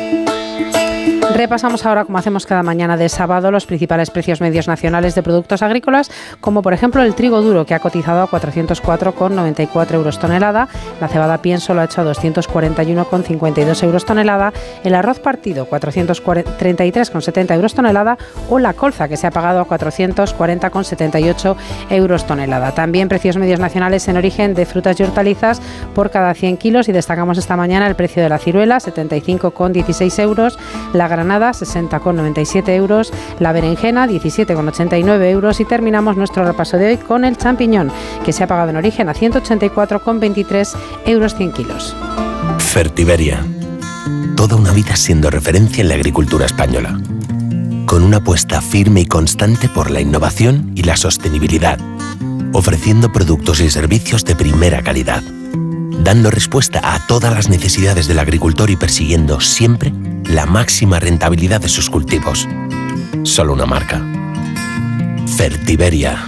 Repasamos 1.41 1.87
ahora, 1.87 2.05
como 2.05 2.19
hacemos 2.19 2.45
cada 2.45 2.61
mañana 2.61 2.97
de 2.97 3.09
sábado, 3.09 3.49
los 3.49 3.65
principales 3.65 4.11
precios 4.11 4.41
medios 4.41 4.67
nacionales 4.67 5.15
de 5.15 5.23
productos 5.23 5.63
agrícolas, 5.63 6.11
como 6.39 6.61
por 6.61 6.71
ejemplo 6.71 7.01
el 7.01 7.15
trigo 7.15 7.41
duro, 7.41 7.65
que 7.65 7.73
ha 7.73 7.79
cotizado 7.79 8.21
a 8.21 8.29
404,94 8.29 9.93
euros 9.95 10.19
tonelada, 10.19 10.67
la 10.99 11.07
cebada 11.07 11.41
pienso 11.41 11.73
lo 11.73 11.81
ha 11.81 11.85
hecho 11.85 12.01
a 12.01 12.03
241,52 12.05 13.83
euros 13.83 14.05
tonelada, 14.05 14.53
el 14.83 14.93
arroz 14.93 15.19
partido 15.19 15.67
433,70 15.67 17.55
euros 17.55 17.73
tonelada 17.73 18.19
o 18.47 18.59
la 18.59 18.73
colza, 18.73 19.07
que 19.07 19.17
se 19.17 19.25
ha 19.25 19.31
pagado 19.31 19.61
a 19.61 19.67
440,78 19.67 21.55
euros 21.89 22.27
tonelada. 22.27 22.75
También 22.75 23.09
precios 23.09 23.37
medios 23.37 23.59
nacionales 23.59 24.07
en 24.07 24.17
origen 24.17 24.53
de 24.53 24.67
frutas 24.67 24.99
y 24.99 25.03
hortalizas 25.03 25.59
por 25.95 26.11
cada 26.11 26.35
100 26.35 26.57
kilos 26.57 26.87
y 26.87 26.91
destacamos 26.91 27.39
esta 27.39 27.57
mañana 27.57 27.87
el 27.87 27.95
precio 27.95 28.21
de 28.21 28.29
la 28.29 28.37
ciruela, 28.37 28.77
75,16 28.77 30.21
euros, 30.21 30.59
la 30.93 31.07
granada 31.07 31.30
60,97 31.39 32.69
euros, 32.69 33.11
la 33.39 33.51
berenjena 33.51 34.07
17,89 34.07 35.29
euros 35.29 35.59
y 35.59 35.65
terminamos 35.65 36.17
nuestro 36.17 36.45
repaso 36.45 36.77
de 36.77 36.87
hoy 36.87 36.97
con 36.97 37.25
el 37.25 37.37
champiñón, 37.37 37.91
que 38.25 38.33
se 38.33 38.43
ha 38.43 38.47
pagado 38.47 38.69
en 38.69 38.77
origen 38.77 39.09
a 39.09 39.13
184,23 39.13 40.75
euros 41.05 41.35
100 41.35 41.51
kilos. 41.53 41.95
Fertiberia. 42.59 43.45
Toda 44.35 44.55
una 44.55 44.71
vida 44.71 44.95
siendo 44.95 45.29
referencia 45.29 45.81
en 45.81 45.89
la 45.89 45.95
agricultura 45.95 46.45
española. 46.45 46.99
Con 47.85 48.03
una 48.03 48.17
apuesta 48.17 48.61
firme 48.61 49.01
y 49.01 49.05
constante 49.05 49.67
por 49.69 49.91
la 49.91 50.01
innovación 50.01 50.71
y 50.75 50.83
la 50.83 50.97
sostenibilidad. 50.97 51.79
Ofreciendo 52.53 53.11
productos 53.11 53.59
y 53.61 53.69
servicios 53.69 54.23
de 54.25 54.35
primera 54.35 54.81
calidad. 54.81 55.23
Dando 56.03 56.31
respuesta 56.31 56.81
a 56.95 57.05
todas 57.05 57.31
las 57.31 57.47
necesidades 57.47 58.07
del 58.07 58.17
agricultor 58.17 58.71
y 58.71 58.75
persiguiendo 58.75 59.39
siempre 59.39 59.93
la 60.25 60.47
máxima 60.47 60.99
rentabilidad 60.99 61.61
de 61.61 61.69
sus 61.69 61.91
cultivos. 61.91 62.49
Solo 63.21 63.53
una 63.53 63.67
marca. 63.67 64.03
Fertiberia. 65.37 66.25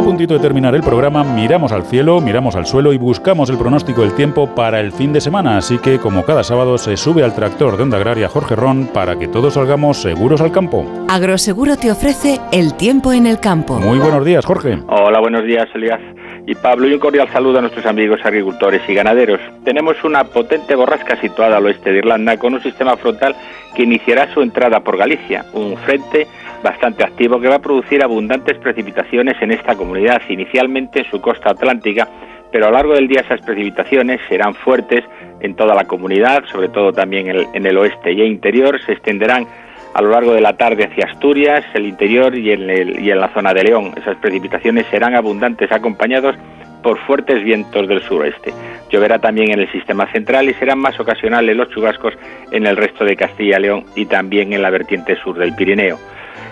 A 0.00 0.02
puntito 0.02 0.32
de 0.32 0.40
terminar 0.40 0.74
el 0.74 0.82
programa, 0.82 1.22
miramos 1.22 1.72
al 1.72 1.84
cielo, 1.84 2.22
miramos 2.22 2.56
al 2.56 2.64
suelo 2.64 2.94
y 2.94 2.96
buscamos 2.96 3.50
el 3.50 3.58
pronóstico 3.58 4.00
del 4.00 4.14
tiempo 4.14 4.54
para 4.54 4.80
el 4.80 4.92
fin 4.92 5.12
de 5.12 5.20
semana. 5.20 5.58
Así 5.58 5.76
que, 5.76 5.98
como 5.98 6.24
cada 6.24 6.42
sábado, 6.42 6.78
se 6.78 6.96
sube 6.96 7.22
al 7.22 7.34
tractor 7.34 7.76
de 7.76 7.82
Onda 7.82 7.98
Agraria 7.98 8.28
Jorge 8.28 8.56
Ron 8.56 8.88
para 8.94 9.18
que 9.18 9.28
todos 9.28 9.54
salgamos 9.54 10.00
seguros 10.00 10.40
al 10.40 10.52
campo. 10.52 10.86
Agroseguro 11.10 11.76
te 11.76 11.90
ofrece 11.90 12.40
el 12.50 12.74
tiempo 12.74 13.12
en 13.12 13.26
el 13.26 13.40
campo. 13.40 13.78
Muy 13.78 13.98
buenos 13.98 14.24
días, 14.24 14.46
Jorge. 14.46 14.78
Hola, 14.88 15.20
buenos 15.20 15.44
días, 15.44 15.68
Elías 15.74 16.00
y 16.46 16.54
Pablo, 16.54 16.88
y 16.88 16.94
un 16.94 16.98
cordial 16.98 17.28
saludo 17.32 17.58
a 17.58 17.62
nuestros 17.62 17.86
amigos 17.86 18.20
agricultores 18.24 18.82
y 18.88 18.94
ganaderos. 18.94 19.40
Tenemos 19.64 20.02
una 20.04 20.24
potente 20.24 20.74
borrasca 20.74 21.20
situada 21.20 21.58
al 21.58 21.66
oeste 21.66 21.92
de 21.92 21.98
Irlanda 21.98 22.36
con 22.36 22.54
un 22.54 22.62
sistema 22.62 22.96
frontal 22.96 23.34
que 23.74 23.82
iniciará 23.82 24.32
su 24.32 24.42
entrada 24.42 24.80
por 24.80 24.96
Galicia, 24.96 25.44
un 25.52 25.76
frente 25.78 26.26
bastante 26.62 27.04
activo 27.04 27.40
que 27.40 27.48
va 27.48 27.56
a 27.56 27.62
producir 27.62 28.02
abundantes 28.02 28.58
precipitaciones 28.58 29.40
en 29.40 29.52
esta 29.52 29.74
comunidad, 29.76 30.22
inicialmente 30.28 31.00
en 31.00 31.10
su 31.10 31.20
costa 31.20 31.50
atlántica, 31.50 32.08
pero 32.52 32.66
a 32.66 32.70
lo 32.70 32.76
largo 32.76 32.94
del 32.94 33.08
día 33.08 33.20
esas 33.20 33.40
precipitaciones 33.42 34.20
serán 34.28 34.54
fuertes 34.54 35.04
en 35.40 35.54
toda 35.54 35.74
la 35.74 35.84
comunidad, 35.84 36.44
sobre 36.46 36.68
todo 36.68 36.92
también 36.92 37.28
en 37.28 37.66
el, 37.66 37.78
oeste 37.78 38.12
y 38.12 38.22
interior, 38.22 38.80
se 38.84 38.92
extenderán 38.92 39.46
a 39.94 40.02
lo 40.02 40.10
largo 40.10 40.32
de 40.32 40.40
la 40.40 40.56
tarde 40.56 40.84
hacia 40.84 41.06
Asturias, 41.06 41.64
el 41.74 41.86
interior 41.86 42.36
y 42.36 42.52
en, 42.52 42.70
el, 42.70 43.00
y 43.00 43.10
en 43.10 43.20
la 43.20 43.28
zona 43.28 43.52
de 43.52 43.64
León. 43.64 43.92
Esas 43.96 44.16
precipitaciones 44.18 44.86
serán 44.90 45.14
abundantes 45.14 45.70
acompañados 45.72 46.36
por 46.82 46.98
fuertes 46.98 47.42
vientos 47.44 47.88
del 47.88 48.02
suroeste. 48.02 48.52
Lloverá 48.90 49.18
también 49.18 49.50
en 49.52 49.60
el 49.60 49.70
sistema 49.72 50.10
central 50.12 50.48
y 50.48 50.54
serán 50.54 50.78
más 50.78 50.98
ocasionales 50.98 51.56
los 51.56 51.68
chubascos 51.70 52.14
en 52.50 52.66
el 52.66 52.76
resto 52.76 53.04
de 53.04 53.16
Castilla 53.16 53.58
y 53.58 53.62
León 53.62 53.84
y 53.96 54.06
también 54.06 54.52
en 54.52 54.62
la 54.62 54.70
vertiente 54.70 55.16
sur 55.16 55.36
del 55.38 55.54
Pirineo. 55.54 55.98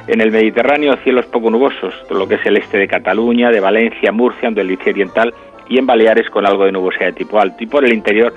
En 0.06 0.20
el 0.20 0.30
Mediterráneo, 0.30 0.96
cielos 1.04 1.26
poco 1.26 1.50
nubosos, 1.50 1.94
todo 2.08 2.18
lo 2.18 2.28
que 2.28 2.36
es 2.36 2.46
el 2.46 2.56
este 2.56 2.78
de 2.78 2.88
Cataluña, 2.88 3.50
de 3.50 3.60
Valencia, 3.60 4.10
Murcia, 4.10 4.48
Andalucía 4.48 4.92
Oriental 4.92 5.34
y 5.68 5.78
en 5.78 5.86
Baleares 5.86 6.30
con 6.30 6.46
algo 6.46 6.64
de 6.64 6.72
nubosidad 6.72 7.06
de 7.06 7.12
tipo 7.12 7.38
alto. 7.38 7.62
Y 7.62 7.66
por 7.66 7.84
el 7.84 7.92
interior, 7.92 8.32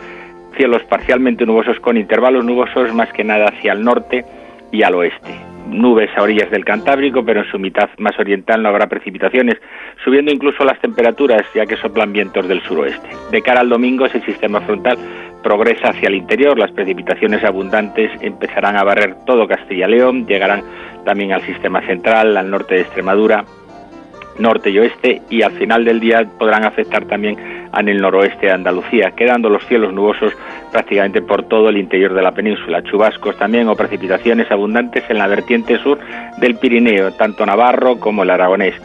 cielos 0.57 0.83
parcialmente 0.83 1.45
nubosos 1.45 1.79
con 1.79 1.97
intervalos 1.97 2.43
nubosos 2.43 2.93
más 2.93 3.11
que 3.13 3.23
nada 3.23 3.47
hacia 3.47 3.71
el 3.73 3.83
norte 3.83 4.25
y 4.71 4.83
al 4.83 4.95
oeste. 4.95 5.51
Nubes 5.67 6.09
a 6.17 6.23
orillas 6.23 6.51
del 6.51 6.65
Cantábrico, 6.65 7.23
pero 7.23 7.41
en 7.41 7.51
su 7.51 7.57
mitad 7.57 7.89
más 7.97 8.17
oriental 8.19 8.61
no 8.61 8.69
habrá 8.69 8.87
precipitaciones, 8.87 9.55
subiendo 10.03 10.31
incluso 10.31 10.65
las 10.65 10.79
temperaturas, 10.79 11.43
ya 11.55 11.65
que 11.65 11.77
soplan 11.77 12.11
vientos 12.11 12.47
del 12.47 12.61
suroeste. 12.63 13.09
De 13.31 13.41
cara 13.41 13.61
al 13.61 13.69
domingo, 13.69 14.05
ese 14.05 14.21
sistema 14.21 14.59
frontal 14.61 14.97
progresa 15.43 15.89
hacia 15.89 16.07
el 16.07 16.15
interior, 16.15 16.57
las 16.57 16.71
precipitaciones 16.71 17.43
abundantes 17.43 18.11
empezarán 18.21 18.75
a 18.75 18.83
barrer 18.83 19.15
todo 19.25 19.47
Castilla 19.47 19.87
y 19.87 19.91
León, 19.91 20.27
llegarán 20.27 20.61
también 21.05 21.31
al 21.33 21.41
sistema 21.41 21.81
central, 21.87 22.37
al 22.37 22.49
norte 22.49 22.75
de 22.75 22.81
Extremadura, 22.81 23.43
norte 24.39 24.69
y 24.69 24.79
oeste, 24.79 25.21
y 25.29 25.41
al 25.41 25.51
final 25.53 25.85
del 25.85 25.99
día 25.99 26.25
podrán 26.37 26.65
afectar 26.65 27.05
también 27.05 27.37
en 27.77 27.89
el 27.89 28.01
noroeste 28.01 28.47
de 28.47 28.51
Andalucía, 28.51 29.11
quedando 29.11 29.49
los 29.49 29.65
cielos 29.67 29.93
nubosos 29.93 30.33
prácticamente 30.71 31.21
por 31.21 31.43
todo 31.43 31.69
el 31.69 31.77
interior 31.77 32.13
de 32.13 32.21
la 32.21 32.31
península, 32.31 32.83
chubascos 32.83 33.37
también 33.37 33.67
o 33.67 33.75
precipitaciones 33.75 34.51
abundantes 34.51 35.03
en 35.09 35.17
la 35.17 35.27
vertiente 35.27 35.77
sur 35.79 35.99
del 36.39 36.55
Pirineo, 36.55 37.11
tanto 37.13 37.45
Navarro 37.45 37.99
como 37.99 38.23
el 38.23 38.29
Aragonés. 38.29 38.75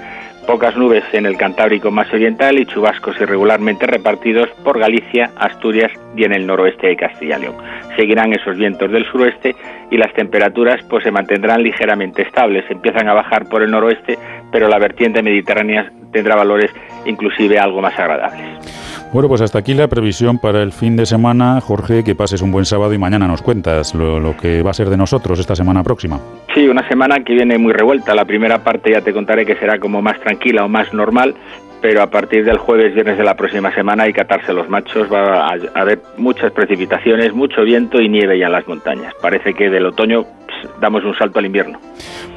Pocas 0.47 0.77
nubes 0.77 1.03
en 1.13 1.27
el 1.27 1.37
Cantábrico 1.37 1.91
más 1.91 2.13
oriental 2.13 2.57
y 2.61 2.67
chubascos 2.67 3.21
irregularmente 3.21 3.85
repartidos 3.85 4.49
por 4.63 4.79
Galicia, 4.79 5.33
Asturias 5.37 5.91
y 6.17 6.23
en 6.23 6.33
el 6.33 6.47
noroeste 6.47 6.87
de 6.87 6.97
Castilla 6.97 7.37
y 7.39 7.43
León. 7.43 7.57
Seguirán 7.97 8.33
esos 8.33 8.57
vientos 8.57 8.93
del 8.93 9.05
suroeste 9.07 9.57
y 9.91 9.97
las 9.97 10.13
temperaturas 10.15 10.81
pues 10.89 11.03
se 11.03 11.11
mantendrán 11.11 11.65
ligeramente 11.65 12.23
estables. 12.23 12.65
Empiezan 12.71 13.09
a 13.09 13.15
bajar 13.15 13.49
por 13.49 13.65
el 13.65 13.73
noroeste, 13.73 14.19
pero 14.53 14.69
la 14.69 14.79
vertiente 14.79 15.23
mediterránea 15.23 15.93
tendrá 16.13 16.37
valores 16.37 16.71
inclusive 17.05 17.59
algo 17.59 17.81
más 17.81 17.99
agradables. 17.99 18.77
Bueno, 19.13 19.29
pues 19.29 19.41
hasta 19.41 19.59
aquí 19.59 19.73
la 19.73 19.89
previsión 19.89 20.39
para 20.39 20.63
el 20.63 20.73
fin 20.73 20.97
de 20.97 21.07
semana. 21.07 21.61
Jorge, 21.61 22.03
que 22.05 22.15
pases 22.15 22.43
un 22.43 22.51
buen 22.51 22.65
sábado 22.65 22.93
y 22.93 22.99
mañana 22.99 23.29
nos 23.29 23.41
cuentas 23.41 23.95
lo, 23.95 24.19
lo, 24.19 24.37
que 24.37 24.63
va 24.63 24.71
a 24.71 24.75
ser 24.75 24.91
de 24.91 24.97
nosotros 24.97 25.39
esta 25.39 25.55
semana 25.55 25.83
próxima. 25.83 26.21
Sí, 26.55 26.67
una 26.67 26.87
semana 26.89 27.21
que 27.25 27.33
viene 27.33 27.57
muy 27.57 27.73
revuelta. 27.73 28.15
La 28.15 28.25
primera 28.25 28.65
parte 28.65 28.91
ya 28.91 29.01
te 29.01 29.13
contaré 29.13 29.47
que 29.47 29.57
será 29.57 29.79
como 29.79 30.03
más 30.03 30.21
tranquila 30.21 30.65
o 30.65 30.69
más 30.69 30.93
normal, 30.93 31.35
pero 31.81 32.03
a 32.03 32.07
partir 32.09 32.45
del 32.45 32.59
jueves, 32.59 32.95
viernes 32.95 33.19
de 33.19 33.25
la 33.25 33.35
próxima 33.35 33.73
semana 33.75 34.05
hay 34.05 34.13
que 34.13 34.21
atarse 34.23 34.53
los 34.53 34.69
machos. 34.69 35.13
Va 35.13 35.47
a 35.47 35.81
haber 35.81 36.01
muchas 36.17 36.53
precipitaciones, 36.53 37.33
mucho 37.33 37.63
viento 37.63 38.01
y 38.01 38.09
nieve 38.09 38.39
ya 38.39 38.47
en 38.47 38.53
las 38.53 38.67
montañas. 38.67 39.15
Parece 39.21 39.55
que 39.55 39.69
del 39.71 39.87
otoño 39.87 40.25
pues, 40.25 40.81
damos 40.81 41.05
un 41.05 41.15
salto 41.17 41.39
al 41.39 41.47
invierno. 41.47 41.79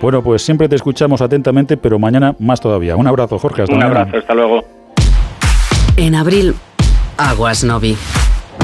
Bueno, 0.02 0.22
pues 0.22 0.42
siempre 0.42 0.68
te 0.70 0.76
escuchamos 0.76 1.22
atentamente, 1.22 1.78
pero 1.78 2.00
mañana 2.00 2.36
más 2.40 2.62
todavía. 2.62 2.96
Un 2.96 3.08
abrazo, 3.08 3.38
Jorge. 3.40 3.64
Hasta 3.64 3.74
un 3.74 3.80
mañana. 3.80 4.02
abrazo, 4.02 4.18
hasta 4.18 4.34
luego. 4.34 4.64
En 5.98 6.16
abril, 6.16 6.54
aguas 7.18 7.64
Novi. 7.64 7.96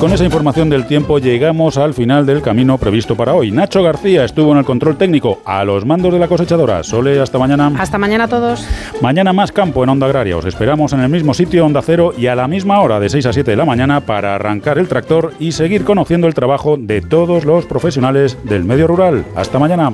Con 0.00 0.14
esa 0.14 0.24
información 0.24 0.70
del 0.70 0.86
tiempo 0.86 1.18
llegamos 1.18 1.76
al 1.76 1.92
final 1.92 2.24
del 2.24 2.40
camino 2.40 2.78
previsto 2.78 3.14
para 3.16 3.34
hoy. 3.34 3.50
Nacho 3.50 3.82
García 3.82 4.24
estuvo 4.24 4.50
en 4.52 4.58
el 4.58 4.64
control 4.64 4.96
técnico 4.96 5.42
a 5.44 5.62
los 5.62 5.84
mandos 5.84 6.10
de 6.14 6.18
la 6.18 6.26
cosechadora. 6.26 6.82
Sole, 6.82 7.20
hasta 7.20 7.38
mañana. 7.38 7.70
Hasta 7.78 7.98
mañana 7.98 8.24
a 8.24 8.28
todos. 8.28 8.66
Mañana 9.02 9.34
más 9.34 9.52
campo 9.52 9.84
en 9.84 9.90
Onda 9.90 10.06
Agraria. 10.06 10.38
Os 10.38 10.46
esperamos 10.46 10.94
en 10.94 11.00
el 11.00 11.10
mismo 11.10 11.34
sitio, 11.34 11.66
Onda 11.66 11.82
Cero, 11.82 12.14
y 12.16 12.28
a 12.28 12.34
la 12.34 12.48
misma 12.48 12.80
hora 12.80 12.98
de 12.98 13.10
6 13.10 13.26
a 13.26 13.32
7 13.34 13.50
de 13.50 13.56
la 13.58 13.66
mañana 13.66 14.00
para 14.00 14.34
arrancar 14.34 14.78
el 14.78 14.88
tractor 14.88 15.34
y 15.38 15.52
seguir 15.52 15.84
conociendo 15.84 16.26
el 16.26 16.34
trabajo 16.34 16.78
de 16.78 17.02
todos 17.02 17.44
los 17.44 17.66
profesionales 17.66 18.38
del 18.44 18.64
medio 18.64 18.86
rural. 18.86 19.26
Hasta 19.36 19.58
mañana. 19.58 19.92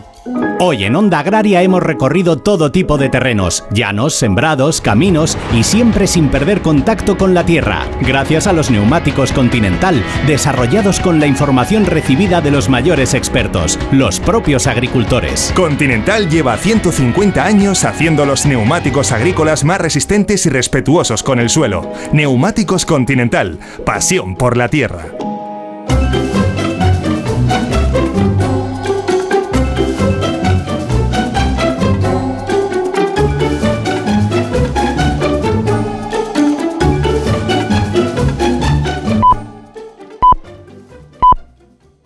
Hoy 0.58 0.84
en 0.84 0.96
Onda 0.96 1.18
Agraria 1.18 1.60
hemos 1.60 1.82
recorrido 1.82 2.38
todo 2.38 2.72
tipo 2.72 2.96
de 2.96 3.10
terrenos, 3.10 3.66
llanos, 3.72 4.14
sembrados, 4.14 4.80
caminos 4.80 5.36
y 5.52 5.62
siempre 5.64 6.06
sin 6.06 6.30
perder 6.30 6.62
contacto 6.62 7.18
con 7.18 7.34
la 7.34 7.44
tierra, 7.44 7.84
gracias 8.00 8.46
a 8.46 8.54
los 8.54 8.70
neumáticos 8.70 9.32
Continental, 9.32 10.02
desarrollados 10.26 10.98
con 11.00 11.20
la 11.20 11.26
información 11.26 11.84
recibida 11.84 12.40
de 12.40 12.50
los 12.50 12.70
mayores 12.70 13.12
expertos, 13.12 13.78
los 13.92 14.18
propios 14.18 14.66
agricultores. 14.66 15.52
Continental 15.54 16.30
lleva 16.30 16.56
150 16.56 17.44
años 17.44 17.84
haciendo 17.84 18.24
los 18.24 18.46
neumáticos 18.46 19.12
agrícolas 19.12 19.62
más 19.62 19.78
resistentes 19.78 20.46
y 20.46 20.48
respetuosos 20.48 21.22
con 21.22 21.38
el 21.38 21.50
suelo. 21.50 21.92
Neumáticos 22.14 22.86
Continental, 22.86 23.58
pasión 23.84 24.36
por 24.36 24.56
la 24.56 24.68
tierra. 24.68 25.04